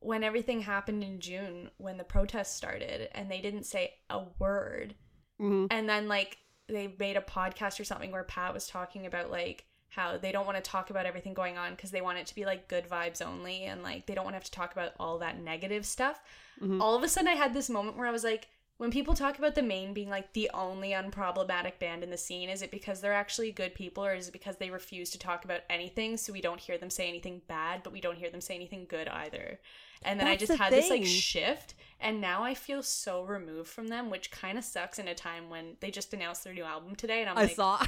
when 0.01 0.23
everything 0.25 0.61
happened 0.61 1.03
in 1.05 1.21
June 1.21 1.71
when 1.79 1.97
the 1.97 2.05
protests 2.05 2.55
started 2.55 3.09
and 3.13 3.31
they 3.31 3.41
didn't 3.41 3.65
say 3.65 3.95
a 4.11 4.21
word 4.39 4.95
hmm 5.39 5.65
and 5.71 5.89
then 5.89 6.09
like 6.09 6.37
they 6.69 6.95
made 6.99 7.17
a 7.17 7.21
podcast 7.23 7.81
or 7.81 7.85
something 7.85 8.11
where 8.13 8.23
Pat 8.25 8.53
was 8.53 8.67
talking 8.67 9.07
about 9.07 9.31
like 9.31 9.65
how 9.89 10.19
they 10.19 10.31
don't 10.33 10.45
want 10.47 10.57
to 10.57 10.71
talk 10.71 10.91
about 10.91 11.07
everything 11.07 11.33
going 11.35 11.57
on 11.57 11.71
because 11.71 11.91
they 11.91 12.01
want 12.03 12.19
it 12.19 12.27
to 12.27 12.35
be 12.35 12.45
like 12.45 12.69
good 12.69 12.87
vibes 12.89 13.25
only 13.25 13.63
and 13.63 13.83
like 13.83 14.07
they 14.07 14.15
don't 14.15 14.25
want 14.25 14.35
to 14.35 14.39
have 14.39 14.45
to 14.45 14.51
talk 14.51 14.73
about 14.73 14.93
all 15.01 15.19
that 15.21 15.41
negative 15.41 15.87
stuff. 15.87 16.21
Mhm. 16.61 16.81
All 16.83 16.95
of 16.97 17.03
a 17.03 17.09
sudden 17.09 17.29
I 17.29 17.35
had 17.35 17.55
this 17.55 17.71
moment 17.71 17.97
where 17.97 18.07
I 18.07 18.11
was 18.11 18.25
like 18.25 18.49
when 18.77 18.91
people 18.91 19.15
talk 19.15 19.39
about 19.39 19.55
the 19.55 19.63
Maine 19.63 19.95
being 19.95 20.11
like 20.11 20.33
the 20.33 20.51
only 20.53 20.91
unproblematic 20.91 21.79
band 21.79 22.03
in 22.03 22.11
the 22.11 22.17
scene 22.17 22.49
is 22.49 22.61
it 22.61 22.71
because 22.71 23.01
they're 23.01 23.13
actually 23.13 23.53
good 23.53 23.75
people 23.75 24.05
or 24.05 24.15
is 24.15 24.29
it 24.29 24.33
because 24.33 24.57
they 24.57 24.71
refuse 24.71 25.11
to 25.11 25.19
talk 25.19 25.45
about 25.45 25.61
anything 25.71 26.17
so 26.17 26.33
we 26.33 26.41
don't 26.41 26.61
hear 26.61 26.77
them 26.77 26.91
say 26.91 27.09
anything 27.09 27.41
bad 27.47 27.83
but 27.85 27.93
we 27.93 28.01
don't 28.01 28.19
hear 28.19 28.31
them 28.31 28.41
say 28.41 28.55
anything 28.55 28.87
good 28.89 29.09
either. 29.09 29.61
And 30.03 30.21
then 30.21 30.27
I 30.27 30.37
just 30.37 30.53
had 30.53 30.73
this 30.73 30.91
like 30.91 31.07
shift 31.07 31.75
and 32.01 32.21
now 32.21 32.43
I 32.43 32.55
feel 32.55 32.83
so 32.83 33.23
removed 33.23 33.71
from 33.71 33.89
them, 33.89 34.11
which 34.11 34.31
kind 34.31 34.59
of 34.59 34.65
sucks 34.65 34.99
in 34.99 35.09
a 35.09 35.15
time 35.15 35.49
when 35.49 35.77
they 35.81 35.91
just 35.91 36.13
announced 36.13 36.45
their 36.45 36.53
new 36.53 36.65
album 36.65 36.95
today 36.97 37.21
and 37.21 37.31
I'm 37.31 37.39
I 37.39 37.43
like 37.43 37.57
saw 37.57 37.79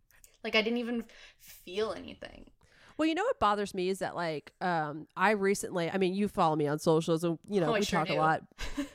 like 0.44 0.54
I 0.54 0.62
didn't 0.62 0.78
even 0.78 1.04
feel 1.38 1.92
anything. 1.92 2.46
Well, 2.98 3.06
you 3.06 3.14
know 3.14 3.24
what 3.24 3.38
bothers 3.38 3.74
me 3.74 3.88
is 3.90 3.98
that 3.98 4.14
like 4.14 4.52
um 4.60 5.06
I 5.16 5.32
recently 5.32 5.90
I 5.90 5.98
mean 5.98 6.14
you 6.14 6.28
follow 6.28 6.56
me 6.56 6.66
on 6.68 6.78
socials 6.78 7.24
and 7.24 7.38
you 7.50 7.60
know 7.60 7.70
Oh, 7.70 7.72
we 7.74 7.84
sure 7.84 7.98
talk 7.98 8.08
do. 8.08 8.14
a 8.14 8.16
lot. 8.16 8.42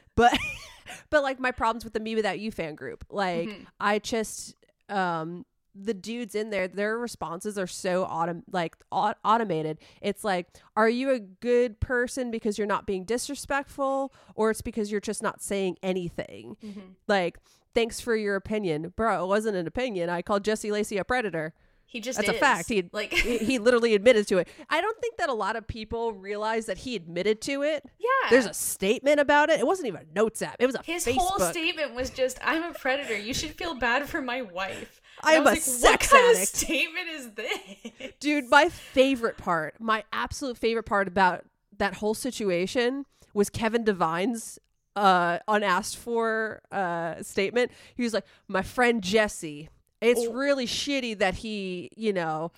But 1.12 1.21
like 1.21 1.39
my 1.39 1.52
problems 1.52 1.84
with 1.84 1.93
the 1.93 2.00
Me 2.00 2.15
Without 2.15 2.39
You 2.39 2.50
fan 2.52 2.74
group. 2.74 3.06
Like 3.12 3.50
Mhm. 3.50 3.65
I 3.80 4.00
just 4.00 4.56
um 4.89 5.45
the 5.74 5.93
dudes 5.93 6.36
in 6.36 6.50
there 6.50 6.67
their 6.67 6.97
responses 6.97 7.58
are 7.58 7.65
so 7.67 8.04
autom- 8.06 8.43
like 8.52 8.76
au- 8.91 9.13
automated 9.24 9.78
it's 10.02 10.21
like 10.26 10.47
are 10.76 10.89
you 10.89 11.10
a 11.12 11.17
good 11.19 11.80
person 11.80 12.30
because 12.30 12.58
you're 12.58 12.67
not 12.67 12.86
being 12.86 13.06
disrespectful 13.06 14.12
or 14.36 14.52
it's 14.52 14.62
because 14.62 14.91
you're 14.91 15.00
just 15.00 15.24
not 15.24 15.41
saying 15.41 15.78
anything 15.82 16.58
Mhm. 16.62 16.95
like 17.08 17.38
thanks 17.74 18.02
for 18.02 18.17
your 18.17 18.36
opinion 18.36 18.91
bro 18.97 19.24
it 19.24 19.28
wasn't 19.28 19.56
an 19.56 19.65
opinion 19.65 20.10
i 20.10 20.21
called 20.21 20.43
jesse 20.43 20.71
lacey 20.74 20.97
a 20.97 21.06
predator 21.06 21.54
He 21.91 21.99
just 21.99 22.17
That's 22.17 22.30
a 22.30 22.34
fact. 22.34 22.69
He- 22.69 22.89
like 22.93 23.12
he, 23.12 23.60
literally 23.60 23.93
admitted 23.95 24.25
to 24.30 24.38
it. 24.38 24.47
I 24.69 24.80
don't 24.80 24.97
think 25.01 25.17
that 25.17 25.27
a 25.27 25.34
lot 25.34 25.58
of 25.58 25.67
people 25.67 26.13
realize 26.13 26.65
that 26.67 26.77
he 26.77 26.95
admitted 26.95 27.41
to 27.41 27.63
it. 27.63 27.84
yeah. 27.99 28.30
There's 28.30 28.45
a 28.45 28.54
statement 28.54 29.19
about 29.19 29.49
it. 29.49 29.60
It 29.60 29.67
wasn't 29.67 29.89
even 29.89 30.01
a 30.10 30.13
notes 30.15 30.41
app. 30.41 30.56
It 30.60 30.67
was 30.67 30.75
a 30.75 30.82
his 30.86 31.06
Facebook. 31.06 31.17
whole 31.17 31.39
statement 31.51 31.93
was 31.93 32.10
just 32.10 32.39
I'm 32.41 32.63
a 32.63 32.73
predator. 32.73 33.17
You 33.17 33.34
should 33.34 33.51
feel 33.51 33.75
bad 33.75 34.08
for 34.08 34.21
my 34.21 34.41
wife. 34.41 35.01
I'm 35.21 35.41
a 35.41 35.43
was 35.43 35.51
like, 35.51 35.62
sex 35.62 36.12
what 36.13 36.21
kind 36.21 36.38
addict." 36.38 36.54
Of 36.54 36.60
statement 36.60 37.08
is 37.10 37.32
this? 37.32 38.12
Dude, 38.21 38.49
my 38.49 38.69
favorite 38.69 39.38
part, 39.38 39.75
my 39.82 40.06
absolute 40.13 40.58
favorite 40.58 40.86
part 40.86 41.10
about 41.10 41.43
that 41.77 41.95
whole 41.95 42.13
situation 42.13 43.06
was 43.34 43.49
Kevin 43.49 43.84
Devine's 43.84 44.60
uh 44.95 45.39
unasked 45.47 45.97
for 45.97 46.62
uh 46.71 47.21
statement. 47.21 47.71
He 47.95 48.04
was 48.04 48.13
like, 48.13 48.25
"My 48.47 48.62
friend 48.62 49.01
Jesse, 49.04 49.67
it's 50.01 50.25
Oh. 50.27 50.33
really 50.33 50.65
shitty 50.65 51.19
that 51.19 51.35
he, 51.35 51.89
you 51.95 52.11
know, 52.13 52.51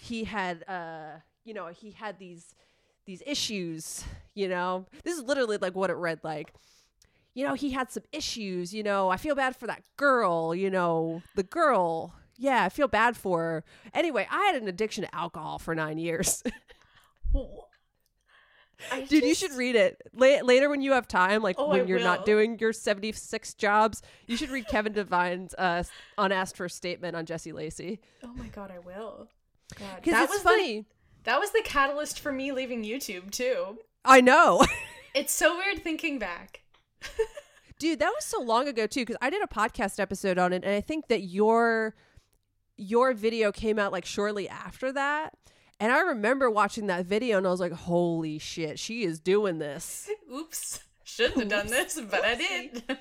he 0.00 0.24
had 0.24 0.64
uh, 0.68 1.18
you 1.44 1.54
know, 1.54 1.66
he 1.68 1.90
had 1.92 2.18
these 2.18 2.54
these 3.06 3.22
issues, 3.26 4.04
you 4.34 4.48
know. 4.48 4.86
This 5.04 5.16
is 5.16 5.24
literally 5.24 5.56
like 5.56 5.74
what 5.74 5.90
it 5.90 5.94
read 5.94 6.20
like. 6.22 6.52
You 7.34 7.46
know, 7.46 7.54
he 7.54 7.70
had 7.70 7.90
some 7.90 8.02
issues, 8.12 8.74
you 8.74 8.82
know. 8.82 9.08
I 9.08 9.16
feel 9.16 9.34
bad 9.34 9.56
for 9.56 9.66
that 9.66 9.82
girl, 9.96 10.54
you 10.54 10.68
know, 10.70 11.22
the 11.36 11.42
girl. 11.44 12.14
Yeah, 12.36 12.64
I 12.64 12.68
feel 12.70 12.88
bad 12.88 13.16
for 13.16 13.38
her. 13.40 13.64
Anyway, 13.94 14.26
I 14.30 14.46
had 14.46 14.60
an 14.62 14.68
addiction 14.68 15.04
to 15.04 15.14
alcohol 15.14 15.58
for 15.58 15.74
9 15.74 15.98
years. 15.98 16.42
I 18.92 19.00
Dude, 19.08 19.24
you 19.24 19.34
should 19.34 19.52
read 19.52 19.76
it. 19.76 20.00
La- 20.14 20.40
later 20.42 20.68
when 20.70 20.80
you 20.82 20.92
have 20.92 21.06
time, 21.08 21.42
like 21.42 21.56
Oh, 21.58 21.68
when 21.70 21.80
I 21.82 21.84
you're 21.84 21.98
will. 21.98 22.04
not 22.04 22.26
doing 22.26 22.58
your 22.58 22.72
76 22.72 23.54
jobs, 23.54 24.02
you 24.26 24.36
should 24.36 24.50
read 24.50 24.66
Kevin 24.68 24.92
Devine's 24.92 25.54
uh, 25.54 25.82
unasked 26.18 26.56
for 26.56 26.68
statement 26.68 27.16
on 27.16 27.26
Jesse 27.26 27.52
Lacey. 27.52 28.00
Oh 28.24 28.32
my 28.34 28.48
god, 28.48 28.70
I 28.74 28.78
will. 28.78 29.28
Because 29.68 30.12
that 30.12 30.24
it's 30.24 30.32
was 30.32 30.42
funny. 30.42 30.80
The, 30.80 30.86
that 31.24 31.40
was 31.40 31.50
the 31.52 31.62
catalyst 31.64 32.18
for 32.20 32.32
me 32.32 32.52
leaving 32.52 32.82
YouTube 32.84 33.30
too. 33.30 33.78
I 34.04 34.20
know. 34.20 34.64
It's 35.12 35.32
so 35.32 35.56
weird 35.58 35.82
thinking 35.82 36.20
back. 36.20 36.60
Dude, 37.80 37.98
that 37.98 38.12
was 38.14 38.24
so 38.24 38.40
long 38.40 38.68
ago 38.68 38.86
too 38.86 39.00
because 39.00 39.16
I 39.20 39.28
did 39.28 39.42
a 39.42 39.48
podcast 39.48 39.98
episode 39.98 40.38
on 40.38 40.52
it 40.52 40.62
and 40.64 40.72
I 40.72 40.80
think 40.80 41.08
that 41.08 41.22
your 41.22 41.96
your 42.76 43.12
video 43.12 43.50
came 43.50 43.76
out 43.76 43.90
like 43.90 44.04
shortly 44.04 44.48
after 44.48 44.92
that. 44.92 45.34
And 45.80 45.90
I 45.90 46.00
remember 46.00 46.50
watching 46.50 46.88
that 46.88 47.06
video 47.06 47.38
and 47.38 47.46
I 47.46 47.50
was 47.50 47.58
like, 47.58 47.72
"Holy 47.72 48.38
shit, 48.38 48.78
she 48.78 49.02
is 49.02 49.18
doing 49.18 49.58
this." 49.58 50.10
Oops. 50.32 50.80
Shouldn't 51.04 51.38
have 51.40 51.48
done 51.48 51.66
this, 51.68 51.98
but 52.08 52.24
I 52.24 52.34
did. 52.36 52.98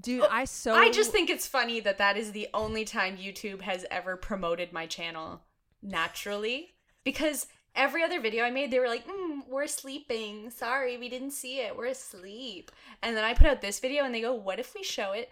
Dude, 0.00 0.24
I 0.30 0.44
so 0.44 0.74
I 0.74 0.90
just 0.90 1.10
think 1.10 1.28
it's 1.28 1.46
funny 1.46 1.80
that 1.80 1.98
that 1.98 2.16
is 2.16 2.32
the 2.32 2.48
only 2.54 2.84
time 2.84 3.16
YouTube 3.16 3.62
has 3.62 3.84
ever 3.90 4.16
promoted 4.16 4.72
my 4.72 4.86
channel 4.86 5.42
naturally 5.82 6.74
because 7.02 7.46
every 7.74 8.02
other 8.02 8.20
video 8.20 8.44
I 8.44 8.50
made, 8.50 8.70
they 8.70 8.78
were 8.78 8.88
like, 8.88 9.06
mm, 9.06 9.40
"We're 9.48 9.66
sleeping. 9.66 10.50
Sorry, 10.50 10.96
we 10.96 11.08
didn't 11.08 11.32
see 11.32 11.60
it. 11.60 11.76
We're 11.76 11.86
asleep." 11.86 12.70
And 13.02 13.16
then 13.16 13.24
I 13.24 13.34
put 13.34 13.46
out 13.46 13.60
this 13.60 13.80
video, 13.80 14.04
and 14.04 14.14
they 14.14 14.20
go, 14.20 14.34
"What 14.34 14.60
if 14.60 14.74
we 14.74 14.82
show 14.84 15.12
it 15.12 15.30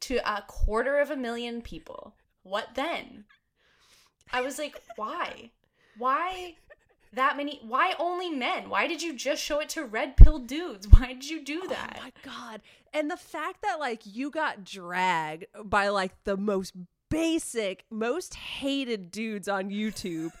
to 0.00 0.16
a 0.16 0.42
quarter 0.42 0.98
of 0.98 1.10
a 1.10 1.16
million 1.16 1.60
people? 1.60 2.14
What 2.42 2.74
then?" 2.74 3.24
I 4.32 4.40
was 4.40 4.58
like, 4.58 4.80
"Why? 4.96 5.50
Why?" 5.98 6.54
That 7.14 7.38
many? 7.38 7.58
Why 7.62 7.94
only 7.98 8.28
men? 8.28 8.68
Why 8.68 8.86
did 8.86 9.00
you 9.02 9.14
just 9.14 9.42
show 9.42 9.60
it 9.60 9.70
to 9.70 9.84
red 9.84 10.16
pill 10.18 10.38
dudes? 10.38 10.86
Why 10.90 11.14
did 11.14 11.28
you 11.28 11.42
do 11.42 11.66
that? 11.68 11.96
Oh 11.98 12.02
my 12.04 12.12
god. 12.22 12.60
And 12.92 13.10
the 13.10 13.16
fact 13.16 13.62
that 13.62 13.78
like 13.80 14.02
you 14.04 14.30
got 14.30 14.62
dragged 14.62 15.46
by 15.64 15.88
like 15.88 16.12
the 16.24 16.36
most 16.36 16.74
basic, 17.10 17.86
most 17.90 18.34
hated 18.34 19.10
dudes 19.10 19.48
on 19.48 19.70
YouTube. 19.70 20.32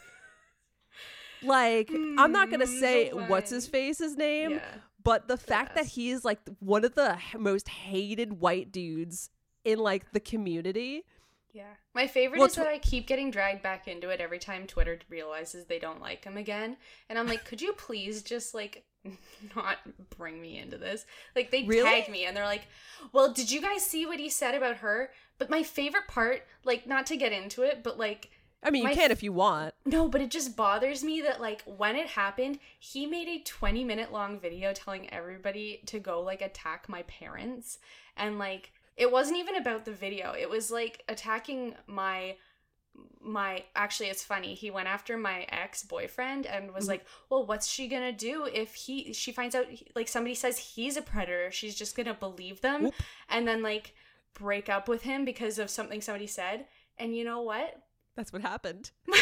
like 1.42 1.90
I'm 1.90 2.32
not 2.32 2.48
going 2.50 2.60
to 2.60 2.66
Mm, 2.66 2.80
say 2.80 3.08
what's 3.10 3.50
his 3.50 3.66
face's 3.66 4.16
name, 4.16 4.52
yeah. 4.52 4.60
but 5.02 5.26
the 5.28 5.36
fact 5.38 5.74
that 5.76 5.86
he 5.86 6.10
is 6.10 6.22
like 6.24 6.40
one 6.58 6.84
of 6.84 6.94
the 6.94 7.16
most 7.38 7.68
hated 7.68 8.40
white 8.40 8.70
dudes 8.72 9.30
in 9.64 9.78
like 9.78 10.12
the 10.12 10.20
community. 10.20 11.04
Yeah. 11.58 11.74
My 11.92 12.06
favorite 12.06 12.38
Well, 12.38 12.46
is 12.46 12.52
tw- 12.52 12.58
that 12.58 12.68
I 12.68 12.78
keep 12.78 13.08
getting 13.08 13.32
dragged 13.32 13.62
back 13.62 13.88
into 13.88 14.10
it 14.10 14.20
every 14.20 14.38
time 14.38 14.68
Twitter 14.68 15.00
realizes 15.08 15.64
they 15.66 15.80
don't 15.80 16.00
like 16.00 16.22
him 16.24 16.36
again. 16.36 16.76
And 17.08 17.18
I'm 17.18 17.26
like, 17.26 17.44
could 17.44 17.60
you 17.60 17.72
please 17.72 18.22
just 18.22 18.54
like 18.54 18.84
not 19.56 19.78
bring 20.16 20.40
me 20.40 20.56
into 20.58 20.78
this? 20.78 21.04
Like 21.34 21.50
they 21.50 21.64
Really? 21.64 21.82
tag 22.02 22.08
me 22.12 22.26
and 22.26 22.36
they're 22.36 22.44
like, 22.44 22.68
"Well, 23.12 23.32
did 23.32 23.50
you 23.50 23.60
guys 23.60 23.84
see 23.84 24.06
what 24.06 24.20
he 24.20 24.28
said 24.28 24.54
about 24.54 24.76
her?" 24.76 25.10
But 25.38 25.50
my 25.50 25.64
favorite 25.64 26.06
part, 26.06 26.46
like 26.64 26.86
not 26.86 27.06
to 27.06 27.16
get 27.16 27.32
into 27.32 27.62
it, 27.62 27.82
but 27.82 27.98
like 27.98 28.30
I 28.62 28.70
mean, 28.70 28.82
you 28.82 28.88
My 28.90 28.94
can 28.94 29.10
if 29.10 29.22
you 29.24 29.32
want. 29.32 29.74
No, 29.84 30.08
but 30.08 30.20
it 30.20 30.30
just 30.30 30.56
bothers 30.56 31.02
me 31.02 31.20
that 31.22 31.40
like 31.40 31.62
when 31.64 31.96
it 31.96 32.06
happened, 32.08 32.60
he 32.78 33.04
made 33.06 33.26
a 33.28 33.42
20 33.42 33.82
minute 33.82 34.12
long 34.12 34.38
video 34.38 34.72
telling 34.72 35.12
everybody 35.12 35.82
to 35.86 35.98
go 35.98 36.20
like 36.20 36.40
attack 36.40 36.88
my 36.88 37.02
parents 37.02 37.78
and 38.16 38.38
like 38.38 38.70
it 38.98 39.10
wasn't 39.10 39.38
even 39.38 39.56
about 39.56 39.84
the 39.86 39.92
video. 39.92 40.32
It 40.32 40.50
was 40.50 40.70
like 40.70 41.02
attacking 41.08 41.74
my 41.86 42.36
my 43.20 43.62
actually 43.76 44.08
it's 44.08 44.24
funny. 44.24 44.54
He 44.54 44.70
went 44.72 44.88
after 44.88 45.16
my 45.16 45.46
ex-boyfriend 45.50 46.46
and 46.46 46.72
was 46.74 46.86
Mhm. 46.86 46.88
like, 46.88 47.06
"Well, 47.30 47.46
what's 47.46 47.68
she 47.68 47.86
to 48.02 48.12
do 48.12 48.44
if 48.46 48.74
he 48.74 49.12
she 49.12 49.30
finds 49.30 49.54
out 49.54 49.66
like 49.94 50.08
somebody 50.08 50.34
says 50.34 50.58
he's 50.58 50.96
a 50.96 51.02
predator? 51.02 51.50
She's 51.52 51.76
just 51.76 51.94
to 52.06 52.14
believe 52.14 52.60
them 52.60 52.84
Whoop. 52.84 52.94
and 53.28 53.46
then 53.46 53.62
like 53.62 53.94
break 54.34 54.68
up 54.68 54.88
with 54.88 55.02
him 55.02 55.24
because 55.24 55.58
of 55.60 55.70
something 55.70 56.00
somebody 56.00 56.26
said." 56.26 56.66
And 56.98 57.14
you 57.16 57.22
know 57.24 57.40
what? 57.42 57.80
That's 58.16 58.32
what 58.32 58.42
happened. 58.42 58.90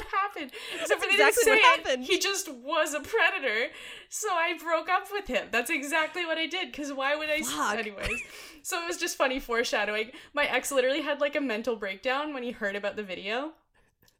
What 0.00 0.20
happened. 0.20 0.52
Except 0.80 1.00
That's 1.00 1.12
exactly 1.12 1.42
say 1.44 1.50
what 1.50 1.62
happened. 1.62 2.04
He 2.04 2.18
just 2.18 2.48
was 2.48 2.94
a 2.94 3.00
predator. 3.00 3.72
So 4.08 4.28
I 4.30 4.56
broke 4.62 4.88
up 4.88 5.08
with 5.12 5.26
him. 5.26 5.48
That's 5.50 5.70
exactly 5.70 6.24
what 6.24 6.38
I 6.38 6.46
did. 6.46 6.72
Because 6.72 6.92
why 6.92 7.16
would 7.16 7.30
I? 7.30 7.42
Fuck. 7.42 7.78
Anyways, 7.78 8.22
so 8.62 8.82
it 8.82 8.86
was 8.86 8.96
just 8.96 9.16
funny 9.16 9.38
foreshadowing. 9.38 10.10
My 10.32 10.46
ex 10.46 10.72
literally 10.72 11.02
had 11.02 11.20
like 11.20 11.36
a 11.36 11.40
mental 11.40 11.76
breakdown 11.76 12.32
when 12.32 12.42
he 12.42 12.50
heard 12.50 12.76
about 12.76 12.96
the 12.96 13.02
video. 13.02 13.52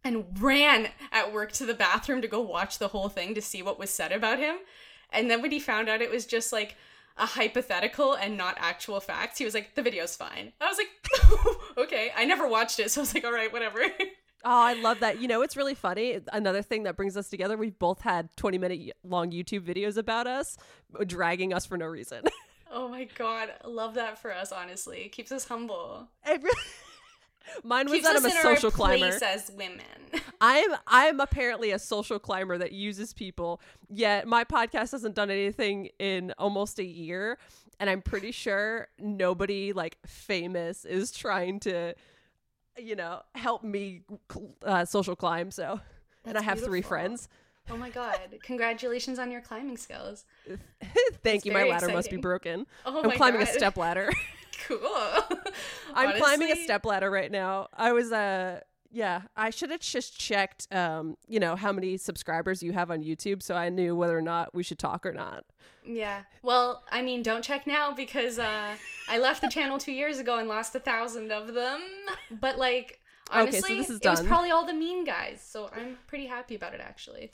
And 0.03 0.25
ran 0.41 0.89
at 1.13 1.31
work 1.31 1.53
to 1.53 1.67
the 1.67 1.75
bathroom 1.75 2.23
to 2.23 2.29
go 2.29 2.41
watch 2.41 2.79
the 2.79 2.89
whole 2.89 3.11
thing 3.11 3.35
to 3.35 3.43
see 3.43 3.63
what 3.63 3.79
was 3.79 3.91
said 3.91 4.13
about 4.13 4.39
him. 4.39 4.57
And 5.13 5.31
then 5.31 5.43
when 5.43 5.51
he 5.51 5.61
found 5.61 5.91
out 5.91 6.01
it 6.01 6.11
was 6.11 6.25
just 6.25 6.55
like 6.55 6.77
a 7.19 7.27
hypothetical 7.27 8.15
and 8.15 8.37
not 8.37 8.57
actual 8.59 9.01
facts, 9.01 9.39
he 9.39 9.45
was 9.45 9.53
like, 9.53 9.75
the 9.75 9.83
video's 9.83 10.17
fine. 10.17 10.53
I 10.61 10.69
was 10.69 10.79
like, 10.79 11.57
okay. 11.77 12.13
I 12.17 12.25
never 12.25 12.49
watched 12.49 12.81
it, 12.81 12.91
so 12.91 13.01
I 13.01 13.03
was 13.03 13.15
like, 13.15 13.25
all 13.25 13.33
right, 13.33 13.53
whatever. 13.53 13.81
Oh, 14.45 14.51
I 14.63 14.73
love 14.75 15.01
that. 15.01 15.21
You 15.21 15.29
know, 15.29 15.43
it's 15.43 15.57
really 15.57 15.75
funny. 15.75 16.19
Another 16.33 16.63
thing 16.63 16.85
that 16.85 16.97
brings 16.97 17.17
us 17.17 17.29
together, 17.29 17.57
we've 17.57 17.79
both 17.79 18.01
had 18.01 18.35
20 18.37 18.59
minute 18.59 18.93
long 19.05 19.31
YouTube 19.31 19.61
videos 19.61 19.97
about 19.97 20.27
us, 20.27 20.57
uh, 20.99 21.05
dragging 21.05 21.53
us 21.53 21.67
for 21.67 21.77
no 21.77 21.87
reason. 21.87 22.23
oh 22.73 22.89
my 22.89 23.05
god. 23.17 23.51
Love 23.65 23.95
that 23.95 24.19
for 24.19 24.33
us, 24.33 24.51
honestly. 24.53 25.03
It 25.03 25.13
keeps 25.13 25.31
us 25.31 25.47
humble. 25.47 26.09
It 26.27 26.43
really- 26.43 26.57
Mine 27.65 27.87
was 27.87 27.95
keeps 27.95 28.07
that 28.07 28.17
I'm 28.17 28.25
a 28.25 28.31
social 28.31 28.71
climber. 28.71 29.19
as 29.25 29.51
women. 29.57 29.81
I'm 30.41 30.71
I'm 30.87 31.21
apparently 31.21 31.73
a 31.73 31.79
social 31.79 32.19
climber 32.19 32.57
that 32.59 32.73
uses 32.73 33.13
people. 33.13 33.61
Yet 33.89 34.27
my 34.27 34.45
podcast 34.45 34.93
hasn't 34.93 35.15
done 35.15 35.31
anything 35.31 35.89
in 35.99 36.33
almost 36.39 36.79
a 36.79 36.85
year, 36.85 37.39
and 37.81 37.91
I'm 37.91 38.03
pretty 38.03 38.31
sure 38.31 38.89
nobody 38.99 39.73
like 39.73 39.99
famous 40.07 40.85
is 40.85 41.11
trying 41.11 41.61
to, 41.61 41.95
you 42.83 42.97
know, 42.97 43.23
help 43.35 43.63
me 43.63 44.03
uh, 44.65 44.85
social 44.85 45.17
climb. 45.17 45.51
So, 45.51 45.81
and 46.25 46.37
I 46.37 46.41
That's 46.41 46.45
have 46.45 46.61
three 46.61 46.83
friends. 46.83 47.29
Oh 47.71 47.77
my 47.77 47.91
god. 47.91 48.19
Congratulations 48.43 49.19
on 49.19 49.31
your 49.31 49.41
climbing 49.41 49.77
skills. 49.77 50.25
Thank 51.23 51.37
It's 51.37 51.47
you. 51.47 51.53
My 51.53 51.65
ladder 51.65 51.89
must 51.89 52.11
be 52.11 52.17
broken. 52.17 52.67
Oh 52.85 53.03
I'm 53.03 53.13
climbing 53.13 53.41
god. 53.41 53.49
a 53.49 53.53
step 53.53 53.77
ladder. 53.77 54.11
Cool. 54.67 54.79
I'm 55.95 56.17
climbing 56.19 56.49
a 56.49 56.53
Honestly, 56.53 56.65
step 56.65 56.85
ladder 56.85 57.11
right 57.11 57.31
now. 57.31 57.69
I 57.73 57.93
was 57.93 58.13
uh 58.13 58.61
yeah, 58.91 59.23
I 59.37 59.51
should 59.51 59.71
have 59.71 59.81
just 59.81 60.19
checked 60.19 60.67
um, 60.73 61.17
you 61.29 61.41
know, 61.41 61.57
how 61.57 61.73
many 61.73 61.97
subscribers 61.97 62.63
you 62.63 62.73
have 62.73 62.91
on 62.91 63.03
YouTube 63.03 63.43
so 63.43 63.55
I 63.55 63.69
knew 63.69 63.95
whether 63.95 64.17
or 64.17 64.23
not 64.23 64.55
we 64.55 64.63
should 64.63 64.79
talk 64.79 65.07
or 65.07 65.13
not. 65.13 65.45
Yeah. 65.85 66.23
Well, 66.43 66.83
I 66.91 67.03
mean, 67.03 67.23
don't 67.23 67.43
check 67.43 67.67
now 67.67 67.93
because 67.93 68.39
uh, 68.39 68.75
I 69.09 69.19
left 69.19 69.41
the 69.41 69.49
channel 69.49 69.79
two 69.79 69.93
years 69.93 70.19
ago 70.19 70.39
and 70.39 70.49
lost 70.49 70.75
a 70.75 70.81
thousand 70.81 71.33
of 71.33 71.55
them. 71.55 71.81
But 72.31 72.59
like, 72.59 73.01
Okay, 73.33 73.39
so 73.39 73.43
honestly, 73.43 73.77
this 73.77 73.91
is 73.91 74.01
it 74.01 74.09
was 74.09 74.23
probably 74.23 74.51
all 74.51 74.67
the 74.67 74.75
mean 74.75 75.05
guys. 75.05 75.41
So 75.47 75.71
I'm 75.75 75.99
pretty 76.09 76.27
happy 76.27 76.57
about 76.57 76.75
it 76.75 76.81
actually, 76.81 77.31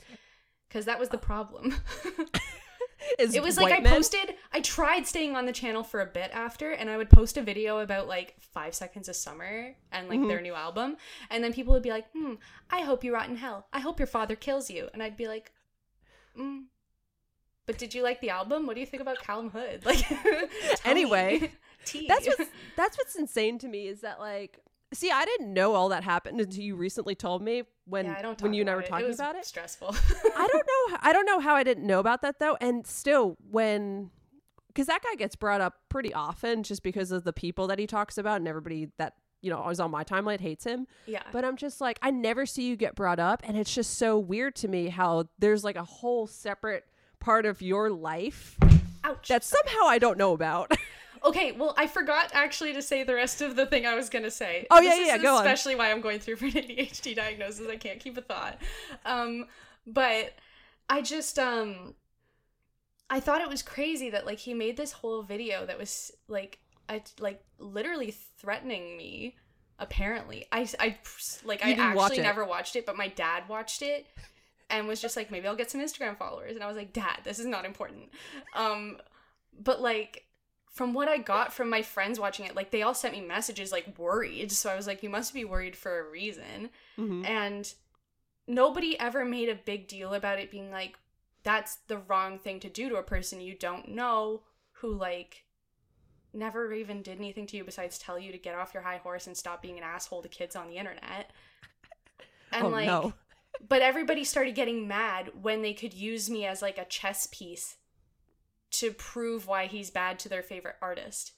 because 0.67 0.85
that 0.85 0.99
was 0.99 1.09
the 1.09 1.17
problem. 1.17 1.75
It 3.19 3.41
was 3.43 3.57
like 3.57 3.73
I 3.73 3.79
men- 3.79 3.93
posted. 3.93 4.35
I 4.51 4.61
tried 4.61 5.05
staying 5.07 5.35
on 5.35 5.45
the 5.45 5.51
channel 5.51 5.83
for 5.83 6.01
a 6.01 6.05
bit 6.05 6.31
after, 6.33 6.71
and 6.71 6.89
I 6.89 6.97
would 6.97 7.09
post 7.09 7.37
a 7.37 7.41
video 7.41 7.79
about 7.79 8.07
like 8.07 8.35
Five 8.39 8.73
Seconds 8.75 9.07
of 9.07 9.15
Summer 9.15 9.75
and 9.91 10.09
like 10.09 10.19
Mhm. 10.19 10.27
their 10.27 10.41
new 10.41 10.53
album, 10.53 10.97
and 11.29 11.43
then 11.43 11.53
people 11.53 11.73
would 11.73 11.83
be 11.83 11.89
like, 11.91 12.09
"Hmm, 12.11 12.35
I 12.69 12.81
hope 12.81 13.03
you 13.03 13.13
rot 13.13 13.29
in 13.29 13.35
hell. 13.37 13.67
I 13.71 13.79
hope 13.79 13.99
your 13.99 14.07
father 14.07 14.35
kills 14.35 14.69
you," 14.69 14.89
and 14.93 15.01
I'd 15.03 15.17
be 15.17 15.27
like, 15.27 15.51
"Hmm." 16.35 16.61
But 17.65 17.77
did 17.77 17.93
you 17.93 18.01
like 18.01 18.21
the 18.21 18.29
album? 18.29 18.65
What 18.65 18.75
do 18.75 18.79
you 18.79 18.85
think 18.87 19.01
about 19.01 19.19
Calum 19.19 19.49
Hood? 19.51 19.81
Like, 19.85 20.05
Anyway, 20.85 21.51
That's 22.07 22.25
what's 22.27 22.49
that's 22.75 22.97
what's 22.97 23.15
insane 23.15 23.59
to 23.59 23.67
me 23.67 23.87
is 23.87 24.01
that 24.01 24.19
like 24.19 24.59
see, 24.93 25.11
I 25.11 25.25
didn't 25.25 25.53
know 25.53 25.73
all 25.75 25.89
that 25.89 26.03
happened 26.03 26.39
until 26.39 26.63
you 26.63 26.75
recently 26.75 27.13
told 27.15 27.41
me 27.41 27.63
when 27.87 28.05
yeah, 28.05 28.33
when 28.39 28.53
you 28.53 28.61
and 28.61 28.69
I 28.69 28.75
were 28.75 28.81
it. 28.81 28.87
talking 28.87 29.05
it 29.05 29.09
was 29.09 29.19
about 29.19 29.35
it. 29.35 29.45
Stressful. 29.45 29.95
I 30.35 30.47
don't 30.51 30.67
know. 30.91 30.97
I 31.01 31.13
don't 31.13 31.25
know 31.25 31.39
how 31.39 31.55
I 31.55 31.63
didn't 31.63 31.85
know 31.85 31.99
about 31.99 32.21
that 32.21 32.39
though. 32.39 32.57
And 32.59 32.85
still, 32.85 33.37
when 33.49 34.11
because 34.67 34.87
that 34.87 35.01
guy 35.03 35.15
gets 35.15 35.35
brought 35.35 35.61
up 35.61 35.73
pretty 35.89 36.13
often, 36.13 36.63
just 36.63 36.83
because 36.83 37.11
of 37.11 37.23
the 37.23 37.33
people 37.33 37.67
that 37.67 37.79
he 37.79 37.87
talks 37.87 38.17
about, 38.17 38.37
and 38.37 38.47
everybody 38.47 38.89
that 38.97 39.13
you 39.41 39.49
know 39.49 39.67
is 39.69 39.79
on 39.79 39.89
my 39.91 40.03
timeline 40.03 40.39
hates 40.39 40.63
him. 40.65 40.85
yeah. 41.05 41.23
But 41.31 41.45
I'm 41.45 41.57
just 41.57 41.81
like, 41.81 41.97
I 42.01 42.11
never 42.11 42.45
see 42.45 42.67
you 42.67 42.75
get 42.75 42.95
brought 42.95 43.19
up, 43.19 43.41
and 43.45 43.57
it's 43.57 43.73
just 43.73 43.97
so 43.97 44.19
weird 44.19 44.55
to 44.57 44.67
me 44.67 44.89
how 44.89 45.29
there's 45.39 45.63
like 45.63 45.77
a 45.77 45.83
whole 45.83 46.27
separate 46.27 46.85
part 47.19 47.45
of 47.45 47.61
your 47.61 47.89
life 47.89 48.57
Ouch. 49.03 49.27
that 49.29 49.43
somehow 49.43 49.85
I 49.87 49.97
don't 49.97 50.17
know 50.17 50.33
about. 50.33 50.71
Okay, 51.23 51.51
well, 51.51 51.73
I 51.77 51.87
forgot 51.87 52.31
actually 52.33 52.73
to 52.73 52.81
say 52.81 53.03
the 53.03 53.15
rest 53.15 53.41
of 53.41 53.55
the 53.55 53.65
thing 53.65 53.85
I 53.85 53.95
was 53.95 54.09
gonna 54.09 54.31
say. 54.31 54.67
Oh, 54.71 54.81
yeah, 54.81 54.89
This 54.89 55.07
yeah, 55.07 55.15
is 55.15 55.21
go 55.21 55.35
on. 55.35 55.45
Especially 55.45 55.75
why 55.75 55.91
I'm 55.91 56.01
going 56.01 56.19
through 56.19 56.37
for 56.37 56.45
an 56.45 56.51
ADHD 56.51 57.15
diagnosis. 57.15 57.67
I 57.69 57.77
can't 57.77 57.99
keep 57.99 58.17
a 58.17 58.21
thought. 58.21 58.59
Um, 59.05 59.45
but 59.85 60.33
I 60.89 61.01
just 61.01 61.37
um, 61.39 61.95
I 63.09 63.19
thought 63.19 63.41
it 63.41 63.49
was 63.49 63.61
crazy 63.61 64.09
that 64.09 64.25
like 64.25 64.39
he 64.39 64.53
made 64.53 64.77
this 64.77 64.91
whole 64.91 65.21
video 65.23 65.65
that 65.65 65.77
was 65.77 66.11
like 66.27 66.59
I 66.89 67.03
like 67.19 67.43
literally 67.59 68.11
threatening 68.11 68.97
me. 68.97 69.35
Apparently, 69.79 70.45
I 70.51 70.67
I 70.79 70.97
like 71.45 71.63
You 71.63 71.71
I 71.71 71.73
didn't 71.75 71.93
watch 71.93 72.11
actually 72.11 72.23
never 72.23 72.45
watched 72.45 72.75
it, 72.75 72.85
but 72.85 72.97
my 72.97 73.09
dad 73.09 73.43
watched 73.47 73.81
it 73.81 74.07
and 74.69 74.87
was 74.87 75.01
just 75.01 75.15
like, 75.15 75.31
maybe 75.31 75.47
I'll 75.47 75.55
get 75.55 75.71
some 75.71 75.81
Instagram 75.81 76.17
followers. 76.17 76.55
And 76.55 76.63
I 76.63 76.67
was 76.67 76.75
like, 76.75 76.93
Dad, 76.93 77.19
this 77.23 77.39
is 77.39 77.45
not 77.45 77.65
important. 77.65 78.09
Um, 78.53 78.97
but 79.59 79.81
like 79.81 80.25
from 80.77 80.93
what 80.93 81.07
I 81.07 81.17
got 81.17 81.51
from 81.51 81.71
my 81.71 81.81
friends 81.81 82.19
watching 82.19 82.45
it, 82.45 82.55
like 82.55 82.69
they 82.69 82.83
all 82.83 82.93
sent 82.93 83.15
me 83.15 83.21
messages 83.21 83.71
like 83.71 83.97
worried. 83.97 84.51
So 84.51 84.69
I 84.69 84.75
was 84.75 84.85
like, 84.85 85.01
you 85.01 85.09
must 85.09 85.33
be 85.33 85.43
worried 85.43 85.75
for 85.75 85.99
a 85.99 86.09
reason. 86.09 86.69
Mhm. 86.99 87.27
And 87.27 87.73
nobody 88.45 88.97
ever 88.99 89.25
made 89.25 89.49
a 89.49 89.55
big 89.55 89.87
deal 89.87 90.13
about 90.13 90.37
it 90.37 90.51
being 90.51 90.69
like, 90.69 90.95
that's 91.41 91.77
the 91.87 91.97
wrong 91.97 92.37
thing 92.37 92.59
to 92.59 92.69
do 92.69 92.89
to 92.89 92.97
a 92.97 93.03
person 93.03 93.41
you 93.41 93.55
don't 93.55 93.87
know 93.89 94.43
who 94.73 94.93
like 94.93 95.45
never 96.31 96.71
even 96.71 97.01
did 97.01 97.17
anything 97.17 97.47
to 97.47 97.57
you 97.57 97.63
besides 97.63 97.97
tell 97.97 98.19
you 98.19 98.31
to 98.31 98.37
get 98.37 98.53
off 98.53 98.73
your 98.73 98.83
high 98.83 98.97
horse 98.97 99.25
and 99.25 99.35
stop 99.35 99.61
being 99.63 99.79
an 99.79 99.83
asshole 99.83 100.21
to 100.21 100.29
kids 100.29 100.55
on 100.55 100.67
the 100.67 100.77
internet. 100.77 101.31
And 102.51 102.67
oh 102.67 102.69
like 102.69 102.85
no. 102.85 103.13
but 103.67 103.81
everybody 103.81 104.23
started 104.23 104.55
getting 104.55 104.87
mad 104.87 105.31
when 105.41 105.61
they 105.63 105.73
could 105.73 105.93
use 105.93 106.29
me 106.29 106.45
as 106.45 106.61
like 106.61 106.77
a 106.77 106.85
chess 106.85 107.27
piece 107.29 107.75
to 108.71 108.91
prove 108.91 109.47
why 109.47 109.65
he's 109.65 109.89
bad 109.89 110.19
to 110.19 110.29
their 110.29 110.43
favorite 110.43 110.75
artist. 110.81 111.33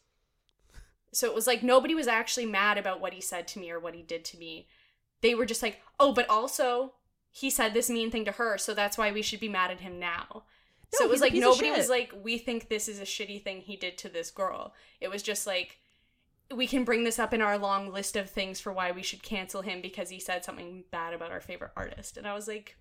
So 1.11 1.27
it 1.27 1.35
was 1.35 1.47
like 1.47 1.63
nobody 1.63 1.95
was 1.95 2.07
actually 2.07 2.45
mad 2.45 2.77
about 2.77 3.01
what 3.01 3.13
he 3.13 3.21
said 3.21 3.47
to 3.49 3.59
me 3.59 3.71
or 3.71 3.79
what 3.79 3.95
he 3.95 4.01
did 4.01 4.23
to 4.25 4.37
me. 4.37 4.67
They 5.21 5.35
were 5.35 5.45
just 5.45 5.63
like, 5.63 5.81
"Oh, 5.99 6.13
but 6.13 6.29
also 6.29 6.93
he 7.31 7.49
said 7.49 7.73
this 7.73 7.89
mean 7.89 8.11
thing 8.11 8.25
to 8.25 8.33
her, 8.33 8.57
so 8.57 8.73
that's 8.73 8.97
why 8.97 9.11
we 9.11 9.21
should 9.21 9.39
be 9.39 9.49
mad 9.49 9.71
at 9.71 9.81
him 9.81 9.99
now." 9.99 10.43
so 10.91 11.03
it 11.03 11.09
was 11.09 11.21
like 11.21 11.33
nobody 11.33 11.71
was 11.71 11.89
like, 11.89 12.13
"We 12.23 12.37
think 12.37 12.67
this 12.67 12.87
is 12.87 12.99
a 12.99 13.03
shitty 13.03 13.43
thing 13.43 13.61
he 13.61 13.75
did 13.75 13.97
to 13.99 14.09
this 14.09 14.31
girl." 14.31 14.73
It 14.99 15.09
was 15.09 15.21
just 15.21 15.45
like 15.45 15.79
we 16.53 16.67
can 16.67 16.83
bring 16.83 17.03
this 17.03 17.19
up 17.19 17.33
in 17.33 17.41
our 17.41 17.57
long 17.57 17.91
list 17.91 18.15
of 18.15 18.29
things 18.29 18.59
for 18.59 18.73
why 18.73 18.91
we 18.91 19.03
should 19.03 19.21
cancel 19.21 19.61
him 19.61 19.81
because 19.81 20.09
he 20.09 20.19
said 20.19 20.43
something 20.43 20.83
bad 20.91 21.13
about 21.13 21.31
our 21.31 21.41
favorite 21.41 21.71
artist. 21.75 22.17
And 22.17 22.27
I 22.27 22.33
was 22.33 22.47
like, 22.47 22.75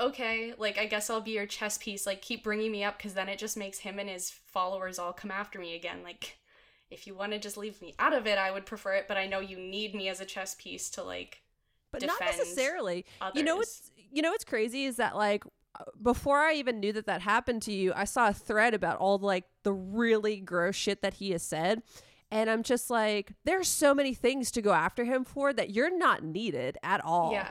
okay, 0.00 0.54
like 0.58 0.78
I 0.78 0.86
guess 0.86 1.10
I'll 1.10 1.20
be 1.20 1.32
your 1.32 1.46
chess 1.46 1.78
piece. 1.78 2.06
Like 2.06 2.22
keep 2.22 2.42
bringing 2.42 2.72
me 2.72 2.82
up 2.84 2.96
because 2.96 3.14
then 3.14 3.28
it 3.28 3.38
just 3.38 3.56
makes 3.56 3.78
him 3.78 3.98
and 3.98 4.08
his 4.08 4.30
followers 4.30 4.98
all 4.98 5.12
come 5.12 5.30
after 5.30 5.58
me 5.58 5.74
again. 5.74 6.02
Like 6.02 6.38
if 6.90 7.06
you 7.06 7.14
want 7.14 7.32
to 7.32 7.38
just 7.38 7.56
leave 7.56 7.80
me 7.80 7.94
out 7.98 8.12
of 8.12 8.26
it, 8.26 8.38
I 8.38 8.50
would 8.50 8.66
prefer 8.66 8.94
it. 8.94 9.06
But 9.06 9.16
I 9.16 9.26
know 9.26 9.40
you 9.40 9.58
need 9.58 9.94
me 9.94 10.08
as 10.08 10.20
a 10.20 10.24
chess 10.24 10.56
piece 10.58 10.90
to 10.90 11.02
like 11.02 11.42
but 11.92 12.02
not 12.02 12.20
necessarily. 12.20 13.04
others. 13.20 13.36
You 13.36 13.44
know 13.44 13.56
what's 13.56 13.90
you 14.10 14.22
know 14.22 14.30
what's 14.30 14.44
crazy 14.44 14.84
is 14.84 14.96
that 14.96 15.16
like 15.16 15.44
before 16.02 16.38
I 16.38 16.54
even 16.54 16.80
knew 16.80 16.92
that 16.92 17.06
that 17.06 17.22
happened 17.22 17.62
to 17.62 17.72
you, 17.72 17.92
I 17.94 18.04
saw 18.04 18.28
a 18.28 18.34
thread 18.34 18.74
about 18.74 18.98
all 18.98 19.18
like 19.18 19.44
the 19.62 19.72
really 19.72 20.40
gross 20.40 20.76
shit 20.76 21.02
that 21.02 21.14
he 21.14 21.30
has 21.30 21.42
said. 21.42 21.82
And 22.32 22.48
I'm 22.48 22.62
just 22.62 22.90
like, 22.90 23.32
there's 23.44 23.68
so 23.68 23.92
many 23.92 24.14
things 24.14 24.52
to 24.52 24.62
go 24.62 24.72
after 24.72 25.04
him 25.04 25.24
for 25.24 25.52
that 25.52 25.70
you're 25.70 25.96
not 25.96 26.22
needed 26.22 26.78
at 26.82 27.04
all. 27.04 27.32
Yeah. 27.32 27.50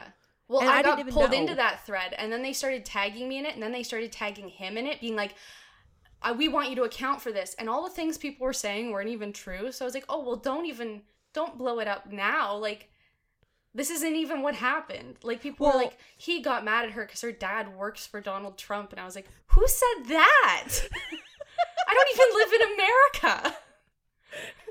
Well, 0.50 0.68
I, 0.68 0.80
I 0.80 0.82
got 0.82 1.08
pulled 1.10 1.32
know. 1.32 1.38
into 1.38 1.56
that 1.56 1.86
thread, 1.86 2.14
and 2.18 2.32
then 2.32 2.41
they 2.41 2.54
started 2.54 2.84
tagging 2.84 3.30
me 3.30 3.38
in 3.38 3.45
it, 3.45 3.54
and 3.54 3.64
then 3.64 3.72
they 3.72 3.84
started 3.84 4.12
tagging 4.12 4.50
him 4.50 4.78
in 4.78 4.86
it, 4.88 5.00
being 5.00 5.16
like, 5.16 5.36
"We 6.38 6.47
want 6.50 6.70
you 6.70 6.76
to 6.78 6.84
account 6.84 7.22
for 7.22 7.32
this," 7.32 7.56
and 7.60 7.70
all 7.70 7.84
the 7.84 7.93
things 7.93 8.18
people 8.18 8.45
were 8.45 8.52
saying 8.54 8.91
weren't 8.91 9.10
even 9.10 9.32
true. 9.32 9.72
So 9.72 9.86
I 9.86 9.88
was 9.88 9.93
like, 9.93 10.06
"Oh 10.10 10.26
well, 10.26 10.36
don't 10.36 10.66
even 10.66 11.04
don't 11.34 11.58
blow 11.58 11.80
it 11.80 11.88
up 11.88 12.12
now." 12.12 12.56
Like 12.58 12.89
this 13.74 13.91
isn't 13.91 14.16
even 14.16 14.41
what 14.41 14.56
happened. 14.56 15.18
Like 15.24 15.41
people 15.41 15.68
Well- 15.68 15.78
were 15.78 15.84
like, 15.84 15.97
he 16.18 16.41
got 16.41 16.66
mad 16.66 16.86
at 16.86 16.91
her 16.91 17.06
because 17.06 17.22
her 17.22 17.32
dad 17.32 17.76
works 17.78 18.08
for 18.08 18.20
Donald 18.20 18.58
Trump, 18.58 18.91
and 18.91 19.00
I 19.00 19.06
was 19.06 19.16
like, 19.16 19.28
who 19.47 19.68
said 19.68 20.06
that? 20.08 20.68
I 21.88 21.93
don't 21.93 22.10
even 22.14 22.28
live 22.36 22.54
in 22.54 22.74
America. 22.74 23.58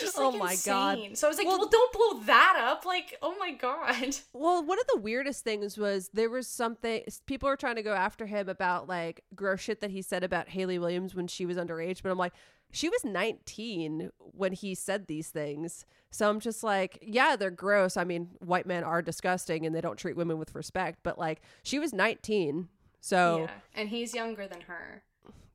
Just 0.00 0.16
Oh 0.18 0.30
like 0.30 0.38
my 0.38 0.56
God. 0.64 0.98
So 1.14 1.26
I 1.26 1.30
was 1.30 1.38
like, 1.38 1.46
Well- 1.46 1.58
well, 1.58 1.68
don't 1.68 1.92
blow 1.92 2.20
that 2.24 2.56
up. 2.58 2.84
Like, 2.84 3.16
oh 3.22 3.36
my 3.38 3.52
god. 3.52 4.16
Well, 4.32 4.64
one 4.64 4.78
of 4.80 4.86
the 4.92 5.00
weirdest 5.00 5.44
things 5.44 5.76
was 5.78 6.10
there 6.12 6.28
was 6.30 6.46
something 6.48 7.02
people 7.26 7.48
were 7.48 7.56
trying 7.56 7.76
to 7.76 7.82
go 7.82 7.92
after 7.94 8.26
him 8.26 8.48
about 8.48 8.88
like 8.88 9.22
gross 9.34 9.60
shit 9.60 9.80
that 9.80 9.90
he 9.90 10.02
said 10.02 10.24
about 10.24 10.48
Hayley 10.50 10.78
Williams 10.78 11.14
when 11.14 11.26
she 11.28 11.46
was 11.46 11.56
underage, 11.56 12.02
but 12.02 12.10
I'm 12.10 12.18
like, 12.18 12.32
she 12.72 12.88
was 12.88 13.04
19 13.04 14.10
when 14.18 14.52
he 14.52 14.74
said 14.74 15.06
these 15.06 15.28
things. 15.28 15.84
So 16.10 16.28
I'm 16.28 16.40
just 16.40 16.62
like, 16.64 16.98
yeah, 17.02 17.36
they're 17.36 17.50
gross. 17.50 17.96
I 17.96 18.04
mean, 18.04 18.30
white 18.40 18.66
men 18.66 18.82
are 18.84 19.02
disgusting 19.02 19.64
and 19.66 19.74
they 19.74 19.80
don't 19.80 19.96
treat 19.98 20.16
women 20.16 20.38
with 20.38 20.54
respect, 20.54 21.00
but 21.02 21.18
like 21.18 21.40
she 21.62 21.78
was 21.78 21.92
19. 21.92 22.68
So 23.00 23.40
Yeah, 23.42 23.50
and 23.74 23.88
he's 23.90 24.14
younger 24.14 24.46
than 24.48 24.62
her. 24.62 25.02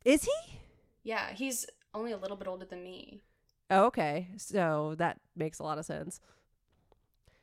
is 0.05 0.23
he? 0.23 0.59
Yeah, 1.03 1.31
he's 1.33 1.65
only 1.93 2.11
a 2.11 2.17
little 2.17 2.37
bit 2.37 2.47
older 2.47 2.65
than 2.65 2.83
me. 2.83 3.21
Oh, 3.69 3.85
okay. 3.85 4.29
So 4.37 4.95
that 4.97 5.19
makes 5.35 5.59
a 5.59 5.63
lot 5.63 5.77
of 5.77 5.85
sense. 5.85 6.19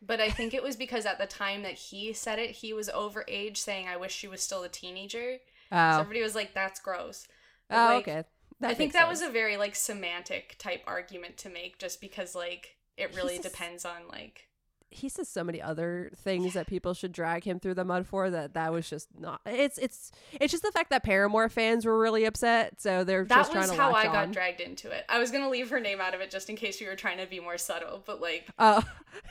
But 0.03 0.21
I 0.21 0.31
think 0.31 0.55
it 0.55 0.63
was 0.63 0.77
because 0.77 1.07
at 1.07 1.19
the 1.19 1.27
time 1.27 1.63
that 1.63 1.75
he 1.75 2.13
said 2.13 2.39
it, 2.39 2.51
he 2.51 2.73
was 2.73 2.89
over 2.91 3.25
age, 3.29 3.59
saying, 3.59 3.89
"I 3.89 3.97
wish 3.97 4.13
she 4.15 4.29
was 4.29 4.43
still 4.43 4.63
a 4.63 4.69
teenager." 4.69 5.39
So 5.71 5.77
Oh, 5.77 6.01
everybody 6.01 6.23
was 6.23 6.35
like, 6.35 6.55
"That's 6.55 6.81
gross." 6.81 7.27
But, 7.69 7.77
oh 7.79 7.95
like, 7.97 8.09
okay. 8.09 8.25
I 8.63 8.75
think 8.75 8.93
that 8.93 9.09
was 9.09 9.23
a 9.23 9.29
very 9.31 9.57
like 9.57 9.75
semantic 9.75 10.57
type 10.59 10.83
argument 10.87 11.37
to 11.39 11.49
make, 11.49 11.79
just 11.79 12.01
because 12.01 12.35
like 12.35 12.77
it 12.97 13.15
really 13.15 13.35
He's 13.35 13.43
depends 13.43 13.85
on 13.85 14.09
like 14.09 14.49
he 14.91 15.09
says 15.09 15.29
so 15.29 15.43
many 15.43 15.61
other 15.61 16.11
things 16.17 16.55
that 16.55 16.67
people 16.67 16.95
should 16.95 17.13
drag 17.13 17.45
him 17.45 17.59
through 17.59 17.75
the 17.75 17.85
mud 17.85 18.07
for 18.07 18.31
that 18.31 18.55
that 18.55 18.73
was 18.73 18.89
just 18.89 19.09
not 19.19 19.41
it's 19.45 19.79
it's 19.79 20.13
it's 20.41 20.51
just 20.51 20.63
the 20.63 20.73
fact 20.73 20.91
that 20.91 21.03
paramore 21.03 21.49
fans 21.49 21.85
were 21.85 21.99
really 21.99 22.25
upset 22.25 22.81
so 22.81 23.05
they're 23.05 23.25
that 23.25 23.37
just 23.37 23.55
was 23.55 23.67
trying 23.67 23.77
to 23.77 23.83
how 23.83 23.93
I 23.93 24.05
got 24.05 24.33
dragged 24.33 24.61
into 24.61 24.91
it. 24.91 25.05
I 25.09 25.19
was 25.19 25.31
gonna 25.31 25.49
leave 25.49 25.71
her 25.71 25.81
name 25.81 26.01
out 26.01 26.15
of 26.15 26.21
it 26.21 26.31
just 26.31 26.51
in 26.51 26.57
case 26.57 26.81
we 26.81 26.87
were 26.87 26.97
trying 26.97 27.19
to 27.19 27.27
be 27.27 27.41
more 27.41 27.59
subtle, 27.59 28.03
but 28.05 28.21
like 28.21 28.49
oh 28.59 28.83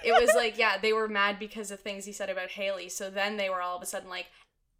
it 0.03 0.11
was 0.11 0.31
like 0.35 0.57
yeah, 0.57 0.77
they 0.77 0.93
were 0.93 1.07
mad 1.07 1.39
because 1.39 1.71
of 1.71 1.79
things 1.79 2.05
he 2.05 2.11
said 2.11 2.29
about 2.29 2.51
Hayley. 2.51 2.89
So 2.89 3.09
then 3.09 3.37
they 3.37 3.49
were 3.49 3.61
all 3.61 3.77
of 3.77 3.83
a 3.83 3.85
sudden 3.85 4.09
like. 4.09 4.27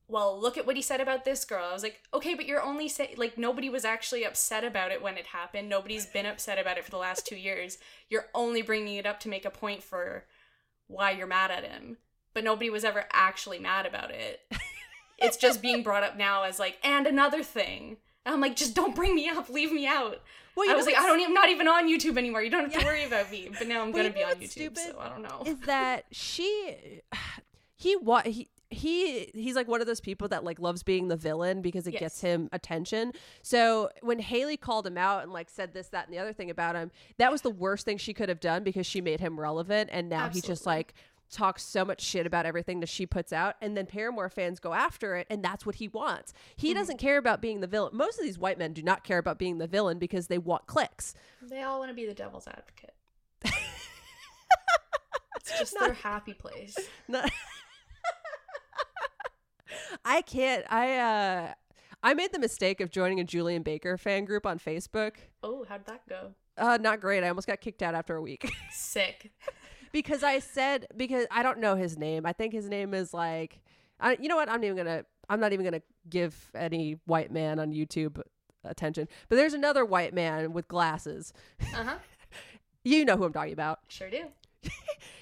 Well, 0.08 0.40
look 0.40 0.56
at 0.56 0.68
what 0.68 0.76
he 0.76 0.84
said 0.84 1.02
about 1.02 1.26
this 1.26 1.46
girl. 1.46 1.66
I 1.68 1.74
was 1.74 1.82
like, 1.82 2.00
okay, 2.14 2.36
but 2.36 2.46
you're 2.46 2.62
only 2.62 2.88
say 2.88 3.16
like 3.18 3.40
nobody 3.40 3.72
was 3.72 3.84
actually 3.84 4.24
upset 4.24 4.64
about 4.64 4.92
it 4.92 5.02
when 5.02 5.18
it 5.18 5.26
happened. 5.26 5.68
Nobody's 5.68 6.06
been 6.06 6.28
upset 6.28 6.60
about 6.60 6.78
it 6.78 6.86
for 6.86 6.92
the 6.92 7.00
last 7.00 7.26
two 7.26 7.36
years. 7.36 7.80
You're 8.08 8.28
only 8.36 8.62
bringing 8.62 8.98
it 8.98 9.08
up 9.08 9.20
to 9.22 9.30
make 9.30 9.46
a 9.46 9.50
point 9.50 9.82
for 9.82 10.26
why 10.88 11.12
you're 11.12 11.28
mad 11.28 11.52
at 11.52 11.64
him, 11.64 11.98
but 12.34 12.44
nobody 12.44 12.70
was 12.70 12.84
ever 12.86 13.06
actually 13.12 13.60
mad 13.60 13.86
about 13.86 14.12
it. 14.12 14.42
it's 15.18 15.38
just 15.38 15.62
being 15.62 15.84
brought 15.84 16.04
up 16.04 16.18
now 16.18 16.44
as 16.44 16.60
like, 16.60 16.78
and 16.84 17.08
another 17.08 17.44
thing. 17.44 17.98
And 18.26 18.34
I'm 18.34 18.42
like, 18.42 18.56
just 18.56 18.74
don't 18.76 18.96
bring 18.96 19.14
me 19.16 19.30
up, 19.30 19.50
leave 19.50 19.72
me 19.72 19.86
out. 19.86 20.22
well, 20.56 20.70
I 20.70 20.76
was 20.76 20.86
like, 20.86 20.98
I 20.98 21.06
don't, 21.06 21.22
I'm 21.22 21.34
not 21.34 21.50
even 21.50 21.68
on 21.68 21.88
YouTube 21.88 22.18
anymore. 22.18 22.42
You 22.42 22.50
don't 22.50 22.72
have 22.72 22.80
to 22.82 22.86
worry 22.86 23.04
about 23.06 23.32
me. 23.32 23.50
But 23.58 23.68
now 23.68 23.82
I'm 23.84 23.92
Well, 23.92 24.04
gonna 24.04 24.08
you 24.10 24.14
be 24.14 24.24
on 24.24 24.36
YouTube, 24.36 24.78
so 24.78 24.98
I 25.00 25.10
don't 25.10 25.22
know. 25.22 25.44
is 25.46 25.60
that 25.62 26.06
she 26.12 27.02
he 27.76 27.96
what 27.98 28.26
he 28.26 28.50
he 28.70 29.32
he's 29.34 29.56
like 29.56 29.68
one 29.68 29.82
of 29.82 29.88
those 29.88 30.02
people 30.02 30.28
that 30.30 30.44
like 30.44 30.60
loves 30.60 30.84
being 30.84 31.08
the 31.08 31.16
villain 31.16 31.62
because 31.62 31.88
it 31.88 31.94
Yes. 31.94 32.00
gets 32.00 32.22
him 32.22 32.50
attention. 32.52 33.12
So 33.42 33.90
when 34.02 34.20
Hayley 34.20 34.58
called 34.58 34.86
him 34.88 34.98
out 34.98 35.24
and 35.24 35.32
like 35.32 35.50
said 35.50 35.74
this, 35.74 35.88
that, 35.90 36.06
and 36.08 36.14
the 36.14 36.20
other 36.20 36.34
thing 36.34 36.50
about 36.50 36.76
him, 36.76 36.92
that 37.18 37.32
was 37.32 37.42
the 37.42 37.50
worst 37.52 37.86
thing 37.86 37.98
she 37.98 38.14
could 38.14 38.30
have 38.30 38.40
done 38.40 38.64
because 38.64 38.86
she 38.88 39.02
made 39.02 39.20
him 39.20 39.40
relevant, 39.40 39.90
and 39.94 40.10
now 40.10 40.30
he 40.30 40.42
just 40.42 40.66
like 40.66 40.94
talks 41.32 41.64
so 41.64 41.84
much 41.84 42.02
shit 42.02 42.28
about 42.28 42.46
everything 42.46 42.80
that 42.82 42.90
she 42.90 43.04
puts 43.06 43.34
out 43.34 43.56
and 43.60 43.76
then 43.76 43.88
Paramore 43.88 44.30
fans 44.30 44.60
go 44.60 44.74
after 44.74 45.16
it 45.16 45.26
and 45.28 45.44
that's 45.44 45.66
what 45.66 45.74
he 45.76 45.88
wants. 45.88 46.34
He 46.56 46.70
Mm-hmm. 46.70 46.78
doesn't 46.80 46.98
care 46.98 47.18
about 47.18 47.42
being 47.42 47.62
the 47.62 47.68
villain. 47.68 47.96
Most 47.98 48.20
of 48.20 48.26
these 48.26 48.38
white 48.38 48.60
men 48.60 48.74
do 48.74 48.84
not 48.84 49.04
care 49.04 49.18
about 49.18 49.40
being 49.40 49.58
the 49.58 49.66
villain 49.66 49.98
because 49.98 50.28
they 50.28 50.38
want 50.38 50.68
clicks. 50.68 51.16
They 51.42 51.64
all 51.64 51.80
want 51.80 51.90
to 51.90 51.96
be 51.96 52.06
the 52.06 52.14
devil's 52.14 52.48
advocate. 52.48 52.94
it's 53.44 53.56
just 55.60 55.74
Not- 55.74 55.86
their 55.86 55.94
happy 55.94 56.34
place. 56.34 56.78
No. 57.08 57.24
I 60.04 60.22
can't. 60.22 60.66
I 60.72 60.98
uh 60.98 61.54
I 62.04 62.14
made 62.14 62.32
the 62.34 62.40
mistake 62.40 62.82
of 62.82 62.92
joining 62.92 63.20
a 63.20 63.24
Julien 63.24 63.64
Baker 63.64 63.98
fan 63.98 64.26
group 64.26 64.46
on 64.46 64.60
Facebook. 64.60 65.14
Oh, 65.42 65.66
how'd 65.68 65.86
that 65.88 66.08
go? 66.08 66.34
Uh 66.58 66.78
not 66.82 67.02
great. 67.02 67.24
I 67.24 67.30
almost 67.30 67.48
got 67.48 67.62
kicked 67.62 67.82
out 67.82 67.96
after 67.96 68.16
a 68.16 68.22
week 68.22 68.50
Sick. 68.72 69.32
because 69.92 70.24
I 70.24 70.40
said 70.40 70.88
because 70.96 71.26
I 71.32 71.44
don't 71.44 71.60
know 71.60 71.76
his 71.76 71.98
name. 71.98 72.26
I 72.26 72.34
think 72.34 72.54
his 72.54 72.70
name 72.70 72.94
is 72.94 73.14
like 73.14 73.62
I 74.00 74.18
you 74.20 74.28
know 74.28 74.36
what? 74.36 74.50
I'm 74.50 74.62
not 74.62 74.66
even 74.66 74.76
going 74.76 75.00
to 75.00 75.06
I'm 75.30 75.40
not 75.40 75.54
even 75.54 75.64
going 75.66 75.80
to 75.80 75.86
give 76.10 76.52
any 76.54 77.00
white 77.06 77.32
man 77.32 77.60
on 77.60 77.72
YouTube 77.72 78.22
attention. 78.64 79.08
But 79.30 79.38
there's 79.38 79.54
another 79.54 79.84
white 79.86 80.14
man 80.14 80.54
with 80.54 80.68
glasses. 80.68 81.34
Uh 81.74 81.84
huh. 81.84 81.96
You 82.88 83.04
know 83.04 83.18
who 83.18 83.24
I'm 83.24 83.34
talking 83.34 83.52
about. 83.54 83.80
Sure 83.88 84.12
do. 84.12 84.26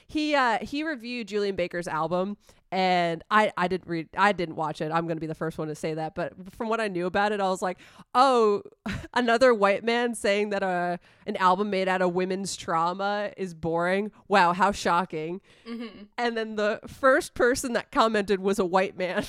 he 0.08 0.36
uh 0.36 0.58
he 0.62 0.84
reviewed 0.84 1.30
Julien 1.30 1.56
Baker's 1.56 1.88
album 1.88 2.36
and 2.74 3.24
I 3.30 3.54
I 3.56 3.68
didn't 3.68 3.88
read 3.88 4.10
I 4.18 4.32
didn't 4.32 4.56
watch 4.56 4.82
it. 4.82 4.92
I'm 4.92 5.06
going 5.06 5.18
to 5.18 5.22
be 5.22 5.28
the 5.28 5.36
first 5.36 5.60
one 5.60 5.68
to 5.68 5.76
say 5.76 5.94
that, 5.94 6.16
but 6.16 6.34
from 6.56 6.70
what 6.70 6.82
I 6.82 6.88
knew 6.88 7.06
about 7.06 7.32
it, 7.32 7.40
I 7.40 7.48
was 7.48 7.62
like, 7.62 7.78
"Oh, 8.16 8.64
another 9.14 9.54
white 9.54 9.84
man 9.84 10.16
saying 10.16 10.50
that 10.50 10.64
a 10.64 11.00
an 11.28 11.38
album 11.38 11.70
made 11.70 11.88
out 11.88 12.02
of 12.02 12.16
women's 12.16 12.56
trauma 12.56 13.32
is 13.38 13.54
boring. 13.54 14.12
Wow, 14.28 14.54
how 14.54 14.72
shocking." 14.72 15.40
Mm-hmm. 15.70 16.06
And 16.18 16.36
then 16.36 16.56
the 16.56 16.80
first 16.88 17.36
person 17.36 17.74
that 17.74 17.92
commented 17.92 18.40
was 18.40 18.58
a 18.58 18.66
white 18.66 18.98
man. 18.98 19.18
and 19.18 19.28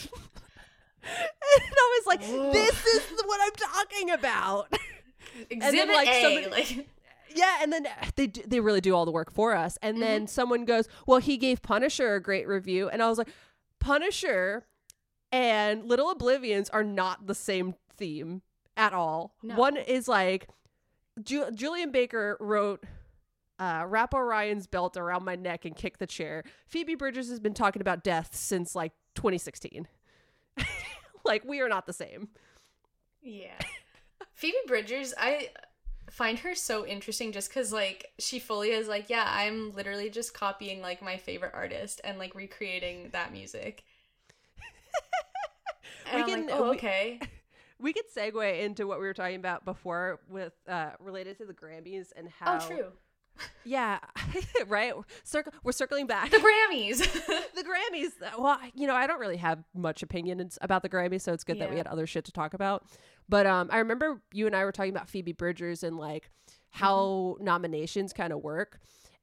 I 1.04 2.00
was 2.00 2.06
like, 2.06 2.20
"This 2.22 2.86
is 2.86 3.22
what 3.26 3.40
I'm 3.42 3.52
talking 3.52 4.10
about." 4.10 4.74
Exhibit 5.50 5.88
like, 5.88 6.08
A, 6.08 6.22
somebody- 6.22 6.50
like 6.50 6.88
Yeah, 7.34 7.58
and 7.62 7.72
then 7.72 7.86
uh, 7.86 7.90
they 8.16 8.26
d- 8.26 8.44
they 8.46 8.60
really 8.60 8.80
do 8.80 8.94
all 8.94 9.04
the 9.04 9.12
work 9.12 9.32
for 9.32 9.54
us. 9.54 9.78
And 9.82 10.00
then 10.00 10.26
someone 10.26 10.64
goes, 10.64 10.88
"Well, 11.06 11.18
he 11.18 11.36
gave 11.36 11.62
Punisher 11.62 12.14
a 12.14 12.20
great 12.22 12.46
review," 12.48 12.88
and 12.88 13.02
I 13.02 13.08
was 13.08 13.18
like, 13.18 13.28
"Punisher 13.80 14.66
and 15.32 15.84
Little 15.88 16.10
Oblivions 16.10 16.68
are 16.70 16.84
not 16.84 17.26
the 17.26 17.34
same 17.34 17.74
theme 17.96 18.42
at 18.76 18.92
all. 18.92 19.34
No. 19.42 19.56
One 19.56 19.76
is 19.76 20.08
like 20.08 20.48
Ju- 21.22 21.50
Julien 21.52 21.90
Baker 21.90 22.36
wrote." 22.40 22.84
Uh, 23.56 23.84
wrap 23.86 24.12
Orion's 24.12 24.66
belt 24.66 24.96
around 24.96 25.24
my 25.24 25.36
neck 25.36 25.64
and 25.64 25.76
kick 25.76 25.98
the 25.98 26.08
chair. 26.08 26.42
Phoebe 26.66 26.96
Bridgers 26.96 27.28
has 27.30 27.38
been 27.38 27.54
talking 27.54 27.80
about 27.80 28.02
death 28.02 28.34
since 28.34 28.74
like 28.74 28.90
2016. 29.14 29.86
like 31.24 31.44
we 31.44 31.60
are 31.60 31.68
not 31.68 31.86
the 31.86 31.92
same. 31.92 32.30
Yeah. 33.22 33.54
Phoebe 34.32 34.56
Bridgers, 34.66 35.14
I 35.16 35.50
find 36.14 36.38
her 36.38 36.54
so 36.54 36.86
interesting 36.86 37.32
just 37.32 37.48
because, 37.48 37.72
like, 37.72 38.12
she 38.20 38.38
fully 38.38 38.70
is 38.70 38.86
like, 38.86 39.10
yeah, 39.10 39.24
I'm 39.28 39.72
literally 39.74 40.08
just 40.10 40.32
copying, 40.32 40.80
like, 40.80 41.02
my 41.02 41.16
favorite 41.16 41.52
artist 41.54 42.00
and, 42.04 42.18
like, 42.18 42.34
recreating 42.36 43.08
that 43.12 43.32
music. 43.32 43.82
We 46.12 46.20
I'm 46.20 46.26
can- 46.26 46.46
like, 46.46 46.54
oh, 46.54 46.62
we- 46.70 46.76
okay. 46.76 47.20
We 47.80 47.92
could 47.92 48.04
segue 48.16 48.62
into 48.62 48.86
what 48.86 49.00
we 49.00 49.04
were 49.04 49.12
talking 49.12 49.34
about 49.36 49.64
before 49.64 50.20
with 50.30 50.52
uh 50.68 50.90
related 51.00 51.36
to 51.38 51.44
the 51.44 51.52
Grammys 51.52 52.12
and 52.16 52.28
how 52.28 52.58
Oh, 52.62 52.66
true. 52.66 52.92
Yeah, 53.64 53.98
right. 54.68 54.94
Circle. 55.24 55.52
We're 55.64 55.72
circling 55.72 56.06
back. 56.06 56.30
The 56.30 56.36
Grammys. 56.38 56.98
the 56.98 57.64
Grammys. 57.64 58.12
Well, 58.38 58.58
you 58.74 58.86
know, 58.86 58.94
I 58.94 59.08
don't 59.08 59.18
really 59.18 59.38
have 59.38 59.58
much 59.74 60.04
opinion 60.04 60.48
about 60.60 60.82
the 60.82 60.88
Grammys, 60.88 61.22
so 61.22 61.32
it's 61.32 61.42
good 61.42 61.58
that 61.58 61.68
we 61.68 61.76
had 61.76 61.88
other 61.88 62.06
shit 62.06 62.24
to 62.26 62.32
talk 62.32 62.54
about. 62.54 62.84
But 63.28 63.46
um, 63.46 63.68
I 63.72 63.78
remember 63.78 64.20
you 64.32 64.46
and 64.46 64.54
I 64.54 64.64
were 64.64 64.72
talking 64.72 64.92
about 64.94 65.08
Phoebe 65.08 65.32
Bridgers 65.32 65.82
and 65.82 65.96
like 65.96 66.30
how 66.70 67.36
nominations 67.40 68.12
kind 68.12 68.32
of 68.32 68.42
work, 68.42 68.80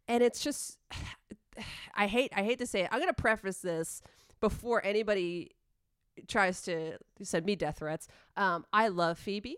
and 0.07 0.23
it's 0.23 0.41
just, 0.41 0.77
I 1.95 2.07
hate, 2.07 2.31
I 2.35 2.43
hate 2.43 2.59
to 2.59 2.65
say 2.67 2.81
it. 2.81 2.89
I'm 2.91 2.99
gonna 2.99 3.13
preface 3.13 3.57
this 3.59 4.01
before 4.39 4.83
anybody 4.85 5.51
tries 6.27 6.61
to 6.63 6.97
send 7.21 7.45
me 7.45 7.55
death 7.55 7.77
threats. 7.79 8.07
Um, 8.37 8.65
I 8.73 8.87
love 8.87 9.17
Phoebe. 9.19 9.57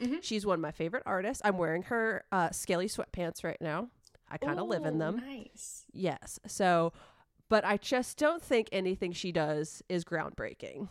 Mhm. 0.00 0.22
She's 0.22 0.46
one 0.46 0.54
of 0.54 0.60
my 0.60 0.70
favorite 0.72 1.02
artists. 1.06 1.42
I'm 1.44 1.58
wearing 1.58 1.82
her 1.84 2.24
uh, 2.32 2.50
scaly 2.50 2.86
sweatpants 2.88 3.44
right 3.44 3.60
now. 3.60 3.88
I 4.28 4.38
kind 4.38 4.58
of 4.58 4.66
live 4.68 4.84
in 4.86 4.98
them. 4.98 5.16
Nice. 5.18 5.84
Yes. 5.92 6.38
So, 6.46 6.92
but 7.50 7.64
I 7.64 7.76
just 7.76 8.16
don't 8.16 8.42
think 8.42 8.68
anything 8.72 9.12
she 9.12 9.30
does 9.32 9.82
is 9.90 10.04
groundbreaking. 10.04 10.88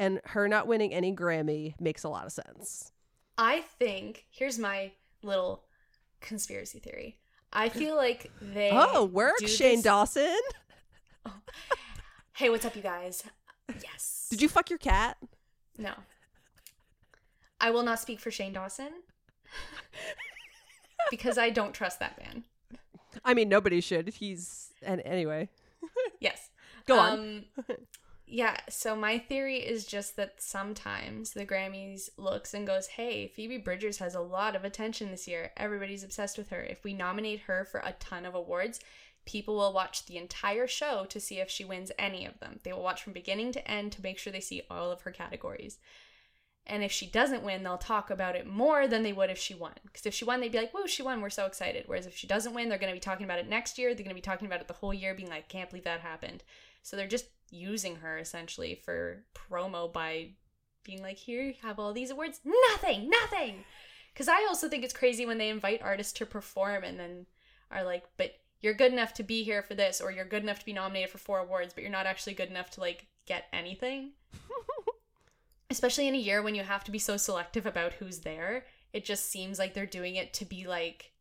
And 0.00 0.20
her 0.24 0.48
not 0.48 0.66
winning 0.66 0.94
any 0.94 1.14
Grammy 1.14 1.74
makes 1.78 2.04
a 2.04 2.08
lot 2.08 2.24
of 2.24 2.32
sense. 2.32 2.90
I 3.36 3.60
think, 3.78 4.24
here's 4.30 4.58
my 4.58 4.92
little 5.22 5.64
conspiracy 6.22 6.78
theory. 6.78 7.18
I 7.52 7.68
feel 7.68 7.96
like 7.96 8.30
they. 8.40 8.70
oh, 8.72 9.04
work, 9.04 9.46
Shane 9.46 9.76
this- 9.76 9.84
Dawson. 9.84 10.36
Hey, 12.34 12.48
what's 12.48 12.64
up, 12.64 12.74
you 12.74 12.80
guys? 12.80 13.22
Yes. 13.82 14.28
Did 14.30 14.40
you 14.40 14.48
fuck 14.48 14.70
your 14.70 14.78
cat? 14.78 15.18
No. 15.76 15.92
I 17.60 17.70
will 17.70 17.82
not 17.82 17.98
speak 18.00 18.18
for 18.18 18.30
Shane 18.30 18.54
Dawson 18.54 18.88
because 21.10 21.36
I 21.36 21.50
don't 21.50 21.74
trust 21.74 21.98
that 22.00 22.18
man. 22.18 22.44
I 23.26 23.34
mean, 23.34 23.50
nobody 23.50 23.82
should. 23.82 24.08
He's 24.08 24.70
and 24.82 25.02
anyway, 25.04 25.50
Yes. 26.18 26.48
go 26.86 26.98
on. 26.98 27.12
Um, 27.18 27.44
yeah, 28.30 28.58
so 28.68 28.94
my 28.94 29.18
theory 29.18 29.56
is 29.56 29.84
just 29.84 30.14
that 30.16 30.40
sometimes 30.40 31.32
the 31.32 31.44
Grammys 31.44 32.10
looks 32.16 32.54
and 32.54 32.66
goes, 32.66 32.86
hey, 32.86 33.26
Phoebe 33.26 33.58
Bridgers 33.58 33.98
has 33.98 34.14
a 34.14 34.20
lot 34.20 34.54
of 34.54 34.64
attention 34.64 35.10
this 35.10 35.26
year. 35.26 35.50
Everybody's 35.56 36.04
obsessed 36.04 36.38
with 36.38 36.50
her. 36.50 36.62
If 36.62 36.84
we 36.84 36.94
nominate 36.94 37.40
her 37.40 37.64
for 37.64 37.80
a 37.80 37.96
ton 37.98 38.24
of 38.24 38.36
awards, 38.36 38.78
people 39.26 39.56
will 39.56 39.72
watch 39.72 40.06
the 40.06 40.16
entire 40.16 40.68
show 40.68 41.06
to 41.06 41.18
see 41.18 41.40
if 41.40 41.50
she 41.50 41.64
wins 41.64 41.90
any 41.98 42.24
of 42.24 42.38
them. 42.38 42.60
They 42.62 42.72
will 42.72 42.84
watch 42.84 43.02
from 43.02 43.12
beginning 43.12 43.50
to 43.52 43.68
end 43.68 43.90
to 43.92 44.02
make 44.02 44.18
sure 44.18 44.32
they 44.32 44.40
see 44.40 44.62
all 44.70 44.92
of 44.92 45.02
her 45.02 45.10
categories. 45.10 45.78
And 46.66 46.84
if 46.84 46.92
she 46.92 47.06
doesn't 47.06 47.42
win, 47.42 47.64
they'll 47.64 47.78
talk 47.78 48.10
about 48.10 48.36
it 48.36 48.46
more 48.46 48.86
than 48.86 49.02
they 49.02 49.12
would 49.12 49.30
if 49.30 49.38
she 49.38 49.54
won. 49.54 49.72
Because 49.82 50.06
if 50.06 50.14
she 50.14 50.24
won, 50.24 50.40
they'd 50.40 50.52
be 50.52 50.58
like, 50.58 50.72
whoa, 50.72 50.86
she 50.86 51.02
won, 51.02 51.20
we're 51.20 51.30
so 51.30 51.46
excited. 51.46 51.84
Whereas 51.86 52.06
if 52.06 52.16
she 52.16 52.28
doesn't 52.28 52.54
win, 52.54 52.68
they're 52.68 52.78
going 52.78 52.92
to 52.92 52.96
be 52.96 53.00
talking 53.00 53.24
about 53.24 53.40
it 53.40 53.48
next 53.48 53.76
year. 53.76 53.88
They're 53.88 54.04
going 54.04 54.10
to 54.10 54.14
be 54.14 54.20
talking 54.20 54.46
about 54.46 54.60
it 54.60 54.68
the 54.68 54.74
whole 54.74 54.94
year, 54.94 55.14
being 55.14 55.30
like, 55.30 55.48
can't 55.48 55.68
believe 55.68 55.84
that 55.84 56.00
happened. 56.00 56.44
So 56.82 56.96
they're 56.96 57.08
just 57.08 57.26
using 57.50 57.96
her 57.96 58.18
essentially 58.18 58.74
for 58.74 59.24
promo 59.34 59.92
by 59.92 60.30
being 60.84 61.02
like, 61.02 61.18
here, 61.18 61.42
you 61.42 61.54
have 61.62 61.78
all 61.78 61.92
these 61.92 62.10
awards. 62.10 62.40
Nothing, 62.44 63.10
nothing. 63.10 63.64
Because 64.12 64.28
I 64.28 64.46
also 64.48 64.68
think 64.68 64.84
it's 64.84 64.94
crazy 64.94 65.26
when 65.26 65.38
they 65.38 65.48
invite 65.48 65.82
artists 65.82 66.12
to 66.14 66.26
perform 66.26 66.84
and 66.84 66.98
then 66.98 67.26
are 67.70 67.84
like, 67.84 68.04
but 68.16 68.34
you're 68.60 68.74
good 68.74 68.92
enough 68.92 69.14
to 69.14 69.22
be 69.22 69.42
here 69.42 69.62
for 69.62 69.74
this, 69.74 70.00
or 70.00 70.10
you're 70.10 70.24
good 70.24 70.42
enough 70.42 70.58
to 70.58 70.64
be 70.64 70.72
nominated 70.72 71.10
for 71.10 71.18
four 71.18 71.38
awards, 71.38 71.72
but 71.72 71.82
you're 71.82 71.92
not 71.92 72.06
actually 72.06 72.34
good 72.34 72.50
enough 72.50 72.70
to 72.70 72.80
like 72.80 73.06
get 73.26 73.44
anything. 73.52 74.10
Especially 75.70 76.08
in 76.08 76.14
a 76.14 76.18
year 76.18 76.42
when 76.42 76.54
you 76.54 76.62
have 76.62 76.84
to 76.84 76.90
be 76.90 76.98
so 76.98 77.16
selective 77.16 77.64
about 77.64 77.94
who's 77.94 78.20
there, 78.20 78.64
it 78.92 79.04
just 79.04 79.30
seems 79.30 79.58
like 79.58 79.72
they're 79.72 79.86
doing 79.86 80.16
it 80.16 80.34
to 80.34 80.44
be 80.44 80.66
like, 80.66 81.12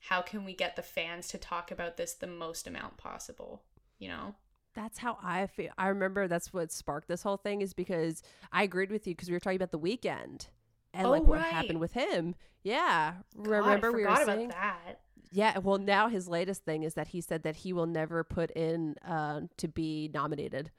how 0.00 0.20
can 0.20 0.44
we 0.44 0.54
get 0.54 0.76
the 0.76 0.82
fans 0.82 1.28
to 1.28 1.38
talk 1.38 1.70
about 1.70 1.96
this 1.96 2.12
the 2.14 2.26
most 2.26 2.66
amount 2.66 2.98
possible? 2.98 3.62
You 3.98 4.08
know? 4.08 4.34
That's 4.76 4.98
how 4.98 5.16
I 5.22 5.46
feel. 5.48 5.72
I 5.78 5.88
remember 5.88 6.28
that's 6.28 6.52
what 6.52 6.70
sparked 6.70 7.08
this 7.08 7.22
whole 7.22 7.38
thing 7.38 7.62
is 7.62 7.72
because 7.72 8.22
I 8.52 8.62
agreed 8.62 8.90
with 8.92 9.06
you 9.08 9.14
because 9.14 9.28
we 9.28 9.34
were 9.34 9.40
talking 9.40 9.56
about 9.56 9.72
the 9.72 9.78
Weeknd 9.78 10.46
and 10.94 11.06
Oh, 11.06 11.10
like 11.10 11.24
what 11.24 11.38
right. 11.40 11.46
happened 11.52 11.80
with 11.80 11.94
him. 11.94 12.34
Yeah, 12.62 13.14
God, 13.34 13.48
remember 13.48 13.90
we 13.90 14.04
were 14.04 14.16
saying 14.24 14.48
that. 14.48 15.00
Yeah, 15.32 15.58
well, 15.58 15.78
now 15.78 16.08
his 16.08 16.28
latest 16.28 16.64
thing 16.64 16.82
is 16.84 16.94
that 16.94 17.08
he 17.08 17.20
said 17.20 17.42
that 17.42 17.56
he 17.56 17.72
will 17.72 17.86
never 17.86 18.22
put 18.22 18.50
in 18.52 18.94
uh, 19.04 19.40
to 19.56 19.66
be 19.66 20.10
nominated. 20.14 20.70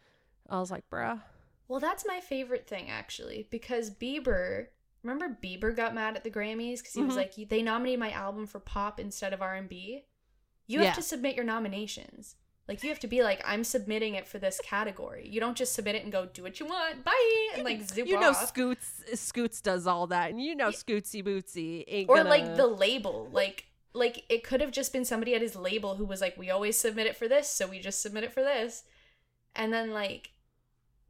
I 0.49 0.59
was 0.59 0.71
like, 0.71 0.89
bruh. 0.89 1.21
Well, 1.67 1.79
that's 1.81 2.05
my 2.07 2.21
favorite 2.21 2.67
thing 2.67 2.89
actually, 2.89 3.47
because 3.51 3.89
Bieber. 3.91 4.67
Remember, 5.03 5.37
Bieber 5.43 5.75
got 5.75 5.93
mad 5.95 6.15
at 6.15 6.23
the 6.23 6.31
Grammys 6.31 6.79
because 6.79 6.93
he 6.93 7.01
was 7.03 7.13
Mhm. 7.13 7.17
like, 7.17 7.49
"They 7.49 7.61
nominated 7.61 7.99
my 7.99 8.11
album 8.11 8.45
for 8.45 8.59
pop 8.59 8.99
instead 8.99 9.31
of 9.33 9.41
R 9.41 9.55
and 9.55 9.69
B." 9.69 10.05
You 10.65 10.79
Yeah. 10.79 10.85
have 10.87 10.95
to 10.95 11.01
submit 11.01 11.35
your 11.35 11.45
nominations. 11.45 12.35
Like 12.67 12.83
you 12.83 12.89
have 12.89 12.99
to 12.99 13.07
be 13.07 13.23
like, 13.23 13.41
"I'm 13.45 13.63
submitting 13.63 14.15
it 14.15 14.27
for 14.27 14.39
this 14.39 14.59
category." 14.63 15.27
You 15.27 15.39
don't 15.39 15.55
just 15.55 15.73
submit 15.73 15.95
it 15.95 16.03
and 16.03 16.11
go, 16.11 16.25
"Do 16.25 16.43
what 16.43 16.59
you 16.59 16.65
want, 16.65 17.03
bye," 17.03 17.49
and 17.53 17.63
like 17.63 17.81
zip 17.89 18.07
you 18.07 18.19
know, 18.19 18.31
off. 18.31 18.47
Scoots 18.47 19.03
Scoots 19.13 19.61
does 19.61 19.87
all 19.87 20.07
that, 20.07 20.31
and 20.31 20.41
you 20.41 20.53
know, 20.53 20.69
Scootsy 20.69 21.23
Bootsy 21.23 21.85
ain't 21.87 22.09
or 22.09 22.17
gonna... 22.17 22.29
like 22.29 22.57
the 22.57 22.67
label, 22.67 23.29
like 23.31 23.67
like 23.93 24.25
it 24.29 24.43
could 24.43 24.59
have 24.59 24.71
just 24.71 24.91
been 24.91 25.05
somebody 25.05 25.33
at 25.33 25.41
his 25.41 25.55
label 25.55 25.95
who 25.95 26.05
was 26.05 26.19
like, 26.19 26.37
"We 26.37 26.49
always 26.49 26.75
submit 26.75 27.07
it 27.07 27.15
for 27.15 27.27
this, 27.27 27.49
so 27.49 27.67
we 27.67 27.79
just 27.79 28.01
submit 28.01 28.25
it 28.25 28.33
for 28.33 28.41
this," 28.41 28.83
and 29.55 29.71
then 29.71 29.91
like 29.91 30.31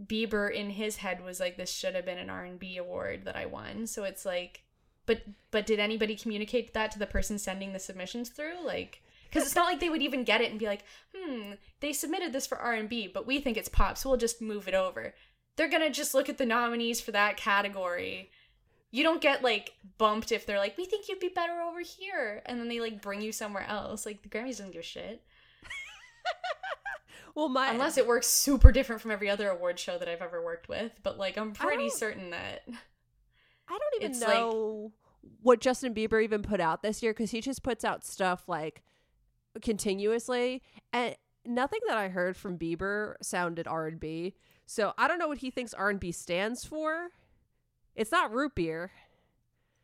Bieber 0.03 0.53
in 0.53 0.71
his 0.71 0.97
head 0.97 1.23
was 1.23 1.39
like, 1.39 1.57
"This 1.57 1.71
should 1.71 1.95
have 1.95 2.05
been 2.05 2.19
an 2.19 2.29
R 2.29 2.45
and 2.45 2.59
B 2.59 2.77
award 2.77 3.25
that 3.25 3.35
I 3.35 3.47
won." 3.47 3.87
So 3.87 4.03
it's 4.03 4.25
like, 4.25 4.61
but 5.07 5.21
but 5.49 5.65
did 5.65 5.79
anybody 5.79 6.15
communicate 6.15 6.73
that 6.75 6.91
to 6.91 6.99
the 6.99 7.07
person 7.07 7.39
sending 7.39 7.73
the 7.73 7.79
submissions 7.79 8.29
through? 8.29 8.63
Like, 8.63 9.01
because 9.29 9.43
it's 9.45 9.55
not 9.55 9.65
like 9.65 9.79
they 9.79 9.89
would 9.89 10.01
even 10.01 10.23
get 10.23 10.41
it 10.41 10.49
and 10.51 10.59
be 10.59 10.65
like, 10.65 10.83
"Hmm, 11.15 11.53
they 11.79 11.93
submitted 11.93 12.33
this 12.33 12.47
for 12.47 12.57
R 12.57 12.73
and 12.73 12.89
B, 12.89 13.07
but 13.07 13.27
we 13.27 13.39
think 13.39 13.57
it's 13.57 13.69
pop, 13.69 13.97
so 13.97 14.09
we'll 14.09 14.17
just 14.17 14.41
move 14.41 14.67
it 14.67 14.73
over." 14.73 15.13
They're 15.55 15.69
gonna 15.69 15.89
just 15.89 16.13
look 16.13 16.29
at 16.29 16.37
the 16.37 16.45
nominees 16.45 17.01
for 17.01 17.11
that 17.11 17.37
category. 17.37 18.31
You 18.91 19.03
don't 19.03 19.21
get 19.21 19.43
like 19.43 19.73
bumped 19.97 20.31
if 20.31 20.45
they're 20.45 20.59
like, 20.59 20.77
"We 20.77 20.85
think 20.85 21.07
you'd 21.09 21.19
be 21.19 21.29
better 21.29 21.61
over 21.61 21.81
here," 21.81 22.41
and 22.45 22.59
then 22.59 22.67
they 22.69 22.79
like 22.79 23.01
bring 23.01 23.21
you 23.21 23.31
somewhere 23.31 23.65
else. 23.67 24.05
Like 24.05 24.21
the 24.21 24.29
Grammys 24.29 24.57
doesn't 24.57 24.71
give 24.71 24.81
a 24.81 24.83
shit 24.83 25.23
well, 27.35 27.49
my 27.49 27.69
unless 27.71 27.97
it 27.97 28.07
works 28.07 28.27
super 28.27 28.71
different 28.71 29.01
from 29.01 29.11
every 29.11 29.29
other 29.29 29.49
award 29.49 29.79
show 29.79 29.97
that 29.97 30.07
I've 30.07 30.21
ever 30.21 30.43
worked 30.43 30.67
with. 30.69 30.91
But 31.03 31.17
like, 31.17 31.37
I'm 31.37 31.53
pretty 31.53 31.89
certain 31.89 32.31
that 32.31 32.63
I 32.67 33.77
don't 33.77 34.01
even 34.01 34.11
it's 34.11 34.21
like- 34.21 34.29
know 34.35 34.91
what 35.41 35.59
Justin 35.59 35.93
Bieber 35.93 36.23
even 36.23 36.41
put 36.41 36.59
out 36.59 36.81
this 36.81 37.03
year 37.03 37.13
because 37.13 37.31
he 37.31 37.41
just 37.41 37.63
puts 37.63 37.83
out 37.83 38.05
stuff 38.05 38.47
like 38.47 38.83
continuously, 39.61 40.61
and 40.93 41.15
nothing 41.45 41.79
that 41.87 41.97
I 41.97 42.09
heard 42.09 42.35
from 42.37 42.57
Bieber 42.57 43.15
sounded 43.21 43.67
R 43.67 43.87
and 43.87 43.99
B. 43.99 44.35
So 44.65 44.93
I 44.97 45.07
don't 45.07 45.17
know 45.19 45.27
what 45.29 45.37
he 45.39 45.49
thinks 45.51 45.73
R 45.73 45.89
and 45.89 45.99
B 45.99 46.11
stands 46.11 46.63
for. 46.65 47.07
It's 47.95 48.11
not 48.11 48.33
root 48.33 48.53
beer. 48.55 48.91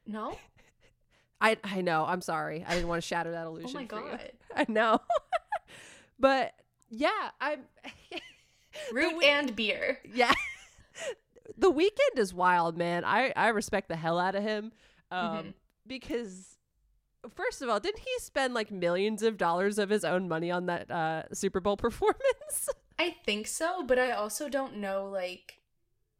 no. 0.05 0.37
I 1.41 1.57
I 1.63 1.81
know. 1.81 2.05
I'm 2.05 2.21
sorry. 2.21 2.63
I 2.65 2.73
didn't 2.73 2.87
want 2.87 3.01
to 3.01 3.07
shatter 3.07 3.31
that 3.31 3.45
illusion. 3.45 3.71
Oh 3.75 3.79
my 3.81 3.85
for 3.87 3.95
you. 3.99 4.11
god, 4.11 4.31
I 4.55 4.65
know. 4.69 4.99
but 6.19 6.53
yeah, 6.89 7.31
I'm 7.41 7.61
root 8.93 9.17
we- 9.17 9.25
and 9.25 9.53
beer. 9.55 9.99
yeah. 10.13 10.31
the 11.57 11.71
Weeknd 11.71 12.17
is 12.17 12.33
wild, 12.33 12.77
man. 12.77 13.03
I 13.03 13.33
I 13.35 13.49
respect 13.49 13.89
the 13.89 13.95
hell 13.97 14.19
out 14.19 14.35
of 14.35 14.43
him. 14.43 14.71
Um 15.11 15.19
Mhm. 15.19 15.53
because 15.85 16.57
first 17.33 17.61
of 17.61 17.69
all, 17.69 17.79
didn't 17.79 17.99
he 17.99 18.11
spend 18.19 18.53
like 18.53 18.71
millions 18.71 19.23
of 19.23 19.37
dollars 19.37 19.77
of 19.77 19.89
his 19.89 20.03
own 20.03 20.27
money 20.27 20.51
on 20.51 20.65
that 20.67 20.89
uh 20.89 21.23
Super 21.33 21.59
Bowl 21.59 21.77
performance? 21.87 22.69
I 22.99 23.15
think 23.25 23.47
so, 23.47 23.83
but 23.85 23.99
I 23.99 24.11
also 24.11 24.49
don't 24.49 24.77
know 24.77 25.07
like 25.07 25.59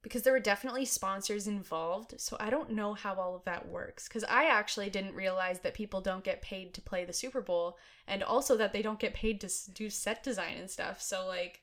because 0.02 0.24
there 0.24 0.34
were 0.34 0.40
definitely 0.40 0.84
sponsors 0.84 1.48
involved, 1.48 2.20
so 2.20 2.36
I 2.38 2.50
don't 2.50 2.72
know 2.72 2.94
how 2.94 3.16
all 3.16 3.36
of 3.36 3.46
that 3.46 3.68
works 3.68 4.08
cuz 4.08 4.24
I 4.24 4.46
actually 4.46 4.90
didn't 4.90 5.16
realize 5.16 5.60
that 5.62 5.74
people 5.74 6.02
don't 6.02 6.24
get 6.24 6.42
paid 6.42 6.74
to 6.74 6.82
play 6.82 7.06
the 7.06 7.14
Super 7.14 7.42
Bowl 7.42 7.78
and 8.08 8.24
also 8.24 8.58
that 8.58 8.74
they 8.74 8.82
don't 8.82 9.00
get 9.00 9.14
paid 9.14 9.40
to 9.42 9.50
do 9.72 9.90
set 9.90 10.24
design 10.24 10.58
and 10.58 10.70
stuff. 10.70 11.02
So 11.02 11.26
like 11.26 11.62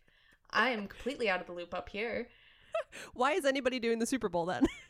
I 0.51 0.71
am 0.71 0.89
completely 0.89 1.29
out 1.29 1.41
of 1.41 1.47
the 1.47 1.53
loop 1.53 1.75
up 1.75 1.91
here. 1.91 2.29
Why 3.15 3.33
is 3.33 3.45
anybody 3.45 3.79
doing 3.79 3.99
the 3.99 4.07
Super 4.07 4.29
Bowl 4.29 4.47
then? 4.47 4.67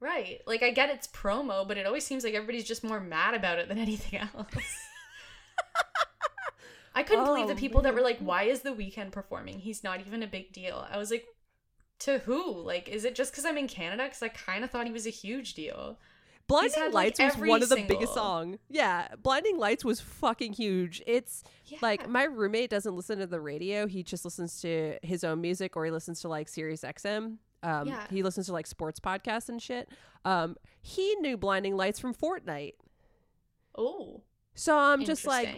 Right. 0.00 0.40
Like 0.46 0.62
I 0.62 0.70
get 0.70 0.90
it's 0.90 1.06
promo, 1.08 1.66
but 1.66 1.76
it 1.76 1.86
always 1.86 2.04
seems 2.06 2.22
like 2.24 2.34
everybody's 2.34 2.64
just 2.64 2.84
more 2.84 3.00
mad 3.00 3.34
about 3.34 3.58
it 3.58 3.68
than 3.68 3.78
anything 3.78 4.20
else. 4.34 4.46
I 6.94 7.02
couldn't 7.04 7.26
believe 7.26 7.46
the 7.46 7.52
Oh, 7.52 7.56
people 7.56 7.82
that 7.82 7.94
were 7.94 8.00
like, 8.00 8.18
"Why 8.18 8.44
is 8.44 8.62
the 8.62 8.70
Weeknd 8.74 9.12
performing? 9.12 9.60
He's 9.60 9.84
not 9.84 10.00
even 10.00 10.22
a 10.22 10.26
big 10.26 10.52
deal." 10.52 10.86
I 10.90 10.98
was 10.98 11.10
like, 11.10 11.26
"To 12.00 12.18
who? 12.20 12.60
Like, 12.60 12.88
is 12.88 13.04
it 13.04 13.14
just 13.14 13.30
because 13.30 13.44
I'm 13.44 13.56
in 13.58 13.68
Canada? 13.68 14.04
Because 14.04 14.22
I 14.22 14.28
kind 14.28 14.64
of 14.64 14.70
thought 14.70 14.86
he 14.86 14.92
was 14.92 15.06
a 15.06 15.10
huge 15.10 15.54
deal." 15.54 15.98
Blinding 16.48 16.72
had, 16.80 16.94
like, 16.94 17.18
Lights 17.18 17.36
was 17.36 17.36
one 17.48 17.62
of 17.62 17.68
the 17.68 17.74
single- 17.76 17.94
biggest 17.96 18.14
song. 18.14 18.58
Yeah, 18.70 19.08
Blinding 19.22 19.58
Lights 19.58 19.84
was 19.84 20.00
fucking 20.00 20.54
huge. 20.54 21.02
It's 21.06 21.44
Yeah. 21.66 21.78
like 21.82 22.08
my 22.08 22.24
roommate 22.24 22.70
doesn't 22.70 22.96
listen 22.96 23.18
to 23.18 23.26
the 23.26 23.38
radio. 23.40 23.86
He 23.86 24.02
just 24.02 24.24
listens 24.24 24.60
to 24.62 24.98
his 25.02 25.24
own 25.24 25.42
music 25.42 25.76
or 25.76 25.84
he 25.84 25.90
listens 25.90 26.22
to 26.22 26.28
like 26.28 26.48
Sirius 26.48 26.82
XM. 26.84 27.36
Um 27.62 27.88
Yeah. 27.88 28.06
he 28.10 28.22
listens 28.22 28.46
to 28.46 28.52
like 28.52 28.66
sports 28.66 29.00
podcasts 29.00 29.48
and 29.48 29.60
shit. 29.62 29.88
Um 30.24 30.56
he 30.80 31.14
knew 31.16 31.36
Blinding 31.36 31.76
Lights 31.76 31.98
from 31.98 32.14
Fortnite. 32.14 32.74
oh, 33.76 34.22
So 34.54 34.76
I'm 34.76 35.04
just 35.04 35.26
like 35.26 35.48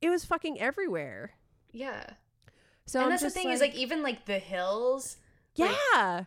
it 0.00 0.08
was 0.08 0.24
fucking 0.24 0.60
everywhere. 0.60 1.32
yeah. 1.72 2.04
So 2.86 2.98
and 2.98 3.04
I'm 3.04 3.10
that's 3.10 3.22
the 3.22 3.30
thing 3.30 3.50
is 3.50 3.60
like 3.60 3.74
even 3.76 4.02
like 4.02 4.24
the 4.26 4.38
hills, 4.40 5.16
like- 5.56 5.76
yeah. 5.94 6.24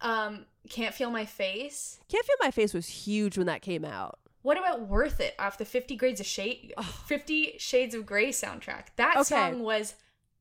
um, 0.00 0.46
can't 0.68 0.92
feel 0.94 1.10
my 1.12 1.24
face. 1.24 2.00
Can't 2.08 2.24
Feel 2.26 2.36
My 2.40 2.50
Face 2.50 2.74
was 2.74 2.88
huge 2.88 3.38
when 3.38 3.46
that 3.46 3.62
came 3.62 3.84
out. 3.84 4.18
What 4.42 4.58
about 4.58 4.88
Worth 4.88 5.20
It 5.20 5.34
off 5.38 5.58
the 5.58 5.64
50 5.64 5.94
Grades 5.94 6.18
of 6.18 6.26
Shade 6.26 6.72
50 7.06 7.54
Shades 7.58 7.94
of 7.94 8.04
Grey 8.04 8.30
soundtrack? 8.30 8.86
That 8.96 9.14
Okay. 9.18 9.22
song 9.24 9.62
was 9.62 9.94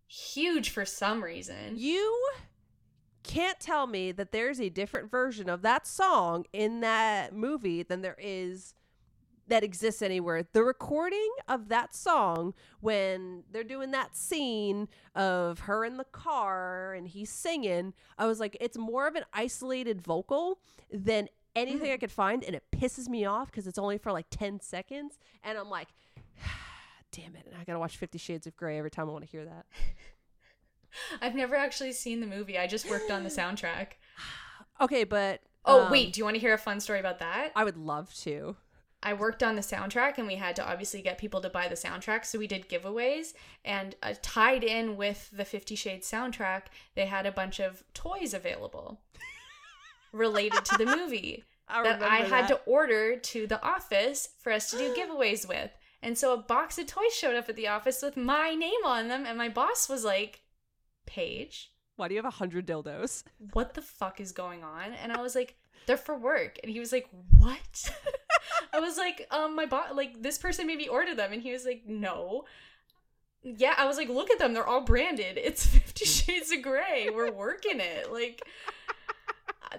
huge 0.07 0.71
for 0.71 0.83
some 0.85 1.23
reason. 1.23 1.75
You 1.75 2.27
can't 3.23 3.59
tell 3.59 3.87
me 3.87 4.11
that 4.11 4.31
there's 4.31 4.59
a 4.59 4.69
different 4.69 5.09
version 5.09 5.49
of 5.49 5.61
that 5.61 5.85
song 5.85 6.45
in 6.53 6.81
that 6.81 7.33
movie 7.33 7.83
than 7.83 8.01
there 8.01 8.17
is 8.19 8.73
that 9.47 9.63
exists 9.63 10.01
anywhere. 10.01 10.43
The 10.53 10.63
recording 10.63 11.29
of 11.47 11.67
that 11.69 11.93
song 11.93 12.53
when 12.79 13.43
they're 13.51 13.63
doing 13.65 13.91
that 13.91 14.15
scene 14.15 14.87
of 15.13 15.59
her 15.61 15.83
in 15.83 15.97
the 15.97 16.05
car 16.05 16.93
and 16.93 17.07
he's 17.07 17.29
singing, 17.29 17.93
I 18.17 18.27
was 18.27 18.39
like, 18.39 18.55
it's 18.61 18.77
more 18.77 19.07
of 19.07 19.15
an 19.15 19.25
isolated 19.33 20.01
vocal 20.01 20.59
than 20.91 21.27
anything 21.53 21.89
mm. 21.89 21.93
I 21.93 21.97
could 21.97 22.11
find, 22.11 22.45
and 22.45 22.55
it 22.55 22.63
pisses 22.71 23.09
me 23.09 23.25
off 23.25 23.51
because 23.51 23.67
it's 23.67 23.77
only 23.77 23.97
for 23.97 24.13
like 24.13 24.27
10 24.29 24.61
seconds. 24.61 25.19
And 25.43 25.57
I'm 25.57 25.69
like, 25.69 25.89
damn 27.11 27.35
it. 27.35 27.45
And 27.45 27.59
I 27.59 27.65
gotta 27.65 27.79
watch 27.79 27.97
Fifty 27.97 28.17
Shades 28.17 28.47
of 28.47 28.55
Grey 28.55 28.77
every 28.77 28.91
time 28.91 29.09
I 29.09 29.11
want 29.11 29.25
to 29.25 29.29
hear 29.29 29.45
that. 29.45 29.65
I've 31.21 31.35
never 31.35 31.55
actually 31.55 31.93
seen 31.93 32.19
the 32.19 32.27
movie. 32.27 32.57
I 32.57 32.67
just 32.67 32.89
worked 32.89 33.11
on 33.11 33.23
the 33.23 33.29
soundtrack. 33.41 33.93
Okay, 34.79 35.03
but 35.03 35.41
Oh, 35.65 35.85
um, 35.85 35.91
wait, 35.91 36.13
do 36.13 36.19
you 36.19 36.23
want 36.23 36.35
to 36.35 36.39
hear 36.39 36.53
a 36.53 36.57
fun 36.57 36.79
story 36.79 36.99
about 36.99 37.19
that? 37.19 37.51
I 37.55 37.63
would 37.63 37.77
love 37.77 38.13
to. 38.21 38.55
I 39.03 39.13
worked 39.13 39.41
on 39.41 39.55
the 39.55 39.61
soundtrack 39.61 40.17
and 40.17 40.27
we 40.27 40.35
had 40.35 40.55
to 40.57 40.67
obviously 40.67 41.01
get 41.01 41.17
people 41.17 41.41
to 41.41 41.49
buy 41.49 41.67
the 41.67 41.75
soundtrack. 41.75 42.23
So 42.25 42.37
we 42.37 42.47
did 42.47 42.69
giveaways 42.69 43.33
and 43.65 43.95
uh, 44.03 44.13
tied 44.21 44.63
in 44.63 44.95
with 44.95 45.29
the 45.33 45.45
Fifty 45.45 45.75
Shades 45.75 46.09
soundtrack, 46.09 46.63
they 46.95 47.07
had 47.07 47.25
a 47.25 47.31
bunch 47.31 47.59
of 47.59 47.83
toys 47.93 48.33
available 48.33 49.01
related 50.11 50.65
to 50.65 50.77
the 50.77 50.85
movie 50.85 51.43
I 51.67 51.83
that 51.83 52.03
I 52.03 52.17
had 52.17 52.47
to 52.49 52.59
order 52.65 53.15
to 53.15 53.47
the 53.47 53.63
office 53.63 54.29
for 54.39 54.51
us 54.51 54.69
to 54.71 54.77
do 54.77 54.93
giveaways 54.93 55.47
with. 55.47 55.71
And 56.03 56.17
so 56.17 56.33
a 56.33 56.37
box 56.37 56.77
of 56.77 56.87
toys 56.87 57.13
showed 57.13 57.35
up 57.35 57.49
at 57.49 57.55
the 57.55 57.67
office 57.67 58.01
with 58.01 58.17
my 58.17 58.53
name 58.53 58.85
on 58.85 59.07
them. 59.07 59.25
And 59.25 59.37
my 59.37 59.49
boss 59.49 59.87
was 59.89 60.03
like, 60.03 60.41
Paige, 61.05 61.71
Why 61.95 62.07
do 62.07 62.13
you 62.13 62.19
have 62.19 62.25
a 62.33 62.37
hundred 62.37 62.65
dildos? 62.67 63.23
what 63.53 63.73
the 63.73 63.81
fuck 63.81 64.19
is 64.19 64.31
going 64.31 64.63
on? 64.63 64.93
And 64.93 65.11
I 65.11 65.21
was 65.21 65.35
like, 65.35 65.55
they're 65.87 65.97
for 65.97 66.17
work. 66.17 66.59
And 66.63 66.71
he 66.71 66.79
was 66.79 66.91
like, 66.91 67.07
what? 67.37 67.91
I 68.73 68.79
was 68.79 68.97
like, 68.97 69.27
um, 69.31 69.55
my 69.55 69.65
bot, 69.65 69.95
like, 69.95 70.21
this 70.21 70.37
person 70.37 70.67
made 70.67 70.77
me 70.77 70.87
order 70.87 71.15
them. 71.15 71.33
And 71.33 71.41
he 71.41 71.51
was 71.51 71.65
like, 71.65 71.83
no. 71.87 72.45
Yeah, 73.43 73.73
I 73.77 73.85
was 73.87 73.97
like, 73.97 74.07
look 74.09 74.29
at 74.29 74.37
them. 74.39 74.53
They're 74.53 74.67
all 74.67 74.85
branded. 74.85 75.37
It's 75.37 75.65
Fifty 75.77 76.05
Shades 76.05 76.51
of 76.51 76.61
Grey. 76.61 77.09
We're 77.13 77.31
working 77.31 77.79
it. 77.79 78.11
Like, 78.13 78.43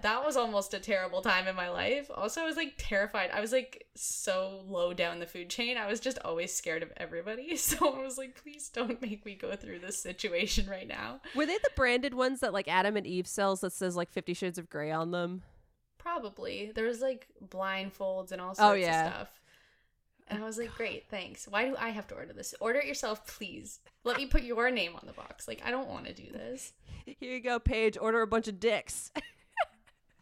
that 0.01 0.25
was 0.25 0.37
almost 0.37 0.73
a 0.73 0.79
terrible 0.79 1.21
time 1.21 1.47
in 1.47 1.55
my 1.55 1.69
life. 1.69 2.11
Also, 2.15 2.41
I 2.41 2.47
was 2.47 2.57
like 2.57 2.75
terrified. 2.79 3.31
I 3.31 3.41
was 3.41 3.53
like 3.53 3.87
so 3.95 4.63
low 4.67 4.95
down 4.95 5.19
the 5.19 5.27
food 5.27 5.51
chain. 5.51 5.77
I 5.77 5.87
was 5.87 6.01
just 6.01 6.19
always 6.25 6.53
scared 6.53 6.83
of 6.83 6.93
everybody. 6.97 7.57
So 7.63 7.95
I 7.95 8.03
was 8.03 8.19
like, 8.19 8.41
please 8.43 8.69
don't 8.69 9.01
make 9.01 9.25
me 9.25 9.35
go 9.35 9.55
through 9.57 9.79
this 9.79 9.99
situation 9.99 10.69
right 10.69 10.89
now. 10.89 11.21
Were 11.35 11.47
they 11.47 11.59
the 11.59 11.71
branded 11.77 12.13
ones 12.13 12.41
that 12.41 12.53
like 12.53 12.69
Adam 12.69 12.97
and 12.97 13.07
Eve 13.07 13.27
sells 13.27 13.61
that 13.61 13.73
says 13.73 13.97
like 13.97 14.11
Fifty 14.11 14.35
Shades 14.35 14.59
of 14.59 14.69
Grey 14.69 14.91
on 14.91 15.11
them? 15.11 15.43
Probably. 15.99 16.73
There 16.75 16.87
was 16.87 17.01
like 17.01 17.29
blindfolds 17.47 18.33
and 18.33 18.41
all 18.41 18.51
oh, 18.51 18.55
sorts 18.55 18.61
Oh, 18.61 18.73
yeah. 18.73 19.07
of 19.07 19.13
stuff. 19.13 19.41
And 20.29 20.43
I 20.43 20.47
was 20.47 20.57
like, 20.57 20.75
great, 20.75 21.09
thanks. 21.11 21.47
Why 21.47 21.67
do 21.69 21.77
I 21.79 21.91
have 21.91 22.07
to 22.09 22.15
order 22.15 22.33
this? 22.33 22.55
Order 22.59 22.79
it 22.79 22.87
yourself, 22.87 23.27
please. 23.27 23.81
Let 24.05 24.17
me 24.17 24.27
put 24.27 24.43
your 24.43 24.71
name 24.71 24.95
on 24.95 25.03
the 25.07 25.13
box. 25.13 25.47
Like, 25.47 25.61
I 25.65 25.71
don't 25.71 25.89
want 25.89 26.07
to 26.07 26.15
do 26.15 26.31
this. 26.33 26.73
Here 27.05 27.35
you 27.35 27.41
go, 27.41 27.59
Paige. 27.59 27.99
Order 28.01 28.23
a 28.23 28.27
bunch 28.27 28.49
of 28.49 28.59
dicks. 28.59 29.11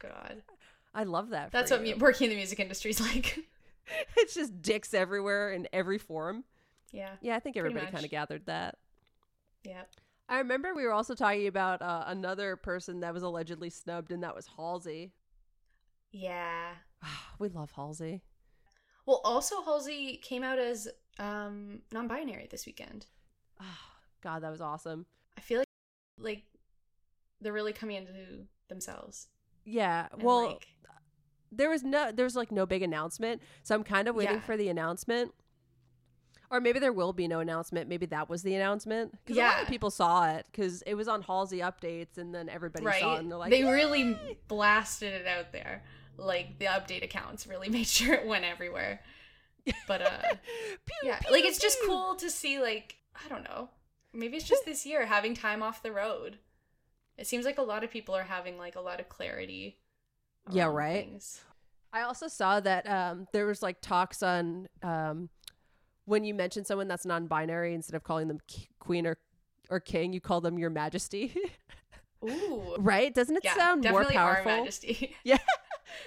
God. 0.01 0.43
I 0.95 1.05
love 1.05 1.31
that. 1.31 1.53
That's 1.53 1.71
what 1.71 1.87
you. 1.87 1.97
working 1.97 2.27
in 2.27 2.31
the 2.31 2.37
music 2.37 2.59
industry 2.59 2.91
is 2.91 3.01
like. 3.15 3.39
it's 4.17 4.35
just 4.35 4.61
dicks 4.63 4.95
everywhere 4.95 5.53
in 5.53 5.69
every 5.73 5.99
form. 5.99 6.45
yeah. 6.93 7.11
Yeah, 7.21 7.37
I 7.37 7.41
think 7.41 7.57
everybody 7.57 7.87
kind 7.87 8.05
of 8.05 8.11
gathered 8.11 8.47
that. 8.47 8.77
Yeah. 9.65 9.83
I 10.29 10.39
remember 10.39 10.75
we 10.75 10.85
were 10.85 10.93
also 10.93 11.15
talking 11.15 11.49
about 11.49 11.83
uh, 11.83 12.05
another 12.07 12.57
person 12.57 13.01
that 13.01 13.13
was 13.13 13.25
allegedly 13.25 13.69
snubbed, 13.69 14.13
and 14.13 14.23
that 14.23 14.35
was 14.35 14.49
Halsey. 14.57 15.13
Yeah. 16.13 16.71
we 17.39 17.49
love 17.49 17.73
Halsey. 17.73 18.23
Well, 19.07 19.21
also 19.25 19.63
Halsey 19.63 20.17
came 20.23 20.45
out 20.45 20.59
as 20.59 20.89
um 21.19 21.81
non-binary 21.93 22.49
this 22.51 22.67
weekend. 22.67 23.07
Oh, 23.61 23.65
God, 24.23 24.43
that 24.43 24.51
was 24.51 24.61
awesome. 24.61 25.07
I 25.37 25.41
feel 25.41 25.59
like 25.59 25.67
like 26.19 26.43
they're 27.41 27.53
really 27.53 27.73
coming 27.73 27.97
into 27.97 28.13
themselves. 28.69 29.29
Yeah. 29.65 30.09
and, 30.13 30.23
Well, 30.23 30.47
like, 30.47 30.67
there 31.53 31.69
was 31.71 31.83
no, 31.83 32.13
there 32.13 32.25
was 32.25 32.37
like 32.37 32.53
no 32.53 32.67
big 32.67 32.83
announcement, 32.83 33.43
so 33.63 33.75
I'm 33.75 33.85
kind 33.85 34.09
of 34.09 34.15
waiting 34.15 34.37
Yeah. 34.37 34.41
for 34.41 34.57
the 34.57 34.69
announcement. 34.69 35.33
Or 36.53 36.61
maybe 36.61 36.81
there 36.81 36.93
will 36.93 37.13
be 37.13 37.29
no 37.29 37.39
announcement. 37.39 37.89
Maybe 37.89 38.07
that 38.07 38.29
was 38.29 38.43
the 38.43 38.57
announcement. 38.57 39.13
Because 39.25 39.37
a 39.37 39.41
lot 39.41 39.55
Yeah. 39.57 39.63
of 39.63 39.69
people 39.69 39.91
saw 39.91 40.33
it 40.35 40.47
because 40.51 40.83
it 40.83 40.95
was 40.95 41.07
on 41.07 41.23
Halsey 41.23 41.59
updates, 41.59 42.19
and 42.19 42.35
then 42.35 42.49
everybody 42.49 42.85
saw 42.85 42.91
it, 42.91 43.05
right? 43.05 43.19
and 43.21 43.31
they're 43.31 43.39
like, 43.39 43.51
they 43.51 43.63
really 43.63 44.19
blasted 44.49 45.13
it 45.13 45.27
out 45.29 45.53
there. 45.53 45.85
Like 46.17 46.59
the 46.59 46.65
update 46.67 47.05
accounts 47.05 47.47
really 47.47 47.69
made 47.79 47.87
sure 47.87 48.15
it 48.15 48.27
went 48.27 48.45
everywhere. 48.45 49.01
But 49.87 50.03
uh 50.03 50.21
Pew, 50.87 50.97
yeah, 51.05 51.19
pew, 51.21 51.31
like 51.33 51.45
it's 51.45 51.59
just 51.61 51.79
cool 51.87 52.17
to 52.17 52.29
see 52.31 52.59
like 52.61 52.97
I 53.25 53.29
don't 53.29 53.45
know. 53.45 53.71
Maybe 54.13 54.37
it's 54.37 54.49
just 54.49 54.65
this 54.65 54.85
year 54.85 55.07
having 55.07 55.35
time 55.35 55.63
off 55.63 55.83
the 55.83 55.93
road. 55.93 56.39
It 57.21 57.27
seems 57.27 57.45
like 57.45 57.59
a 57.59 57.63
lot 57.63 57.85
of 57.85 57.91
people 57.91 58.17
are 58.17 58.23
having 58.25 58.57
like 58.59 58.75
a 58.77 58.81
lot 58.81 58.99
of 58.99 59.09
clarity. 59.09 59.77
Yeah, 60.51 60.65
right? 60.67 61.05
things. 61.07 61.43
I 61.93 62.01
also 62.03 62.27
saw 62.29 62.61
that 62.61 62.89
um, 62.89 63.27
there 63.33 63.45
was 63.47 63.63
like 63.63 63.81
talks 63.83 64.23
on 64.23 64.69
um, 64.83 65.29
when 66.07 66.25
you 66.25 66.33
mention 66.35 66.65
someone 66.65 66.89
that's 66.89 67.05
non-binary, 67.05 67.75
instead 67.75 67.95
of 67.95 68.05
calling 68.05 68.27
them 68.29 68.39
k- 68.49 68.69
queen 68.79 69.07
or 69.07 69.19
or 69.69 69.79
king, 69.81 70.13
you 70.13 70.21
call 70.21 70.41
them 70.41 70.59
your 70.59 70.71
majesty. 70.71 71.35
Ooh. 72.25 72.75
right? 72.79 73.15
Doesn't 73.15 73.37
it 73.37 73.45
Yeah, 73.45 73.55
sound 73.55 73.85
more 73.89 74.05
powerful? 74.05 74.45
majesty. 74.51 75.15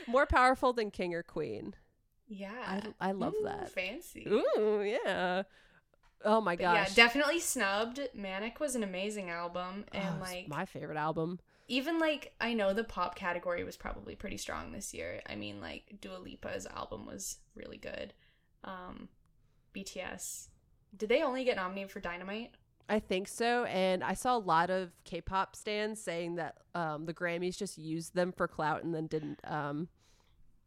More 0.08 0.26
powerful 0.26 0.74
than 0.74 0.92
king 0.92 1.14
or 1.14 1.24
queen. 1.24 1.76
yeah. 2.28 2.82
I, 3.00 3.10
I 3.10 3.12
love 3.12 3.34
Ooh, 3.40 3.44
that. 3.46 3.72
Fancy. 3.72 4.26
Ooh, 4.28 4.82
yeah. 4.82 5.44
Oh 6.24 6.40
my 6.42 6.56
gosh. 6.56 6.90
Yeah, 6.90 6.94
definitely 7.06 7.40
snubbed. 7.40 8.00
Manic 8.14 8.60
was 8.60 8.76
an 8.76 8.84
amazing 8.84 9.30
album, 9.30 9.86
Oh, 9.94 9.98
and 9.98 10.22
it's 10.22 10.32
like 10.32 10.48
my 10.48 10.66
favorite 10.66 10.98
album. 10.98 11.40
even 11.68 12.00
like 12.00 12.34
I 12.40 12.54
know 12.54 12.74
the 12.74 12.84
pop 12.84 13.16
category 13.16 13.64
was 13.64 13.76
probably 13.78 14.16
pretty 14.16 14.38
strong 14.38 14.72
this 14.72 14.94
year. 14.94 15.22
I 15.28 15.36
mean, 15.36 15.60
like 15.62 15.96
Dua 16.02 16.18
Lipa's 16.18 16.66
album 16.68 17.06
was 17.06 17.38
really 17.56 17.78
good. 17.78 18.14
Um, 18.64 19.10
BTS 19.76 20.48
did 20.96 21.10
they 21.10 21.24
only 21.24 21.44
get 21.44 21.56
nominated 21.56 21.92
for 21.92 22.00
Dynamite? 22.00 22.52
I 22.88 23.00
think 23.00 23.28
so, 23.28 23.64
and 23.66 24.04
I 24.04 24.14
saw 24.14 24.36
a 24.36 24.40
lot 24.40 24.70
of 24.70 24.92
K-pop 25.06 25.56
stands 25.56 26.02
saying 26.02 26.36
that 26.36 26.58
um, 26.76 27.06
the 27.06 27.14
Grammys 27.14 27.58
just 27.58 27.78
used 27.78 28.14
them 28.14 28.32
for 28.34 28.48
clout 28.48 28.84
and 28.84 28.94
then 28.94 29.08
didn't, 29.08 29.40
um, 29.46 29.88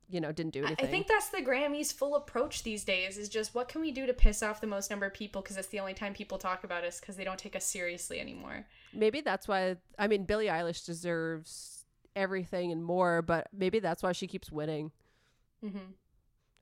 you 0.09 0.20
know, 0.20 0.30
didn't 0.32 0.52
do 0.52 0.64
anything. 0.64 0.86
I 0.86 0.88
think 0.90 1.07
that's 1.09 1.28
the 1.30 1.42
Grammys' 1.42 1.92
full 1.92 2.14
approach 2.14 2.62
these 2.62 2.84
days. 2.84 3.18
Is 3.18 3.28
just 3.28 3.54
what 3.54 3.68
can 3.68 3.80
we 3.80 3.90
do 3.90 4.07
to 4.07 4.12
piss 4.12 4.42
off 4.42 4.61
the 4.61 4.66
most 4.66 4.88
number 4.90 5.07
of 5.07 5.14
people? 5.14 5.42
Because 5.42 5.57
that's 5.57 5.68
the 5.68 5.80
only 5.80 5.94
time 5.94 6.14
people 6.14 6.38
talk 6.38 6.62
about 6.64 6.84
us 6.84 7.00
because 7.00 7.16
they 7.16 7.24
don't 7.24 7.38
take 7.38 7.57
us 7.57 7.64
seriously 7.64 8.20
anymore. 8.20 8.66
maybe 8.92 9.20
that's 9.20 9.48
why. 9.48 9.76
I 9.98 10.07
mean, 10.07 10.24
Billie 10.24 10.46
Eilish 10.46 10.84
deserves 10.86 11.84
everything 12.14 12.72
and 12.72 12.84
more, 12.84 13.20
but 13.22 13.48
maybe 13.52 13.78
that's 13.78 14.02
why 14.02 14.12
she 14.12 14.26
keeps 14.26 14.50
winning. 14.50 14.92
Mm-hmm. 15.64 15.92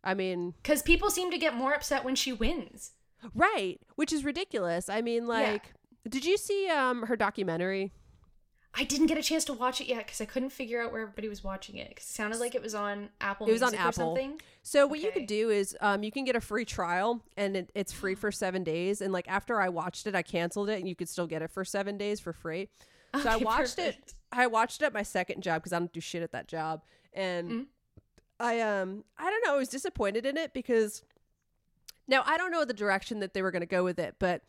I 0.03 0.14
mean, 0.14 0.55
Because 0.62 0.82
people 0.82 1.11
seem 1.11 1.30
to 1.30 1.38
get 1.38 1.55
more 1.55 1.72
upset 1.74 2.05
when 2.05 2.14
she 2.14 2.32
wins. 2.32 2.92
right, 3.34 3.80
which 3.97 4.12
is 4.12 4.24
ridiculous. 4.24 4.88
I 4.88 5.01
mean, 5.01 5.26
like, 5.26 5.72
did 6.09 6.24
you 6.24 6.36
see 6.36 6.68
um 6.68 7.05
her 7.05 7.16
documentary? 7.16 7.92
I 8.77 8.85
didn't 8.85 9.07
get 9.07 9.16
a 9.18 9.22
chance 9.22 9.45
to 9.47 9.53
watch 9.53 9.81
it 9.81 9.87
yet 9.87 10.07
because 10.07 10.20
I 10.20 10.25
couldn't 10.25 10.51
figure 10.51 10.83
out 10.83 10.91
where 10.93 11.03
everybody 11.03 11.29
was 11.29 11.45
watching 11.45 11.77
it. 11.77 11.89
Because 11.91 12.05
it 12.05 12.09
sounded 12.12 12.41
like 12.41 12.55
it 12.55 12.62
was 12.62 12.75
on 12.75 13.09
Apple. 13.20 13.47
It 13.49 13.53
was 13.53 13.62
on 13.62 13.70
Music 13.70 13.85
or 13.85 13.89
Apple. 13.89 14.16
something. 14.16 14.41
So 14.62 14.87
what 14.87 14.99
you 15.01 15.12
could 15.12 15.27
do 15.27 15.51
is 15.51 15.77
um, 15.81 16.03
you 16.03 16.11
can 16.11 16.25
get 16.25 16.35
a 16.35 16.41
free 16.41 16.64
trial 16.64 17.22
and 17.37 17.57
it, 17.57 17.70
it's 17.75 17.93
free 17.93 18.14
for 18.16 18.33
seven 18.45 18.64
days. 18.64 19.01
And 19.01 19.12
like 19.12 19.29
after 19.29 19.61
I 19.61 19.68
watched 19.68 20.07
it, 20.07 20.14
I 20.14 20.22
canceled 20.22 20.68
it 20.70 20.79
and 20.81 20.89
you 20.89 20.97
could 20.97 21.09
still 21.09 21.27
get 21.27 21.41
it 21.43 21.51
for 21.51 21.64
seven 21.64 21.97
days 21.97 22.18
for 22.20 22.33
free. 22.33 22.68
So 23.22 23.29
I 23.29 23.37
watched 23.37 23.77
perfect. 23.77 24.09
it. 24.09 24.14
I 24.33 24.49
watched 24.49 24.83
it 24.83 24.87
at 24.87 24.93
my 24.93 25.05
second 25.05 25.43
job 25.43 25.62
because 25.62 25.72
I 25.72 25.79
don't 25.79 25.93
do 25.93 26.01
shit 26.01 26.25
at 26.25 26.33
that 26.33 26.49
job, 26.49 26.83
and 27.12 27.51
Mhm. 27.51 27.66
I 28.41 28.61
um 28.61 29.05
I 29.16 29.31
don't 29.31 29.45
know. 29.47 29.55
I 29.55 29.57
was 29.59 29.68
disappointed 29.68 30.27
in 30.27 30.37
it 30.37 30.53
because 30.53 31.05
now 32.09 32.25
I 32.27 32.37
don't 32.37 32.51
know 32.51 32.64
the 32.64 32.75
direction 32.75 33.20
that 33.20 33.33
they 33.35 33.43
were 33.43 33.53
going 33.53 33.61
to 33.61 33.66
go 33.66 33.85
with 33.85 34.01
it, 34.01 34.16
but 34.18 34.43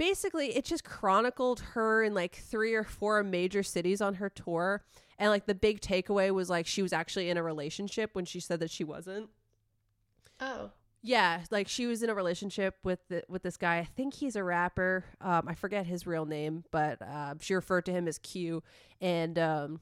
basically 0.00 0.56
it 0.56 0.64
just 0.64 0.82
chronicled 0.82 1.60
her 1.74 2.02
in 2.02 2.14
like 2.14 2.34
three 2.34 2.72
or 2.72 2.84
four 2.84 3.22
major 3.22 3.62
cities 3.62 4.00
on 4.00 4.14
her 4.14 4.30
tour. 4.30 4.82
And 5.18 5.28
like 5.28 5.44
the 5.44 5.54
big 5.54 5.82
takeaway 5.82 6.30
was 6.30 6.48
like 6.48 6.66
she 6.66 6.80
was 6.80 6.94
actually 6.94 7.28
in 7.28 7.36
a 7.36 7.42
relationship 7.42 8.14
when 8.14 8.24
she 8.24 8.40
said 8.40 8.60
that 8.60 8.70
she 8.70 8.82
wasn't. 8.82 9.28
Oh, 10.40 10.70
Yeah, 11.02 11.42
like 11.50 11.68
she 11.68 11.84
was 11.84 12.02
in 12.02 12.08
a 12.08 12.14
relationship 12.14 12.78
with 12.82 13.00
the, 13.08 13.24
with 13.28 13.42
this 13.42 13.58
guy. 13.58 13.76
I 13.76 13.84
think 13.84 14.14
he's 14.14 14.36
a 14.36 14.42
rapper. 14.42 15.04
Um, 15.20 15.46
I 15.46 15.52
forget 15.52 15.84
his 15.84 16.06
real 16.06 16.24
name, 16.24 16.64
but 16.70 17.02
uh, 17.02 17.34
she 17.38 17.52
referred 17.52 17.84
to 17.84 17.92
him 17.92 18.08
as 18.08 18.16
Q. 18.16 18.62
And 19.02 19.38
um, 19.38 19.80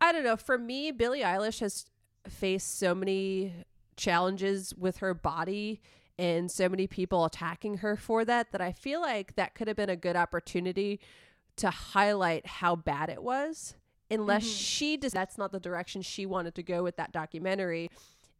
I 0.00 0.12
don't 0.12 0.24
know. 0.24 0.36
For 0.36 0.56
me, 0.56 0.92
Billie 0.92 1.20
Eilish 1.20 1.60
has 1.60 1.90
faced 2.26 2.78
so 2.78 2.94
many 2.94 3.52
challenges 3.96 4.74
with 4.74 4.96
her 4.98 5.12
body 5.12 5.82
and 6.22 6.50
so 6.52 6.68
many 6.68 6.86
people 6.86 7.24
attacking 7.24 7.78
her 7.78 7.96
for 7.96 8.24
that 8.24 8.52
that 8.52 8.60
I 8.60 8.70
feel 8.70 9.00
like 9.00 9.34
that 9.34 9.56
could 9.56 9.66
have 9.66 9.76
been 9.76 9.90
a 9.90 9.96
good 9.96 10.14
opportunity 10.14 11.00
to 11.56 11.68
highlight 11.70 12.46
how 12.46 12.76
bad 12.76 13.10
it 13.10 13.22
was. 13.22 13.74
Unless 14.08 14.44
Mhm. 14.44 14.56
she 14.60 14.96
does, 14.96 15.12
that's 15.12 15.36
not 15.36 15.50
the 15.50 15.58
direction 15.58 16.00
she 16.00 16.24
wanted 16.24 16.54
to 16.54 16.62
go 16.62 16.82
with 16.84 16.96
that 16.96 17.10
documentary 17.12 17.90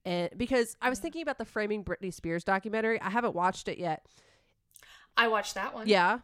and 0.05 0.31
because 0.37 0.77
I 0.83 0.91
was 0.91 0.99
thinking 1.01 1.23
about 1.23 1.39
the 1.39 1.45
Framing 1.45 1.85
Britney 1.85 2.13
Spears 2.13 2.43
documentary. 2.45 3.01
I 3.01 3.11
haven't 3.11 3.35
watched 3.35 3.69
it 3.69 3.79
yet. 3.79 4.05
I 5.17 5.29
watched 5.29 5.55
that 5.55 5.75
one. 5.75 5.87
Yeah. 5.89 6.21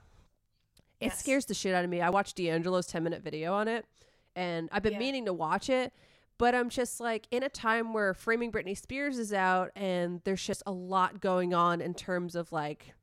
It 1.01 1.07
Yes. 1.07 1.19
scares 1.19 1.47
the 1.47 1.55
shit 1.55 1.75
out 1.75 1.85
of 1.85 1.91
me. 1.91 2.01
I 2.01 2.11
watched 2.11 2.37
D'Angelo's 2.37 2.87
10 2.87 3.03
minute 3.05 3.23
video 3.23 3.55
on 3.55 3.69
it 3.69 3.85
and 4.37 4.69
I've 4.73 4.83
been 4.83 4.95
Yeah. 4.95 4.99
meaning 4.99 5.25
to 5.27 5.33
watch 5.33 5.69
it, 5.71 5.93
but 6.39 6.55
I'm 6.55 6.69
just 6.71 7.01
like 7.01 7.27
in 7.31 7.43
a 7.43 7.49
time 7.49 7.93
where 7.93 8.15
Framing 8.15 8.51
Britney 8.53 8.77
Spears 8.77 9.19
is 9.19 9.33
out 9.33 9.71
and 9.77 10.21
there's 10.25 10.45
just 10.45 10.63
a 10.67 10.73
lot 10.73 11.21
going 11.21 11.53
on 11.53 11.81
in 11.81 11.95
terms 11.95 12.35
of 12.37 12.53
like, 12.53 12.95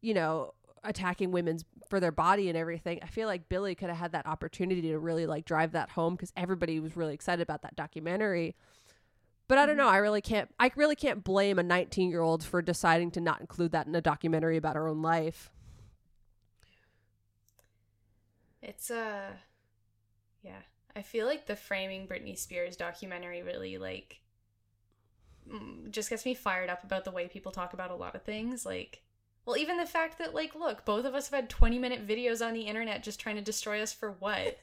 you 0.00 0.14
know, 0.14 0.54
attacking 0.82 1.30
women's 1.32 1.64
for 1.88 2.00
their 2.00 2.12
body 2.12 2.48
and 2.48 2.56
everything. 2.56 2.98
I 3.02 3.06
feel 3.06 3.28
like 3.28 3.48
Billie 3.48 3.74
could 3.74 3.88
have 3.88 3.98
had 3.98 4.12
that 4.12 4.26
opportunity 4.26 4.82
to 4.82 4.98
really 4.98 5.26
like 5.26 5.44
drive 5.44 5.72
that 5.72 5.90
home 5.90 6.14
because 6.14 6.32
everybody 6.36 6.80
was 6.80 6.96
really 6.96 7.14
excited 7.14 7.42
about 7.42 7.62
that 7.62 7.76
documentary. 7.76 8.56
But 9.48 9.58
I 9.58 9.66
don't 9.66 9.74
Mhm. 9.76 9.78
know. 9.78 9.88
I 9.88 9.98
really 9.98 10.22
can't. 10.22 10.52
I 10.58 10.72
really 10.74 10.96
can't 10.96 11.22
blame 11.22 11.58
a 11.58 11.62
19 11.62 12.10
year 12.10 12.20
old 12.20 12.42
for 12.42 12.62
deciding 12.62 13.10
to 13.12 13.20
not 13.20 13.40
include 13.40 13.70
that 13.72 13.86
in 13.86 13.94
a 13.94 14.00
documentary 14.00 14.56
about 14.56 14.74
her 14.76 14.88
own 14.88 15.02
life. 15.02 15.50
It's 18.62 18.90
uh 18.90 19.32
yeah. 20.42 20.62
I 20.96 21.02
feel 21.02 21.26
like 21.26 21.46
the 21.46 21.56
framing 21.56 22.08
Britney 22.08 22.36
Spears 22.38 22.76
documentary 22.76 23.42
really 23.42 23.76
like 23.76 24.20
just 25.90 26.10
gets 26.10 26.24
me 26.24 26.34
fired 26.34 26.70
up 26.70 26.82
about 26.82 27.04
the 27.04 27.10
way 27.10 27.28
people 27.28 27.52
talk 27.52 27.72
about 27.72 27.90
a 27.90 27.94
lot 27.94 28.16
of 28.16 28.22
things 28.22 28.66
like 28.66 29.02
well 29.44 29.56
even 29.56 29.76
the 29.76 29.86
fact 29.86 30.18
that 30.18 30.34
like 30.34 30.56
look 30.56 30.84
both 30.84 31.04
of 31.04 31.14
us 31.14 31.28
have 31.28 31.42
had 31.42 31.50
20 31.50 31.78
minute 31.78 32.06
videos 32.06 32.44
on 32.44 32.52
the 32.52 32.62
internet 32.62 33.02
just 33.02 33.20
trying 33.20 33.36
to 33.36 33.42
destroy 33.42 33.80
us 33.80 33.92
for 33.92 34.12
what 34.18 34.58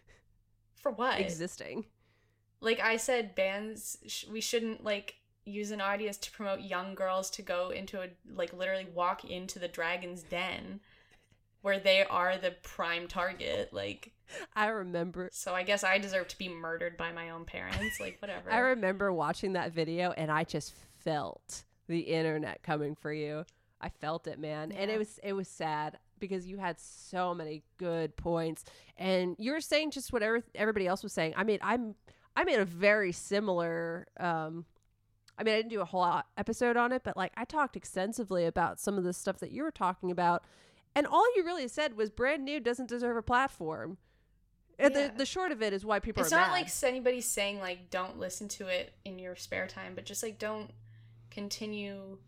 for 0.76 0.90
what 0.92 1.20
Existing. 1.20 1.84
like 2.62 2.80
i 2.80 2.96
said 2.96 3.34
bands 3.34 3.98
sh- 4.06 4.24
we 4.32 4.40
shouldn't 4.40 4.82
like 4.82 5.16
use 5.44 5.70
an 5.70 5.80
audience 5.80 6.16
to 6.16 6.30
promote 6.30 6.60
young 6.60 6.94
girls 6.94 7.28
to 7.30 7.42
go 7.42 7.70
into 7.70 8.00
a 8.00 8.08
like 8.34 8.52
literally 8.54 8.86
walk 8.94 9.24
into 9.24 9.58
the 9.58 9.68
dragon's 9.68 10.22
den 10.22 10.80
where 11.60 11.78
they 11.78 12.02
are 12.04 12.38
the 12.38 12.54
prime 12.62 13.06
target 13.08 13.72
like 13.72 14.12
I 14.56 14.66
remember. 14.68 15.30
so 15.32 15.54
i 15.54 15.62
guess 15.62 15.84
i 15.84 15.98
deserve 15.98 16.28
to 16.28 16.38
be 16.38 16.48
murdered 16.48 16.96
by 16.96 17.12
my 17.12 17.30
own 17.30 17.44
parents 17.44 18.00
like 18.00 18.18
whatever 18.22 18.50
I 18.52 18.58
remember 18.58 19.12
watching 19.12 19.54
that 19.54 19.72
video 19.72 20.12
and 20.12 20.30
I 20.30 20.44
just 20.44 20.74
felt 20.98 21.64
the 21.88 22.00
internet 22.00 22.62
coming 22.62 22.94
for 22.94 23.12
you. 23.12 23.44
I 23.80 23.88
felt 23.88 24.26
it, 24.26 24.38
man. 24.38 24.72
And 24.72 24.90
it 24.90 24.98
was 24.98 25.18
it 25.22 25.32
was 25.32 25.48
sad 25.48 25.98
because 26.18 26.46
you 26.46 26.58
had 26.58 26.78
so 26.80 27.34
many 27.34 27.62
good 27.78 28.16
points 28.16 28.64
and 28.96 29.36
you 29.38 29.52
were 29.52 29.60
saying 29.60 29.92
just 29.92 30.12
whatever 30.12 30.42
everybody 30.54 30.86
else 30.86 31.02
was 31.02 31.12
saying. 31.12 31.34
I 31.36 31.44
mean, 31.44 31.58
I'm 31.62 31.94
I 32.36 32.44
made 32.44 32.58
a 32.58 32.64
very 32.64 33.12
similar 33.12 34.06
um 34.18 34.64
I 35.38 35.44
mean, 35.44 35.54
I 35.54 35.58
didn't 35.58 35.70
do 35.70 35.80
a 35.80 35.84
whole 35.84 36.20
episode 36.36 36.76
on 36.76 36.90
it, 36.92 37.02
but 37.04 37.16
like 37.16 37.32
I 37.36 37.44
talked 37.44 37.76
extensively 37.76 38.44
about 38.44 38.80
some 38.80 38.98
of 38.98 39.04
the 39.04 39.12
stuff 39.12 39.38
that 39.38 39.52
you 39.52 39.62
were 39.62 39.70
talking 39.70 40.10
about. 40.10 40.44
And 40.96 41.06
all 41.06 41.24
you 41.36 41.44
really 41.44 41.68
said 41.68 41.96
was 41.96 42.10
brand 42.10 42.44
new 42.44 42.58
doesn't 42.58 42.88
deserve 42.88 43.16
a 43.16 43.22
platform. 43.22 43.98
And 44.78 44.94
Yeah. 44.94 45.08
The 45.08 45.18
the 45.18 45.26
short 45.26 45.52
of 45.52 45.62
it 45.62 45.72
is 45.72 45.84
why 45.84 45.98
people 45.98 46.22
it's 46.22 46.32
are 46.32 46.40
not 46.40 46.50
like 46.50 46.68
anybody's 46.82 47.26
saying 47.26 47.60
like 47.60 47.90
don't 47.90 48.18
listen 48.18 48.48
to 48.48 48.68
it 48.68 48.94
in 49.04 49.18
your 49.18 49.36
spare 49.36 49.66
time 49.66 49.94
but 49.94 50.04
just 50.04 50.22
like 50.22 50.38
don't 50.38 50.70
continue 51.30 52.18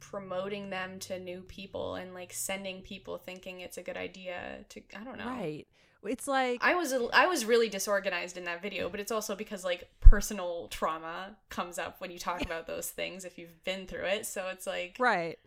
promoting 0.00 0.70
them 0.70 0.98
to 0.98 1.18
new 1.18 1.42
people 1.42 1.94
and 1.94 2.12
like 2.12 2.32
sending 2.32 2.82
people 2.82 3.18
thinking 3.18 3.60
it's 3.60 3.78
a 3.78 3.82
good 3.82 3.96
idea 3.96 4.64
to 4.68 4.80
i 4.96 5.04
don't 5.04 5.18
know 5.18 5.26
Right. 5.26 5.66
It's 6.04 6.26
like 6.26 6.58
I 6.62 6.74
was 6.74 6.92
i 7.12 7.26
was 7.26 7.44
really 7.44 7.68
disorganized 7.68 8.36
in 8.36 8.44
that 8.44 8.60
video, 8.60 8.88
but 8.88 8.98
it's 8.98 9.12
also 9.12 9.36
because 9.36 9.64
like 9.64 9.88
personal 10.00 10.66
trauma 10.68 11.36
comes 11.48 11.78
up 11.78 12.00
when 12.00 12.10
you 12.10 12.18
talk 12.18 12.42
about 12.42 12.66
those 12.66 12.90
things 12.90 13.24
if 13.24 13.38
you've 13.38 13.62
been 13.64 13.86
through 13.86 14.06
it. 14.06 14.26
So 14.26 14.48
it's 14.50 14.66
like 14.66 14.96
right. 14.98 15.38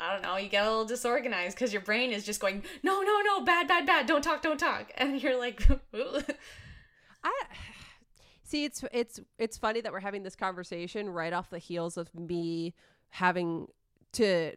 I 0.00 0.12
don't 0.12 0.22
know, 0.22 0.36
you 0.36 0.48
get 0.48 0.64
a 0.64 0.68
little 0.70 0.84
disorganized 0.84 1.56
because 1.56 1.72
your 1.72 1.82
brain 1.82 2.10
is 2.12 2.24
just 2.24 2.40
going 2.40 2.62
no 2.82 3.02
no 3.02 3.20
no 3.24 3.44
bad 3.44 3.68
bad 3.68 3.86
bad 3.86 4.06
don't 4.06 4.22
talk 4.22 4.42
don't 4.42 4.58
talk 4.58 4.90
and 4.98 5.22
you're 5.22 5.38
like 5.38 5.68
"Ooh." 5.94 6.20
I 7.24 7.32
see 8.44 8.64
it's 8.64 8.82
it's 8.92 9.20
it's 9.38 9.58
funny 9.58 9.80
that 9.80 9.92
we're 9.92 10.00
having 10.00 10.22
this 10.22 10.36
conversation 10.36 11.08
right 11.10 11.32
off 11.32 11.50
the 11.50 11.58
heels 11.58 11.96
of 11.96 12.14
me 12.14 12.74
having 13.10 13.66
to 14.12 14.52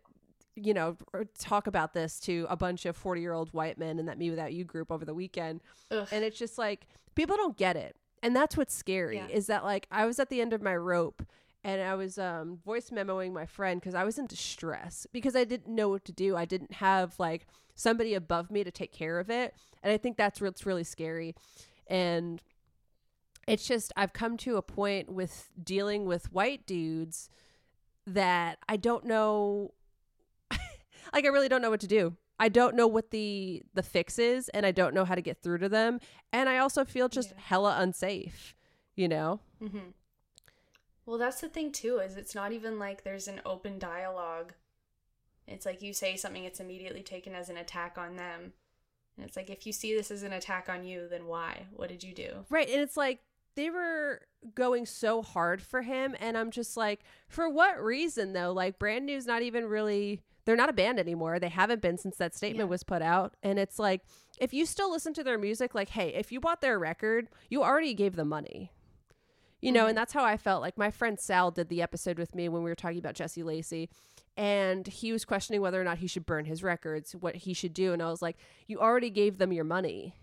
you 0.55 0.73
know 0.73 0.95
talk 1.39 1.67
about 1.67 1.93
this 1.93 2.19
to 2.21 2.45
a 2.49 2.55
bunch 2.55 2.85
of 2.85 2.95
40 2.95 3.21
year 3.21 3.33
old 3.33 3.51
white 3.53 3.77
men 3.77 3.99
in 3.99 4.05
that 4.05 4.17
me 4.17 4.29
without 4.29 4.53
you 4.53 4.63
group 4.63 4.91
over 4.91 5.03
the 5.05 5.13
weekend 5.13 5.61
Ugh. 5.91 6.07
and 6.11 6.23
it's 6.23 6.37
just 6.37 6.57
like 6.57 6.87
people 7.15 7.35
don't 7.35 7.57
get 7.57 7.75
it 7.75 7.95
and 8.21 8.35
that's 8.35 8.55
what's 8.55 8.73
scary 8.73 9.17
Yeah. 9.17 9.27
is 9.29 9.47
that 9.47 9.63
like 9.63 9.87
i 9.91 10.05
was 10.05 10.19
at 10.19 10.29
the 10.29 10.41
end 10.41 10.53
of 10.53 10.61
my 10.61 10.75
rope 10.75 11.23
and 11.63 11.81
i 11.81 11.95
was 11.95 12.17
um 12.17 12.57
voice 12.65 12.89
memoing 12.89 13.31
my 13.33 13.45
friend 13.45 13.79
because 13.79 13.95
i 13.95 14.03
was 14.03 14.17
in 14.17 14.25
distress 14.27 15.07
because 15.11 15.35
i 15.35 15.43
didn't 15.43 15.73
know 15.73 15.89
what 15.89 16.03
to 16.05 16.11
do 16.11 16.35
i 16.35 16.45
didn't 16.45 16.73
have 16.73 17.13
like 17.19 17.47
somebody 17.75 18.13
above 18.13 18.51
me 18.51 18.63
to 18.63 18.71
take 18.71 18.91
care 18.91 19.19
of 19.19 19.29
it 19.29 19.53
and 19.81 19.91
i 19.91 19.97
think 19.97 20.17
that's 20.17 20.39
what's 20.41 20.65
really 20.65 20.83
scary 20.83 21.33
and 21.87 22.41
it's 23.47 23.67
just 23.67 23.91
i've 23.97 24.13
come 24.13 24.37
to 24.37 24.57
a 24.57 24.61
point 24.61 25.11
with 25.11 25.49
dealing 25.61 26.05
with 26.05 26.31
white 26.31 26.65
dudes 26.65 27.29
that 28.05 28.57
i 28.69 28.75
don't 28.77 29.05
know 29.05 29.73
like 31.13 31.25
i 31.25 31.27
really 31.29 31.49
don't 31.49 31.61
know 31.61 31.69
what 31.69 31.79
to 31.81 31.87
do 31.87 32.15
i 32.39 32.49
don't 32.49 32.75
know 32.75 32.87
what 32.87 33.11
the 33.11 33.63
the 33.73 33.83
fix 33.83 34.19
is 34.19 34.49
and 34.49 34.65
i 34.65 34.71
don't 34.71 34.93
know 34.93 35.05
how 35.05 35.15
to 35.15 35.21
get 35.21 35.41
through 35.41 35.57
to 35.57 35.69
them 35.69 35.99
and 36.31 36.49
i 36.49 36.57
also 36.57 36.83
feel 36.85 37.07
just 37.09 37.29
Yeah. 37.31 37.35
hella 37.45 37.75
unsafe 37.79 38.55
you 38.95 39.07
know 39.07 39.39
Mm-hmm. 39.61 39.91
Well, 41.05 41.17
that's 41.17 41.41
the 41.41 41.49
thing 41.49 41.71
too. 41.71 41.97
Is 41.97 42.15
it's 42.17 42.35
not 42.35 42.51
even 42.51 42.79
like 42.79 43.03
there's 43.03 43.27
an 43.27 43.41
open 43.45 43.79
dialogue. 43.79 44.53
It's 45.47 45.65
like 45.65 45.81
you 45.81 45.93
say 45.93 46.15
something, 46.15 46.43
it's 46.45 46.59
immediately 46.59 47.01
taken 47.03 47.35
as 47.35 47.49
an 47.49 47.57
attack 47.57 47.97
on 47.97 48.15
them. 48.15 48.53
And 49.17 49.25
it's 49.25 49.35
like 49.35 49.49
if 49.49 49.67
you 49.67 49.73
see 49.73 49.93
this 49.95 50.09
as 50.11 50.23
an 50.23 50.33
attack 50.33 50.69
on 50.69 50.85
you, 50.85 51.07
then 51.09 51.27
why? 51.27 51.67
What 51.75 51.89
did 51.89 52.03
you 52.03 52.13
do? 52.13 52.45
right 52.49 52.69
and 52.69 52.79
it's 52.81 52.95
like 52.97 53.19
they 53.55 53.69
were 53.69 54.21
going 54.55 54.85
so 54.85 55.21
hard 55.21 55.61
for 55.61 55.83
him 55.83 56.15
and 56.19 56.35
i'm 56.37 56.49
just 56.49 56.75
like 56.75 57.01
for 57.27 57.47
what 57.47 57.81
reason 57.81 58.33
though 58.33 58.51
like 58.51 58.79
brand 58.79 59.05
new's 59.05 59.27
not 59.27 59.41
even 59.43 59.65
really 59.65 60.19
they're 60.43 60.55
not 60.55 60.69
a 60.69 60.73
band 60.73 60.99
anymore 60.99 61.39
they 61.39 61.49
haven't 61.49 61.79
been 61.81 61.97
since 61.97 62.17
that 62.17 62.33
statement 62.35 62.65
Yeah. 62.67 62.71
was 62.71 62.83
put 62.83 63.01
out 63.03 63.35
and 63.43 63.59
it's 63.59 63.77
like 63.77 64.01
if 64.39 64.53
you 64.53 64.65
still 64.65 64.89
listen 64.91 65.13
to 65.13 65.23
their 65.23 65.37
music 65.37 65.75
like 65.75 65.89
hey 65.89 66.09
if 66.15 66.31
you 66.31 66.39
bought 66.39 66.61
their 66.61 66.79
record 66.79 67.27
you 67.47 67.61
already 67.63 67.93
gave 67.93 68.15
them 68.15 68.29
money 68.29 68.71
you 69.63 69.71
know 69.71 69.81
and 69.81 69.89
mm-hmm. 69.89 69.95
that's 69.95 70.13
how 70.13 70.23
i 70.23 70.37
felt 70.37 70.61
like 70.61 70.77
my 70.77 70.91
friend 70.91 71.19
sal 71.19 71.51
did 71.51 71.69
the 71.69 71.81
episode 71.81 72.17
with 72.17 72.35
me 72.35 72.49
when 72.49 72.63
we 72.63 72.69
were 72.69 72.75
talking 72.75 72.99
about 72.99 73.15
jesse 73.15 73.43
lacey 73.43 73.89
and 74.35 74.87
he 74.87 75.11
was 75.11 75.25
questioning 75.25 75.61
whether 75.61 75.79
or 75.79 75.83
not 75.83 75.99
he 75.99 76.07
should 76.07 76.25
burn 76.25 76.45
his 76.45 76.63
records 76.63 77.15
what 77.15 77.35
he 77.35 77.53
should 77.53 77.73
do 77.73 77.93
and 77.93 78.01
i 78.01 78.09
was 78.09 78.21
like 78.21 78.37
you 78.67 78.79
already 78.79 79.09
gave 79.09 79.37
them 79.37 79.51
your 79.51 79.63
money 79.63 80.15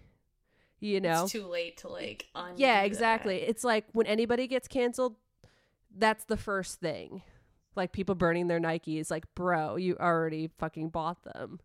you 0.81 1.01
know? 1.01 1.25
It's 1.25 1.33
too 1.33 1.47
late 1.47 1.77
to 1.79 1.89
like 1.89 2.27
undo 2.35 2.61
yeah 2.61 2.81
that. 2.81 2.87
exactly. 2.87 3.37
It's 3.37 3.63
like 3.63 3.85
when 3.93 4.07
anybody 4.07 4.47
gets 4.47 4.67
canceled 4.67 5.15
that's 5.97 6.25
the 6.25 6.37
first 6.37 6.81
thing. 6.81 7.23
Like 7.77 7.93
people 7.93 8.15
burning 8.15 8.49
their 8.49 8.61
nikes 8.61 9.11
like 9.11 9.33
bro 9.35 9.77
you 9.77 9.97
already 10.01 10.51
fucking 10.59 10.89
bought 10.89 11.23
them 11.23 11.61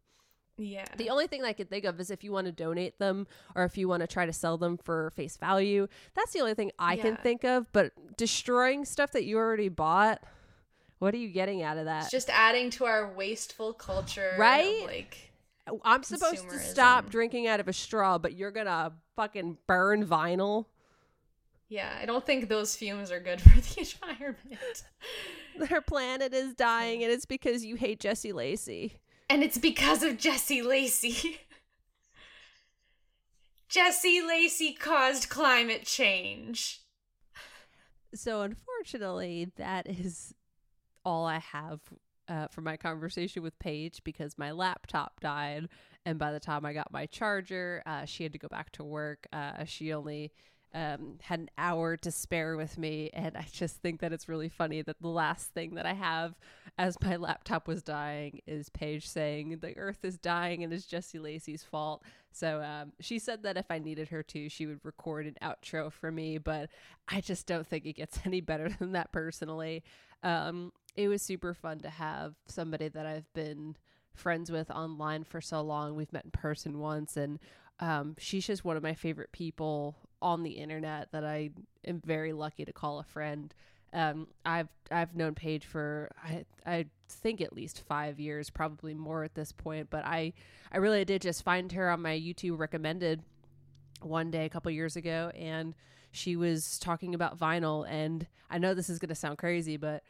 Yeah. 0.57 0.85
the 0.97 1.09
only 1.09 1.27
thing 1.27 1.43
i 1.43 1.51
can 1.53 1.67
think 1.67 1.83
of 1.83 1.99
is 1.99 2.09
if 2.09 2.23
you 2.23 2.31
want 2.31 2.45
to 2.47 2.51
donate 2.53 2.97
them 2.97 3.27
or 3.55 3.65
if 3.65 3.77
you 3.77 3.87
want 3.89 4.01
to 4.01 4.07
try 4.07 4.25
to 4.25 4.31
sell 4.31 4.57
them 4.57 4.77
for 4.77 5.09
face 5.11 5.35
value 5.35 5.87
that's 6.13 6.31
the 6.31 6.39
only 6.39 6.53
thing 6.53 6.71
i 6.79 6.95
can 6.95 7.17
think 7.17 7.43
of 7.43 7.69
but 7.73 7.91
destroying 8.15 8.85
stuff 8.85 9.11
that 9.11 9.25
you 9.25 9.37
already 9.37 9.67
bought 9.69 10.23
what 10.99 11.13
are 11.13 11.17
you 11.17 11.27
getting 11.29 11.61
out 11.61 11.77
of 11.77 11.85
that 11.85 12.03
It's 12.03 12.11
just 12.11 12.29
adding 12.29 12.69
to 12.71 12.85
our 12.85 13.11
wasteful 13.13 13.73
culture. 13.73 14.29
of, 14.29 14.39
Right? 14.39 14.83
like 14.85 15.33
oh, 15.67 15.81
i'm 15.83 16.03
supposed 16.03 16.49
to 16.49 16.59
stop 16.59 17.09
drinking 17.09 17.47
out 17.47 17.59
of 17.59 17.67
a 17.67 17.73
straw 17.73 18.17
but 18.17 18.33
you're 18.33 18.51
gonna 18.51 18.93
fucking 19.15 19.57
burn 19.67 20.05
vinyl 20.05 20.65
yeah, 21.67 21.97
I 21.99 22.05
don't 22.05 22.23
think 22.23 22.47
those 22.47 22.75
fumes 22.75 23.11
are 23.11 23.19
good 23.19 23.41
for 23.41 23.49
the 23.49 23.79
environment. 23.79 24.83
their 25.69 25.81
planet 25.81 26.31
is 26.31 26.53
dying 26.53 27.03
and 27.03 27.11
it's 27.11 27.25
because 27.25 27.65
you 27.65 27.75
hate 27.75 27.99
jesse 27.99 28.31
lacey 28.31 28.99
And 29.29 29.43
it's 29.43 29.57
because 29.57 30.03
of 30.03 30.17
Jesse 30.17 30.61
Lacey. 30.61 31.39
Jesse 33.69 34.21
Lacey 34.21 34.73
caused 34.73 35.29
climate 35.29 35.85
change. 35.85 36.81
So 38.13 38.41
unfortunately, 38.41 39.51
that 39.57 39.87
is 39.87 40.33
all 41.03 41.25
I 41.25 41.39
have 41.39 41.81
uh, 42.27 42.47
for 42.47 42.61
my 42.61 42.77
conversation 42.77 43.43
with 43.43 43.57
Paige 43.59 44.01
because 44.03 44.37
my 44.37 44.51
laptop 44.51 45.19
died, 45.19 45.67
and 46.05 46.17
by 46.17 46.31
the 46.31 46.39
time 46.39 46.65
I 46.65 46.73
got 46.73 46.91
my 46.91 47.05
charger, 47.05 47.83
uh, 47.85 48.05
she 48.05 48.23
had 48.23 48.33
to 48.33 48.39
go 48.39 48.47
back 48.47 48.71
to 48.73 48.83
work. 48.83 49.27
Uh, 49.33 49.65
she 49.65 49.93
only 49.93 50.31
um, 50.75 51.19
had 51.21 51.39
an 51.39 51.49
hour 51.57 51.95
to 51.95 52.11
spare 52.11 52.57
with 52.57 52.77
me, 52.77 53.09
and 53.13 53.37
I 53.37 53.45
just 53.51 53.77
think 53.77 54.01
that 54.01 54.11
it's 54.11 54.27
really 54.27 54.49
funny 54.49 54.81
that 54.81 55.01
the 55.01 55.07
last 55.07 55.53
thing 55.53 55.75
that 55.75 55.85
I 55.85 55.93
have 55.93 56.35
as 56.77 56.97
my 57.01 57.15
laptop 57.15 57.67
was 57.67 57.81
dying 57.81 58.41
is 58.45 58.67
Paige 58.69 59.07
saying 59.07 59.59
the 59.61 59.77
Earth 59.77 60.03
is 60.03 60.17
dying 60.17 60.63
and 60.63 60.73
it's 60.73 60.85
Jesse 60.85 61.19
Lacey's 61.19 61.63
fault. 61.63 62.03
So 62.31 62.61
um, 62.61 62.91
she 62.99 63.17
said 63.17 63.43
that 63.43 63.55
if 63.55 63.67
I 63.69 63.79
needed 63.79 64.09
her 64.09 64.21
to, 64.23 64.49
she 64.49 64.65
would 64.65 64.81
record 64.83 65.25
an 65.25 65.37
outro 65.41 65.89
for 65.89 66.11
me, 66.11 66.37
but 66.37 66.69
I 67.07 67.21
just 67.21 67.47
don't 67.47 67.65
think 67.65 67.85
it 67.85 67.93
gets 67.93 68.19
any 68.25 68.41
better 68.41 68.67
than 68.67 68.91
that 68.91 69.13
personally. 69.13 69.83
Um, 70.21 70.73
it 70.95 71.07
was 71.07 71.21
super 71.21 71.53
fun 71.53 71.79
to 71.79 71.89
have 71.89 72.35
somebody 72.47 72.89
that 72.89 73.05
I've 73.05 73.31
been 73.33 73.77
friends 74.13 74.51
with 74.51 74.69
online 74.69 75.23
for 75.23 75.39
so 75.39 75.61
long. 75.61 75.95
We've 75.95 76.11
met 76.11 76.25
in 76.25 76.31
person 76.31 76.79
once, 76.79 77.15
and 77.15 77.39
um, 77.79 78.15
she's 78.17 78.47
just 78.47 78.65
one 78.65 78.77
of 78.77 78.83
my 78.83 78.93
favorite 78.93 79.31
people 79.31 79.95
on 80.25 80.41
the 80.41 80.53
internet 80.53 81.11
that 81.11 81.23
I 81.23 81.51
am 81.85 82.01
very 82.03 82.33
lucky 82.33 82.65
to 82.65 82.73
call 82.73 82.97
a 82.97 83.03
friend. 83.03 83.53
Um, 83.93 84.27
I've 84.43 84.69
I've 84.89 85.15
known 85.15 85.35
Paige 85.35 85.65
for 85.65 86.09
I 86.21 86.45
I 86.65 86.85
think 87.07 87.41
at 87.41 87.53
least 87.53 87.81
five 87.87 88.19
years, 88.19 88.49
probably 88.49 88.95
more 88.95 89.23
at 89.23 89.35
this 89.35 89.51
point. 89.51 89.91
But 89.91 90.03
I 90.03 90.33
I 90.71 90.77
really 90.77 91.05
did 91.05 91.21
just 91.21 91.43
find 91.43 91.71
her 91.73 91.91
on 91.91 92.01
my 92.01 92.19
YouTube 92.19 92.57
recommended 92.57 93.21
one 94.01 94.31
day 94.31 94.45
a 94.45 94.49
couple 94.49 94.71
years 94.71 94.95
ago, 94.95 95.31
and 95.35 95.75
she 96.11 96.35
was 96.35 96.79
talking 96.79 97.13
about 97.13 97.39
vinyl. 97.39 97.87
And 97.87 98.25
I 98.49 98.57
know 98.57 98.73
this 98.73 98.89
is 98.89 98.97
going 98.97 99.09
to 99.09 99.15
sound 99.15 99.37
crazy, 99.37 99.77
but 99.77 100.01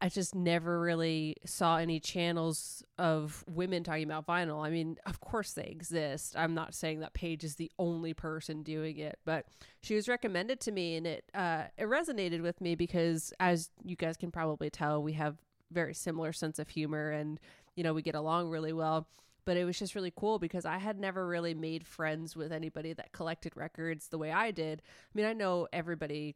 I 0.00 0.08
just 0.08 0.34
never 0.34 0.80
really 0.80 1.36
saw 1.46 1.78
any 1.78 1.98
channels 1.98 2.82
of 2.98 3.42
women 3.48 3.84
talking 3.84 4.04
about 4.04 4.26
vinyl. 4.26 4.64
I 4.64 4.68
mean, 4.68 4.98
of 5.06 5.20
course 5.20 5.52
they 5.52 5.64
exist. 5.64 6.36
I'm 6.36 6.52
not 6.52 6.74
saying 6.74 7.00
that 7.00 7.14
Paige 7.14 7.44
is 7.44 7.54
the 7.54 7.70
only 7.78 8.12
person 8.12 8.62
doing 8.62 8.98
it, 8.98 9.18
but 9.24 9.46
she 9.80 9.94
was 9.94 10.08
recommended 10.08 10.60
to 10.60 10.72
me, 10.72 10.96
and 10.96 11.06
it 11.06 11.24
uh, 11.34 11.64
it 11.78 11.84
resonated 11.84 12.42
with 12.42 12.60
me 12.60 12.74
because, 12.74 13.32
as 13.40 13.70
you 13.82 13.96
guys 13.96 14.16
can 14.16 14.30
probably 14.30 14.68
tell, 14.68 15.02
we 15.02 15.14
have 15.14 15.38
very 15.70 15.94
similar 15.94 16.32
sense 16.32 16.58
of 16.58 16.68
humor, 16.68 17.10
and 17.10 17.40
you 17.74 17.82
know 17.82 17.94
we 17.94 18.02
get 18.02 18.14
along 18.14 18.50
really 18.50 18.72
well. 18.72 19.08
But 19.46 19.56
it 19.56 19.64
was 19.64 19.78
just 19.78 19.94
really 19.94 20.12
cool 20.14 20.38
because 20.38 20.64
I 20.64 20.78
had 20.78 20.98
never 20.98 21.26
really 21.26 21.54
made 21.54 21.86
friends 21.86 22.34
with 22.34 22.50
anybody 22.50 22.94
that 22.94 23.12
collected 23.12 23.52
records 23.56 24.08
the 24.08 24.18
way 24.18 24.32
I 24.32 24.50
did. 24.50 24.82
I 24.84 25.10
mean, 25.14 25.26
I 25.26 25.34
know 25.34 25.68
everybody 25.72 26.34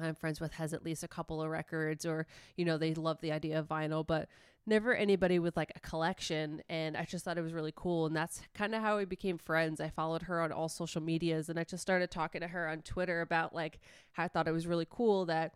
I'm 0.00 0.14
friends 0.14 0.40
with 0.40 0.52
has 0.54 0.72
at 0.72 0.84
least 0.84 1.02
a 1.02 1.08
couple 1.08 1.42
of 1.42 1.50
records 1.50 2.06
or 2.06 2.26
you 2.56 2.64
know 2.64 2.78
they 2.78 2.94
love 2.94 3.20
the 3.20 3.32
idea 3.32 3.58
of 3.58 3.68
vinyl 3.68 4.06
but 4.06 4.28
never 4.66 4.94
anybody 4.94 5.38
with 5.38 5.56
like 5.56 5.72
a 5.74 5.80
collection 5.80 6.62
and 6.68 6.96
I 6.96 7.04
just 7.04 7.24
thought 7.24 7.38
it 7.38 7.42
was 7.42 7.52
really 7.52 7.72
cool 7.74 8.06
and 8.06 8.14
that's 8.14 8.42
kind 8.54 8.74
of 8.74 8.82
how 8.82 8.96
we 8.96 9.04
became 9.04 9.38
friends. 9.38 9.80
I 9.80 9.90
followed 9.90 10.22
her 10.22 10.40
on 10.40 10.52
all 10.52 10.68
social 10.68 11.02
medias 11.02 11.48
and 11.48 11.58
I 11.58 11.64
just 11.64 11.82
started 11.82 12.10
talking 12.10 12.40
to 12.42 12.48
her 12.48 12.68
on 12.68 12.82
Twitter 12.82 13.20
about 13.20 13.54
like 13.54 13.80
how 14.12 14.24
I 14.24 14.28
thought 14.28 14.48
it 14.48 14.52
was 14.52 14.66
really 14.66 14.86
cool 14.88 15.26
that 15.26 15.54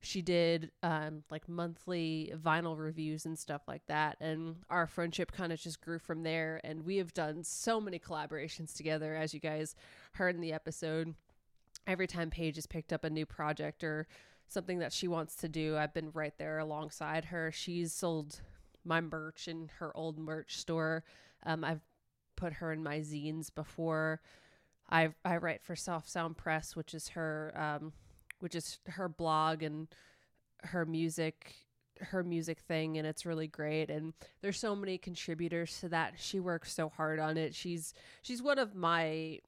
she 0.00 0.22
did 0.22 0.70
um, 0.82 1.24
like 1.30 1.48
monthly 1.48 2.32
vinyl 2.36 2.78
reviews 2.78 3.26
and 3.26 3.38
stuff 3.38 3.62
like 3.66 3.84
that 3.86 4.16
and 4.20 4.56
our 4.70 4.86
friendship 4.86 5.32
kind 5.32 5.52
of 5.52 5.60
just 5.60 5.80
grew 5.80 5.98
from 5.98 6.22
there 6.22 6.60
and 6.64 6.84
we 6.84 6.96
have 6.96 7.12
done 7.12 7.42
so 7.42 7.80
many 7.80 7.98
collaborations 7.98 8.74
together 8.74 9.14
as 9.14 9.34
you 9.34 9.40
guys 9.40 9.74
heard 10.12 10.34
in 10.34 10.40
the 10.40 10.52
episode 10.52 11.14
every 11.86 12.06
time 12.06 12.30
Paige 12.30 12.56
has 12.56 12.66
picked 12.66 12.92
up 12.92 13.04
a 13.04 13.10
new 13.10 13.26
project 13.26 13.84
or 13.84 14.06
something 14.48 14.78
that 14.78 14.92
she 14.92 15.08
wants 15.08 15.36
to 15.36 15.48
do, 15.48 15.76
I've 15.76 15.94
been 15.94 16.10
right 16.12 16.36
there 16.38 16.58
alongside 16.58 17.26
her. 17.26 17.50
She's 17.52 17.92
sold 17.92 18.40
my 18.84 19.00
merch 19.00 19.48
in 19.48 19.70
her 19.78 19.96
old 19.96 20.18
merch 20.18 20.56
store. 20.56 21.04
Um, 21.44 21.64
I've 21.64 21.82
put 22.36 22.54
her 22.54 22.72
in 22.72 22.82
my 22.82 22.98
zines 23.00 23.52
before. 23.54 24.20
I 24.88 25.10
I 25.24 25.38
write 25.38 25.62
for 25.62 25.74
Soft 25.74 26.08
Sound 26.08 26.36
Press, 26.36 26.76
which 26.76 26.94
is 26.94 27.08
her 27.10 27.52
um, 27.56 27.92
which 28.38 28.54
is 28.54 28.78
her 28.86 29.08
blog 29.08 29.62
and 29.62 29.88
her 30.62 30.84
music 30.84 31.54
her 32.00 32.22
music 32.22 32.58
thing 32.60 32.98
and 32.98 33.06
it's 33.06 33.24
really 33.24 33.46
great 33.46 33.88
and 33.88 34.12
there's 34.42 34.58
so 34.58 34.76
many 34.76 34.98
contributors 34.98 35.80
to 35.80 35.88
that 35.88 36.12
she 36.18 36.38
works 36.38 36.70
so 36.74 36.90
hard 36.90 37.18
on 37.18 37.38
it 37.38 37.54
she's 37.54 37.94
she's 38.20 38.42
one 38.42 38.58
of 38.58 38.74
my 38.74 39.38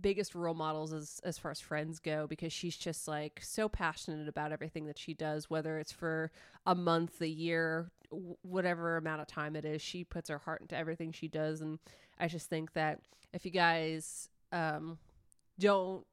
biggest 0.00 0.34
role 0.34 0.54
models 0.54 0.92
as 0.92 1.20
as 1.24 1.38
far 1.38 1.50
as 1.50 1.60
friends 1.60 1.98
go 1.98 2.26
because 2.26 2.52
she's 2.52 2.76
just 2.76 3.08
like 3.08 3.40
so 3.42 3.68
passionate 3.68 4.28
about 4.28 4.52
everything 4.52 4.86
that 4.86 4.98
she 4.98 5.14
does 5.14 5.48
whether 5.48 5.78
it's 5.78 5.92
for 5.92 6.30
a 6.66 6.74
month 6.74 7.20
a 7.20 7.28
year 7.28 7.90
whatever 8.42 8.96
amount 8.96 9.20
of 9.20 9.26
time 9.26 9.56
it 9.56 9.64
is 9.64 9.80
she 9.80 10.04
puts 10.04 10.28
her 10.28 10.38
heart 10.38 10.60
into 10.60 10.76
everything 10.76 11.12
she 11.12 11.28
does 11.28 11.60
and 11.60 11.78
i 12.18 12.28
just 12.28 12.48
think 12.48 12.72
that 12.72 13.00
if 13.32 13.44
you 13.44 13.50
guys 13.50 14.28
um 14.52 14.98
don't 15.58 16.04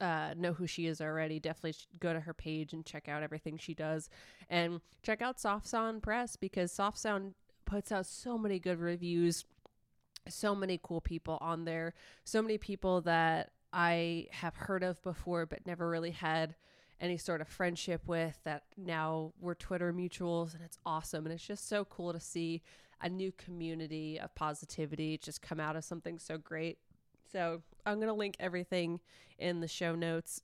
uh, 0.00 0.34
know 0.36 0.52
who 0.52 0.66
she 0.66 0.86
is 0.86 1.00
already, 1.00 1.40
definitely 1.40 1.74
go 2.00 2.12
to 2.12 2.20
her 2.20 2.34
page 2.34 2.72
and 2.72 2.84
check 2.84 3.08
out 3.08 3.22
everything 3.22 3.56
she 3.56 3.74
does. 3.74 4.10
And 4.48 4.80
check 5.02 5.22
out 5.22 5.40
Soft 5.40 5.66
Sound 5.66 6.02
Press 6.02 6.36
because 6.36 6.70
Soft 6.72 6.98
Sound 6.98 7.34
puts 7.64 7.90
out 7.90 8.06
so 8.06 8.38
many 8.38 8.58
good 8.58 8.78
reviews 8.78 9.44
so 10.28 10.54
many 10.54 10.80
cool 10.82 11.00
people 11.00 11.38
on 11.40 11.64
there, 11.64 11.94
so 12.24 12.42
many 12.42 12.58
people 12.58 13.00
that 13.02 13.52
I 13.72 14.28
have 14.32 14.54
heard 14.56 14.82
of 14.82 15.02
before 15.02 15.46
but 15.46 15.66
never 15.66 15.88
really 15.88 16.12
had 16.12 16.54
any 17.00 17.18
sort 17.18 17.40
of 17.40 17.48
friendship 17.48 18.02
with 18.06 18.38
that 18.44 18.64
now 18.76 19.32
we're 19.38 19.54
Twitter 19.54 19.92
mutuals 19.92 20.54
and 20.54 20.62
it's 20.64 20.78
awesome 20.86 21.26
and 21.26 21.34
it's 21.34 21.46
just 21.46 21.68
so 21.68 21.84
cool 21.84 22.12
to 22.12 22.20
see 22.20 22.62
a 23.02 23.08
new 23.08 23.32
community 23.32 24.18
of 24.18 24.34
positivity 24.34 25.18
just 25.18 25.42
come 25.42 25.60
out 25.60 25.76
of 25.76 25.84
something 25.84 26.18
so 26.18 26.38
great. 26.38 26.78
So, 27.30 27.62
I'm 27.84 27.96
going 27.96 28.08
to 28.08 28.14
link 28.14 28.36
everything 28.40 29.00
in 29.38 29.60
the 29.60 29.68
show 29.68 29.94
notes. 29.94 30.40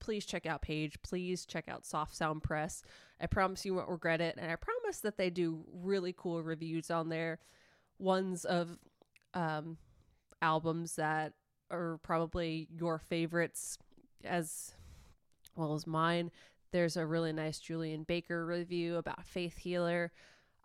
Please 0.00 0.26
check 0.26 0.46
out 0.46 0.62
Paige. 0.62 1.00
Please 1.02 1.44
check 1.44 1.68
out 1.68 1.86
Soft 1.86 2.14
Sound 2.14 2.42
Press. 2.42 2.82
I 3.20 3.26
promise 3.26 3.64
you 3.64 3.74
won't 3.74 3.88
regret 3.88 4.20
it 4.20 4.36
and 4.38 4.50
I 4.50 4.56
promise 4.56 5.00
that 5.00 5.16
they 5.16 5.30
do 5.30 5.64
really 5.72 6.14
cool 6.16 6.42
reviews 6.42 6.90
on 6.90 7.08
there. 7.08 7.38
Ones 7.98 8.44
of 8.44 8.78
um, 9.34 9.76
albums 10.42 10.96
that 10.96 11.32
are 11.70 11.98
probably 12.02 12.68
your 12.70 12.98
favorites 12.98 13.78
as 14.24 14.74
well 15.56 15.74
as 15.74 15.86
mine. 15.86 16.30
There's 16.72 16.96
a 16.96 17.06
really 17.06 17.32
nice 17.32 17.58
Julien 17.58 18.02
Baker 18.04 18.44
review 18.44 18.96
about 18.96 19.24
Faith 19.24 19.56
Healer. 19.58 20.12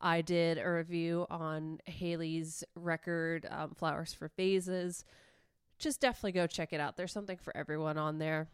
I 0.02 0.22
did 0.22 0.58
a 0.58 0.70
review 0.70 1.26
on 1.30 1.80
Hayley's 1.86 2.64
record, 2.76 3.48
um, 3.50 3.72
Flowers 3.74 4.14
for 4.14 4.30
Vases. 4.36 5.06
Just 5.80 6.02
definitely 6.02 6.34
go 6.34 6.46
check 6.46 6.74
it 6.74 6.82
out. 6.82 6.98
There's 6.98 7.14
something 7.14 7.38
for 7.38 7.56
everyone 7.56 7.98
on 7.98 8.20
there. 8.20 8.50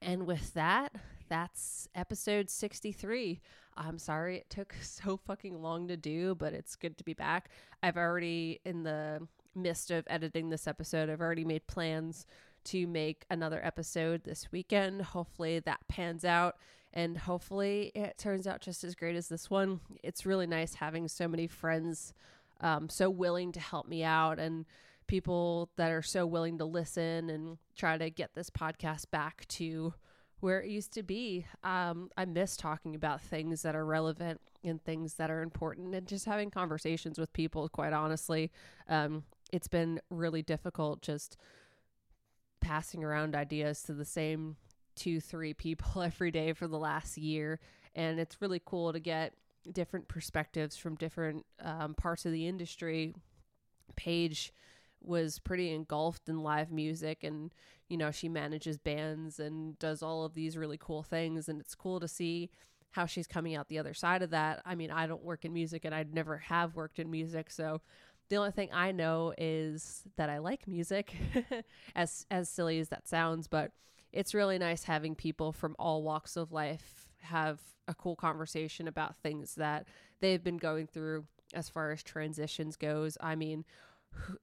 And 0.00 0.26
with 0.26 0.54
that, 0.54 0.94
that's 1.28 1.88
episode 1.94 2.48
63. 2.48 3.40
I'm 3.76 3.98
sorry 3.98 4.36
it 4.38 4.50
took 4.50 4.74
so 4.82 5.16
fucking 5.16 5.62
long 5.62 5.88
to 5.88 5.96
do, 5.96 6.34
but 6.34 6.52
it's 6.52 6.76
good 6.76 6.96
to 6.98 7.04
be 7.04 7.14
back. 7.14 7.50
I've 7.82 7.96
already, 7.96 8.60
in 8.64 8.82
the 8.82 9.26
midst 9.54 9.90
of 9.90 10.04
editing 10.08 10.50
this 10.50 10.66
episode, 10.66 11.08
I've 11.08 11.20
already 11.20 11.44
made 11.44 11.66
plans 11.66 12.26
to 12.64 12.86
make 12.86 13.24
another 13.30 13.64
episode 13.64 14.24
this 14.24 14.50
weekend. 14.50 15.02
Hopefully 15.02 15.60
that 15.60 15.80
pans 15.88 16.24
out 16.24 16.56
and 16.92 17.16
hopefully 17.18 17.92
it 17.94 18.18
turns 18.18 18.46
out 18.46 18.60
just 18.60 18.82
as 18.82 18.94
great 18.94 19.16
as 19.16 19.28
this 19.28 19.50
one. 19.50 19.80
It's 20.02 20.26
really 20.26 20.46
nice 20.46 20.74
having 20.74 21.08
so 21.08 21.28
many 21.28 21.46
friends 21.46 22.12
um, 22.60 22.88
so 22.88 23.10
willing 23.10 23.52
to 23.52 23.60
help 23.60 23.86
me 23.86 24.02
out 24.02 24.38
and 24.38 24.64
people 25.06 25.70
that 25.76 25.92
are 25.92 26.02
so 26.02 26.26
willing 26.26 26.58
to 26.58 26.64
listen 26.64 27.30
and 27.30 27.58
try 27.76 27.96
to 27.98 28.10
get 28.10 28.34
this 28.34 28.50
podcast 28.50 29.10
back 29.10 29.46
to 29.48 29.94
where 30.40 30.60
it 30.60 30.68
used 30.68 30.92
to 30.94 31.02
be. 31.02 31.46
Um, 31.64 32.10
I 32.16 32.24
miss 32.24 32.56
talking 32.56 32.94
about 32.94 33.20
things 33.20 33.62
that 33.62 33.74
are 33.74 33.84
relevant 33.84 34.40
and 34.62 34.82
things 34.82 35.14
that 35.14 35.30
are 35.30 35.42
important 35.42 35.94
and 35.94 36.06
just 36.06 36.26
having 36.26 36.50
conversations 36.50 37.18
with 37.18 37.32
people, 37.32 37.68
quite 37.68 37.92
honestly. 37.92 38.50
Um, 38.88 39.24
it's 39.52 39.68
been 39.68 40.00
really 40.10 40.42
difficult 40.42 41.02
just 41.02 41.36
passing 42.60 43.04
around 43.04 43.34
ideas 43.34 43.82
to 43.84 43.94
the 43.94 44.04
same 44.04 44.56
two, 44.94 45.20
three 45.20 45.54
people 45.54 46.02
every 46.02 46.30
day 46.30 46.52
for 46.52 46.66
the 46.66 46.78
last 46.78 47.16
year. 47.16 47.60
And 47.94 48.18
it's 48.18 48.42
really 48.42 48.60
cool 48.64 48.92
to 48.92 49.00
get 49.00 49.34
different 49.72 50.08
perspectives 50.08 50.76
from 50.76 50.96
different 50.96 51.46
um, 51.60 51.94
parts 51.94 52.26
of 52.26 52.32
the 52.32 52.46
industry. 52.46 53.14
Paige 53.94 54.52
was 55.00 55.38
pretty 55.38 55.72
engulfed 55.72 56.28
in 56.28 56.42
live 56.42 56.70
music 56.70 57.22
and 57.22 57.52
you 57.88 57.96
know 57.96 58.10
she 58.10 58.28
manages 58.28 58.78
bands 58.78 59.38
and 59.38 59.78
does 59.78 60.02
all 60.02 60.24
of 60.24 60.34
these 60.34 60.56
really 60.56 60.78
cool 60.78 61.02
things 61.02 61.48
and 61.48 61.60
it's 61.60 61.74
cool 61.74 62.00
to 62.00 62.08
see 62.08 62.50
how 62.92 63.04
she's 63.06 63.26
coming 63.26 63.54
out 63.54 63.68
the 63.68 63.78
other 63.78 63.92
side 63.92 64.22
of 64.22 64.30
that. 64.30 64.62
I 64.64 64.74
mean 64.74 64.90
i 64.90 65.06
don't 65.06 65.24
work 65.24 65.44
in 65.44 65.52
music 65.52 65.84
and 65.84 65.94
i'd 65.94 66.14
never 66.14 66.38
have 66.38 66.74
worked 66.74 66.98
in 66.98 67.10
music 67.10 67.50
so 67.50 67.80
the 68.28 68.36
only 68.36 68.50
thing 68.50 68.70
i 68.72 68.92
know 68.92 69.32
is 69.38 70.02
that 70.16 70.30
i 70.30 70.38
like 70.38 70.66
music 70.66 71.14
as 71.96 72.26
as 72.30 72.48
silly 72.48 72.78
as 72.78 72.88
that 72.88 73.06
sounds 73.06 73.46
but 73.46 73.70
it's 74.12 74.34
really 74.34 74.58
nice 74.58 74.84
having 74.84 75.14
people 75.14 75.52
from 75.52 75.76
all 75.78 76.02
walks 76.02 76.36
of 76.36 76.50
life 76.52 77.06
have 77.20 77.60
a 77.88 77.94
cool 77.94 78.16
conversation 78.16 78.88
about 78.88 79.16
things 79.16 79.54
that 79.56 79.86
they've 80.20 80.42
been 80.42 80.56
going 80.56 80.86
through 80.86 81.24
as 81.54 81.68
far 81.68 81.92
as 81.92 82.02
transitions 82.02 82.76
goes. 82.76 83.16
I 83.20 83.36
mean 83.36 83.64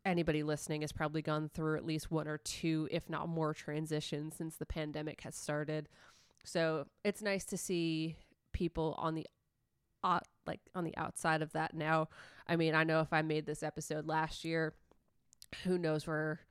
anybody 0.05 0.43
listening 0.43 0.81
has 0.81 0.91
probably 0.91 1.21
gone 1.21 1.49
through 1.53 1.77
at 1.77 1.85
least 1.85 2.11
one 2.11 2.27
or 2.27 2.37
two, 2.37 2.87
if 2.91 3.09
not 3.09 3.29
more, 3.29 3.53
transitions 3.53 4.35
since 4.35 4.55
the 4.55 4.65
pandemic 4.65 5.21
has 5.21 5.35
started. 5.35 5.89
So 6.43 6.87
it's 7.03 7.21
nice 7.21 7.45
to 7.45 7.57
see 7.57 8.17
people 8.51 8.95
on 8.97 9.15
the 9.15 9.27
uh, 10.03 10.19
like 10.45 10.59
on 10.75 10.83
the 10.83 10.95
outside 10.97 11.41
of 11.41 11.53
that 11.53 11.73
now. 11.73 12.09
I 12.47 12.55
mean, 12.55 12.75
I 12.75 12.83
know 12.83 12.99
if 12.99 13.13
I 13.13 13.21
made 13.21 13.45
this 13.45 13.63
episode 13.63 14.07
last 14.07 14.43
year, 14.43 14.73
who 15.63 15.77
knows 15.77 16.05
where 16.05 16.41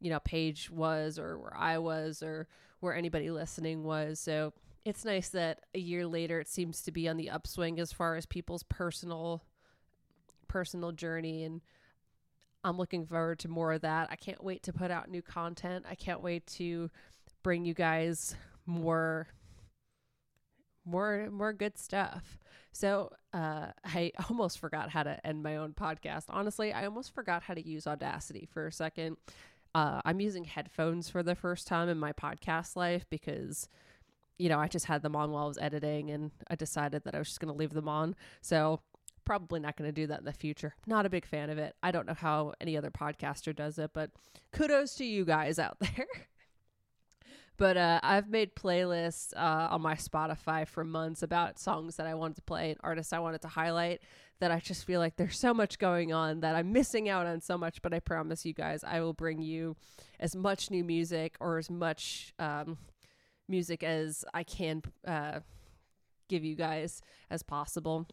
you 0.00 0.10
know 0.10 0.20
Paige 0.20 0.70
was 0.70 1.18
or 1.18 1.38
where 1.38 1.56
I 1.56 1.78
was 1.78 2.22
or 2.22 2.48
where 2.80 2.94
anybody 2.94 3.30
listening 3.30 3.82
was. 3.82 4.20
So 4.20 4.52
it's 4.84 5.04
nice 5.04 5.28
that 5.30 5.60
a 5.74 5.78
year 5.78 6.06
later 6.06 6.40
it 6.40 6.48
seems 6.48 6.82
to 6.82 6.92
be 6.92 7.08
on 7.08 7.16
the 7.16 7.30
upswing 7.30 7.78
as 7.78 7.92
far 7.92 8.16
as 8.16 8.26
people's 8.26 8.64
personal 8.64 9.44
personal 10.48 10.92
journey 10.92 11.44
and 11.44 11.60
I'm 12.64 12.78
looking 12.78 13.06
forward 13.06 13.38
to 13.40 13.48
more 13.48 13.72
of 13.72 13.82
that. 13.82 14.08
I 14.10 14.16
can't 14.16 14.42
wait 14.42 14.62
to 14.64 14.72
put 14.72 14.90
out 14.90 15.10
new 15.10 15.22
content. 15.22 15.84
I 15.88 15.94
can't 15.94 16.22
wait 16.22 16.46
to 16.58 16.90
bring 17.42 17.64
you 17.64 17.74
guys 17.74 18.36
more 18.66 19.28
more 20.84 21.28
more 21.30 21.52
good 21.52 21.78
stuff. 21.78 22.38
So, 22.72 23.12
uh 23.32 23.68
I 23.84 24.12
almost 24.28 24.58
forgot 24.58 24.90
how 24.90 25.02
to 25.02 25.24
end 25.26 25.42
my 25.42 25.56
own 25.56 25.72
podcast. 25.74 26.24
Honestly, 26.28 26.72
I 26.72 26.84
almost 26.84 27.14
forgot 27.14 27.42
how 27.42 27.54
to 27.54 27.66
use 27.66 27.86
Audacity 27.86 28.48
for 28.52 28.66
a 28.66 28.72
second. 28.72 29.16
Uh, 29.74 30.00
I'm 30.04 30.20
using 30.20 30.44
headphones 30.44 31.08
for 31.08 31.22
the 31.22 31.34
first 31.34 31.66
time 31.66 31.88
in 31.88 31.98
my 31.98 32.12
podcast 32.12 32.76
life 32.76 33.06
because, 33.08 33.68
you 34.38 34.50
know, 34.50 34.58
I 34.58 34.68
just 34.68 34.84
had 34.84 35.00
them 35.02 35.16
on 35.16 35.30
while 35.30 35.44
I 35.44 35.48
was 35.48 35.56
editing 35.58 36.10
and 36.10 36.30
I 36.50 36.56
decided 36.56 37.04
that 37.04 37.14
I 37.14 37.18
was 37.18 37.28
just 37.28 37.40
going 37.40 37.52
to 37.52 37.58
leave 37.58 37.72
them 37.72 37.88
on. 37.88 38.14
So, 38.42 38.80
probably 39.32 39.60
not 39.60 39.78
going 39.78 39.88
to 39.88 39.98
do 39.98 40.06
that 40.08 40.18
in 40.18 40.26
the 40.26 40.32
future. 40.32 40.74
Not 40.86 41.06
a 41.06 41.08
big 41.08 41.24
fan 41.24 41.48
of 41.48 41.56
it. 41.56 41.74
I 41.82 41.90
don't 41.90 42.06
know 42.06 42.12
how 42.12 42.52
any 42.60 42.76
other 42.76 42.90
podcaster 42.90 43.56
does 43.56 43.78
it, 43.78 43.92
but 43.94 44.10
kudos 44.52 44.94
to 44.96 45.06
you 45.06 45.24
guys 45.24 45.58
out 45.58 45.78
there. 45.80 46.06
but 47.56 47.78
uh, 47.78 47.98
I've 48.02 48.28
made 48.28 48.54
playlists 48.54 49.32
uh, 49.34 49.68
on 49.70 49.80
my 49.80 49.94
Spotify 49.94 50.68
for 50.68 50.84
months 50.84 51.22
about 51.22 51.58
songs 51.58 51.96
that 51.96 52.06
I 52.06 52.12
wanted 52.12 52.36
to 52.36 52.42
play 52.42 52.72
and 52.72 52.80
artists 52.84 53.14
I 53.14 53.20
wanted 53.20 53.40
to 53.40 53.48
highlight 53.48 54.02
that 54.40 54.50
I 54.50 54.60
just 54.60 54.84
feel 54.84 55.00
like 55.00 55.16
there's 55.16 55.38
so 55.38 55.54
much 55.54 55.78
going 55.78 56.12
on 56.12 56.40
that 56.40 56.54
I'm 56.54 56.70
missing 56.70 57.08
out 57.08 57.24
on 57.24 57.40
so 57.40 57.56
much. 57.56 57.80
But 57.80 57.94
I 57.94 58.00
promise 58.00 58.44
you 58.44 58.52
guys, 58.52 58.84
I 58.84 59.00
will 59.00 59.14
bring 59.14 59.40
you 59.40 59.76
as 60.20 60.36
much 60.36 60.70
new 60.70 60.84
music 60.84 61.36
or 61.40 61.56
as 61.56 61.70
much 61.70 62.34
um, 62.38 62.76
music 63.48 63.82
as 63.82 64.26
I 64.34 64.42
can 64.42 64.82
uh, 65.08 65.40
give 66.28 66.44
you 66.44 66.54
guys 66.54 67.00
as 67.30 67.42
possible. 67.42 68.06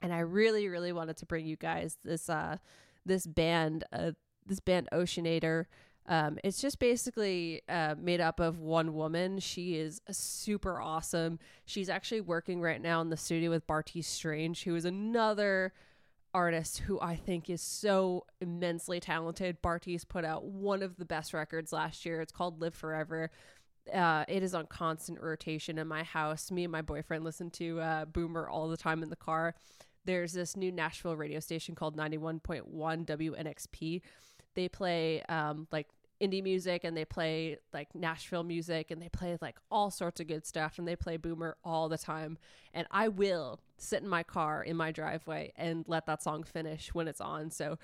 And 0.00 0.12
I 0.12 0.20
really, 0.20 0.68
really 0.68 0.92
wanted 0.92 1.16
to 1.18 1.26
bring 1.26 1.46
you 1.46 1.56
guys 1.56 1.98
this 2.04 2.28
uh, 2.28 2.58
this 3.04 3.26
band, 3.26 3.84
uh, 3.92 4.12
this 4.46 4.60
band 4.60 4.88
Oceanator. 4.92 5.66
Um, 6.06 6.38
it's 6.42 6.60
just 6.60 6.78
basically 6.78 7.62
uh, 7.68 7.94
made 8.00 8.20
up 8.20 8.40
of 8.40 8.58
one 8.58 8.94
woman. 8.94 9.40
She 9.40 9.76
is 9.76 10.00
super 10.10 10.80
awesome. 10.80 11.38
She's 11.66 11.90
actually 11.90 12.22
working 12.22 12.62
right 12.62 12.80
now 12.80 13.02
in 13.02 13.10
the 13.10 13.16
studio 13.16 13.50
with 13.50 13.66
Bartees 13.66 14.06
Strange, 14.06 14.64
who 14.64 14.74
is 14.74 14.86
another 14.86 15.74
artist 16.32 16.78
who 16.78 17.00
I 17.00 17.16
think 17.16 17.50
is 17.50 17.60
so 17.60 18.24
immensely 18.40 19.00
talented. 19.00 19.60
Bartees 19.60 20.04
put 20.04 20.24
out 20.24 20.44
one 20.44 20.82
of 20.82 20.96
the 20.96 21.04
best 21.04 21.34
records 21.34 21.72
last 21.72 22.06
year. 22.06 22.20
It's 22.22 22.32
called 22.32 22.60
Live 22.60 22.74
Forever. 22.74 23.30
Uh, 23.92 24.24
it 24.28 24.42
is 24.42 24.54
on 24.54 24.66
constant 24.66 25.20
rotation 25.20 25.78
in 25.78 25.86
my 25.88 26.02
house. 26.02 26.50
Me 26.50 26.64
and 26.64 26.72
my 26.72 26.82
boyfriend 26.82 27.24
listen 27.24 27.50
to 27.50 27.80
uh, 27.80 28.04
Boomer 28.06 28.48
all 28.48 28.68
the 28.68 28.76
time 28.76 29.02
in 29.02 29.10
the 29.10 29.16
car. 29.16 29.54
There's 30.08 30.32
this 30.32 30.56
new 30.56 30.72
Nashville 30.72 31.18
radio 31.18 31.38
station 31.38 31.74
called 31.74 31.94
91.1 31.94 32.62
WNXP. 32.72 34.00
They 34.54 34.66
play 34.66 35.22
um, 35.28 35.68
like 35.70 35.86
indie 36.18 36.42
music 36.42 36.84
and 36.84 36.96
they 36.96 37.04
play 37.04 37.58
like 37.74 37.94
Nashville 37.94 38.42
music 38.42 38.90
and 38.90 39.02
they 39.02 39.10
play 39.10 39.36
like 39.42 39.58
all 39.70 39.90
sorts 39.90 40.18
of 40.18 40.26
good 40.26 40.46
stuff 40.46 40.78
and 40.78 40.88
they 40.88 40.96
play 40.96 41.18
Boomer 41.18 41.58
all 41.62 41.90
the 41.90 41.98
time. 41.98 42.38
And 42.72 42.86
I 42.90 43.08
will 43.08 43.60
sit 43.76 44.02
in 44.02 44.08
my 44.08 44.22
car 44.22 44.62
in 44.62 44.78
my 44.78 44.92
driveway 44.92 45.52
and 45.56 45.84
let 45.86 46.06
that 46.06 46.22
song 46.22 46.42
finish 46.42 46.94
when 46.94 47.06
it's 47.06 47.20
on. 47.20 47.50
So 47.50 47.76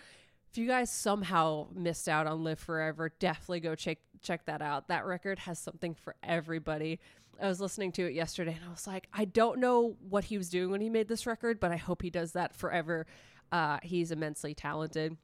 if 0.50 0.56
you 0.56 0.66
guys 0.66 0.90
somehow 0.90 1.66
missed 1.74 2.08
out 2.08 2.26
on 2.26 2.42
Live 2.42 2.58
Forever, 2.58 3.12
definitely 3.18 3.60
go 3.60 3.74
check 3.74 3.98
check 4.22 4.46
that 4.46 4.62
out. 4.62 4.88
That 4.88 5.04
record 5.04 5.40
has 5.40 5.58
something 5.58 5.94
for 5.94 6.14
everybody. 6.22 7.00
I 7.43 7.49
was 7.49 7.61
listening 7.61 7.93
to 7.93 8.07
it 8.07 8.14
yesterday 8.14 8.55
and 8.55 8.64
I 8.66 8.70
was 8.70 8.87
like, 8.87 9.09
I 9.12 9.24
don't 9.24 9.59
know 9.61 9.97
what 10.09 10.24
he 10.24 10.39
was 10.39 10.49
doing 10.49 10.70
when 10.70 10.80
he 10.80 10.91
made 10.91 11.09
this 11.09 11.26
record, 11.26 11.61
but 11.61 11.70
I 11.72 11.76
hope 11.76 12.03
he 12.03 12.11
does 12.11 12.32
that 12.32 12.55
forever. 12.55 13.07
Uh, 13.53 13.78
he's 13.82 14.11
immensely 14.11 14.55
talented 14.55 15.16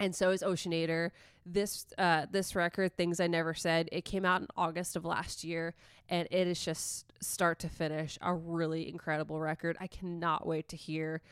and 0.00 0.16
so 0.16 0.30
is 0.30 0.42
Oceanator. 0.42 1.10
This 1.46 1.86
uh, 1.98 2.26
this 2.30 2.56
record, 2.56 2.96
Things 2.96 3.20
I 3.20 3.26
Never 3.26 3.54
Said, 3.54 3.88
it 3.92 4.04
came 4.04 4.24
out 4.24 4.40
in 4.40 4.48
August 4.56 4.96
of 4.96 5.04
last 5.04 5.44
year, 5.44 5.74
and 6.08 6.26
it 6.30 6.46
is 6.46 6.64
just 6.64 7.12
start 7.22 7.58
to 7.60 7.68
finish 7.68 8.18
a 8.22 8.34
really 8.34 8.88
incredible 8.88 9.38
record. 9.38 9.76
I 9.78 9.86
cannot 9.86 10.46
wait 10.46 10.68
to 10.70 10.76
hear 10.76 11.22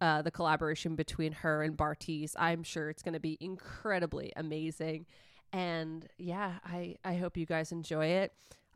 uh, 0.00 0.22
the 0.22 0.30
collaboration 0.30 0.94
between 0.94 1.32
her 1.32 1.62
and 1.62 1.76
Bartees. 1.76 2.34
I'm 2.38 2.62
sure 2.62 2.88
it's 2.88 3.02
going 3.02 3.14
to 3.14 3.20
be 3.20 3.36
incredibly 3.40 4.32
amazing, 4.36 5.06
and 5.52 6.06
yeah, 6.16 6.54
I 6.64 6.96
I 7.04 7.16
hope 7.16 7.36
you 7.36 7.46
guys 7.46 7.72
enjoy 7.72 8.06
it. 8.06 8.32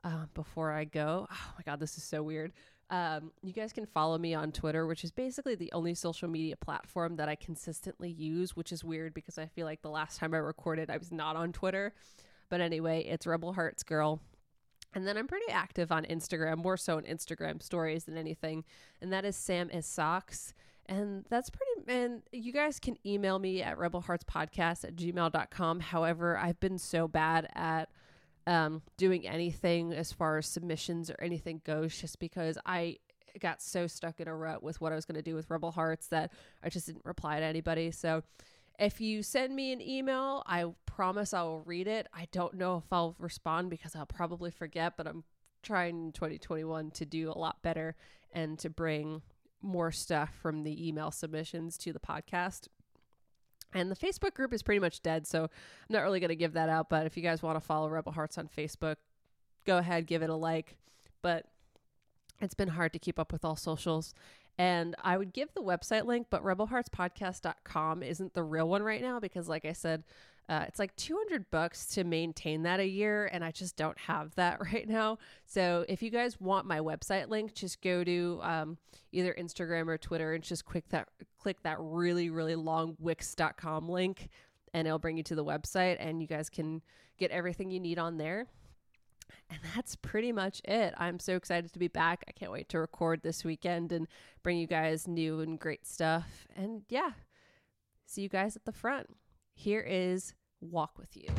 Uh, 0.07 0.27
before 0.35 0.71
I 0.71 0.85
go, 0.85 1.27
oh 1.33 1.53
my 1.57 1.63
god, 1.65 1.81
this 1.81 1.97
is 1.97 2.05
so 2.05 2.23
weird. 2.23 2.53
Um, 2.91 3.33
you 3.43 3.53
guys 3.53 3.73
can 3.73 3.87
follow 3.87 4.17
me 4.17 4.35
on 4.35 4.53
Twitter, 4.53 4.87
which 4.87 5.03
is 5.03 5.11
basically 5.11 5.57
the 5.57 5.73
only 5.73 5.95
social 5.95 6.29
media 6.29 6.55
platform 6.57 7.17
that 7.17 7.29
I 7.29 7.35
consistently 7.35 8.11
use, 8.11 8.55
which 8.55 8.71
is 8.71 8.85
weird 8.85 9.15
because 9.15 9.37
I 9.37 9.47
feel 9.47 9.67
like 9.67 9.83
the 9.83 9.91
last 9.91 10.21
time 10.21 10.33
I 10.33 10.37
recorded, 10.37 10.91
I 10.91 10.97
was 10.97 11.11
not 11.11 11.35
on 11.35 11.53
Twitter. 11.53 11.93
But 12.49 12.61
anyway, 12.61 13.03
it's 13.03 13.27
Rebel 13.27 13.55
Hearts 13.55 13.83
Girl. 13.83 14.21
And 14.95 15.05
then 15.05 15.19
I'm 15.19 15.27
pretty 15.27 15.51
active 15.51 15.91
on 15.91 16.05
Instagram, 16.05 16.59
more 16.59 16.77
so 16.77 16.99
on 16.99 17.03
Instagram 17.03 17.61
stories 17.61 18.05
than 18.05 18.17
anything. 18.17 18.63
And 19.03 19.13
that 19.13 19.25
is 19.25 19.35
Sam 19.35 19.69
is 19.71 19.87
Socks. 19.87 20.55
And 20.89 21.25
that's 21.29 21.51
pretty, 21.51 22.01
and 22.01 22.23
you 22.31 22.53
guys 22.53 22.79
can 22.79 22.97
email 23.05 23.41
me 23.41 23.61
at 23.61 23.77
rebelheartspodcast 23.77 24.85
at 24.85 24.95
gmail.com. 24.95 25.81
However, 25.81 26.39
I've 26.39 26.61
been 26.61 26.79
so 26.79 27.09
bad 27.09 27.49
at 27.57 27.89
um, 28.47 28.83
doing 28.97 29.27
anything 29.27 29.93
as 29.93 30.13
far 30.13 30.39
as 30.39 30.47
submissions 30.47 31.11
or 31.11 31.17
anything 31.21 31.61
goes, 31.65 31.99
just 31.99 32.19
because 32.19 32.59
I 32.65 32.99
got 33.41 33.61
so 33.61 33.87
stuck 33.87 34.21
in 34.21 34.29
a 34.29 34.35
rut 34.35 34.63
with 34.63 34.81
what 34.81 34.93
I 34.93 34.95
was 34.95 35.05
going 35.05 35.17
to 35.17 35.23
do 35.23 35.35
with 35.35 35.51
Rebel 35.51 35.73
Hearts 35.73 36.09
that 36.09 36.33
I 36.63 36.69
just 36.69 36.87
didn't 36.87 37.05
reply 37.05 37.41
to 37.41 37.45
anybody. 37.45 37.91
So 37.91 38.23
if 38.79 39.01
you 39.01 39.23
send 39.23 39.55
me 39.55 39.73
an 39.73 39.81
email, 39.81 40.43
I 40.47 40.67
promise 40.87 41.35
I 41.35 41.43
will 41.43 41.63
read 41.63 41.87
it. 41.87 42.09
I 42.13 42.29
don't 42.33 42.55
know 42.55 42.79
if 42.79 42.93
I'll 42.93 43.17
respond 43.19 43.71
because 43.71 43.95
I'll 43.95 44.07
probably 44.07 44.51
forget, 44.51 44.97
but 44.97 45.07
I'm 45.07 45.25
trying 45.63 46.13
2021 46.13 46.91
to 46.93 47.05
do 47.05 47.31
a 47.31 47.39
lot 47.39 47.63
better 47.63 47.97
and 48.33 48.59
to 48.59 48.71
bring 48.71 49.23
more 49.63 49.91
stuff 49.91 50.31
from 50.41 50.63
the 50.63 50.87
email 50.87 51.11
submissions 51.11 51.77
to 51.79 51.93
the 51.93 51.99
podcast. 51.99 52.69
And 53.75 53.91
the 53.91 53.97
Facebook 53.97 54.35
group 54.35 54.53
is 54.53 54.63
pretty 54.63 54.79
much 54.79 55.03
dead, 55.03 55.27
so 55.27 55.43
I'm 55.45 55.49
not 55.91 56.03
really 56.03 56.21
going 56.21 56.29
to 56.29 56.37
give 56.37 56.55
that 56.55 56.69
out. 56.69 56.89
But 56.89 57.07
if 57.07 57.17
you 57.17 57.23
guys 57.23 57.43
want 57.43 57.57
to 57.57 57.61
follow 57.61 57.89
Rebel 57.89 58.13
Hearts 58.13 58.39
on 58.39 58.49
Facebook, 58.49 58.97
go 59.65 59.79
ahead, 59.79 60.07
give 60.07 60.23
it 60.23 60.31
a 60.31 60.35
like. 60.35 60.77
But 61.21 61.47
it's 62.41 62.55
been 62.55 62.69
hard 62.69 62.93
to 62.93 62.99
keep 62.99 63.19
up 63.19 63.33
with 63.33 63.45
all 63.45 63.57
socials. 63.57 64.15
And 64.59 64.95
I 65.03 65.19
would 65.19 65.33
give 65.33 65.53
the 65.55 65.63
website 65.63 66.07
link, 66.07 66.29
but 66.31 66.43
rebelheartspodcast.com 66.43 68.03
isn't 68.03 68.35
the 68.35 68.43
real 68.43 68.69
one 68.69 68.83
right 68.83 69.03
now 69.03 69.21
because, 69.21 69.49
like 69.49 69.67
I 69.67 69.73
said, 69.73 70.05
uh, 70.49 70.65
it's 70.69 70.79
like 70.79 70.95
200 70.97 71.51
bucks 71.51 71.87
to 71.87 72.05
maintain 72.05 72.63
that 72.63 72.79
a 72.79 72.87
year, 72.87 73.29
and 73.33 73.45
I 73.45 73.51
just 73.51 73.77
don't 73.77 73.99
have 73.99 74.35
that 74.37 74.61
right 74.73 74.89
now. 74.89 75.19
So 75.45 75.85
if 75.89 76.03
you 76.03 76.11
guys 76.11 76.41
want 76.41 76.67
my 76.67 76.79
website 76.79 77.29
link, 77.29 77.55
just 77.55 77.83
go 77.83 78.05
to 78.05 78.41
um, 78.43 78.79
either 79.13 79.35
Instagram 79.39 79.89
or 79.89 79.99
Twitter 79.99 80.35
and 80.35 80.45
just 80.45 80.65
click 80.65 80.89
that 80.91 81.09
click 81.39 81.63
that 81.63 81.77
really 81.81 82.31
really 82.31 82.55
long 82.55 82.97
Wix.com 83.01 83.89
link, 83.89 84.29
and 84.73 84.87
it'll 84.87 84.99
bring 84.99 85.17
you 85.17 85.25
to 85.25 85.35
the 85.35 85.45
website, 85.45 85.97
and 85.99 86.21
you 86.21 86.29
guys 86.29 86.49
can 86.49 86.81
get 87.19 87.31
everything 87.31 87.71
you 87.71 87.81
need 87.81 87.99
on 87.99 88.19
there. 88.19 88.47
And 89.51 89.59
that's 89.75 89.97
pretty 89.97 90.33
much 90.33 90.61
it. 90.65 90.95
I'm 90.97 91.19
so 91.19 91.37
excited 91.37 91.73
to 91.73 91.79
be 91.79 91.89
back. 91.89 92.25
I 92.29 92.33
can't 92.33 92.53
wait 92.53 92.69
to 92.71 92.79
record 92.79 93.23
this 93.23 93.45
weekend 93.45 93.93
and 93.93 94.07
bring 94.43 94.59
you 94.59 94.67
guys 94.67 95.07
new 95.09 95.41
and 95.41 95.59
great 95.59 95.87
stuff. 95.87 96.47
And 96.57 96.83
yeah, 96.89 97.11
see 98.07 98.23
you 98.23 98.29
guys 98.29 98.57
at 98.57 98.65
the 98.65 98.73
front. 98.73 99.09
Here 99.59 99.81
is 99.81 100.35
Walk 100.61 100.99
With 100.99 101.17
You. 101.17 101.31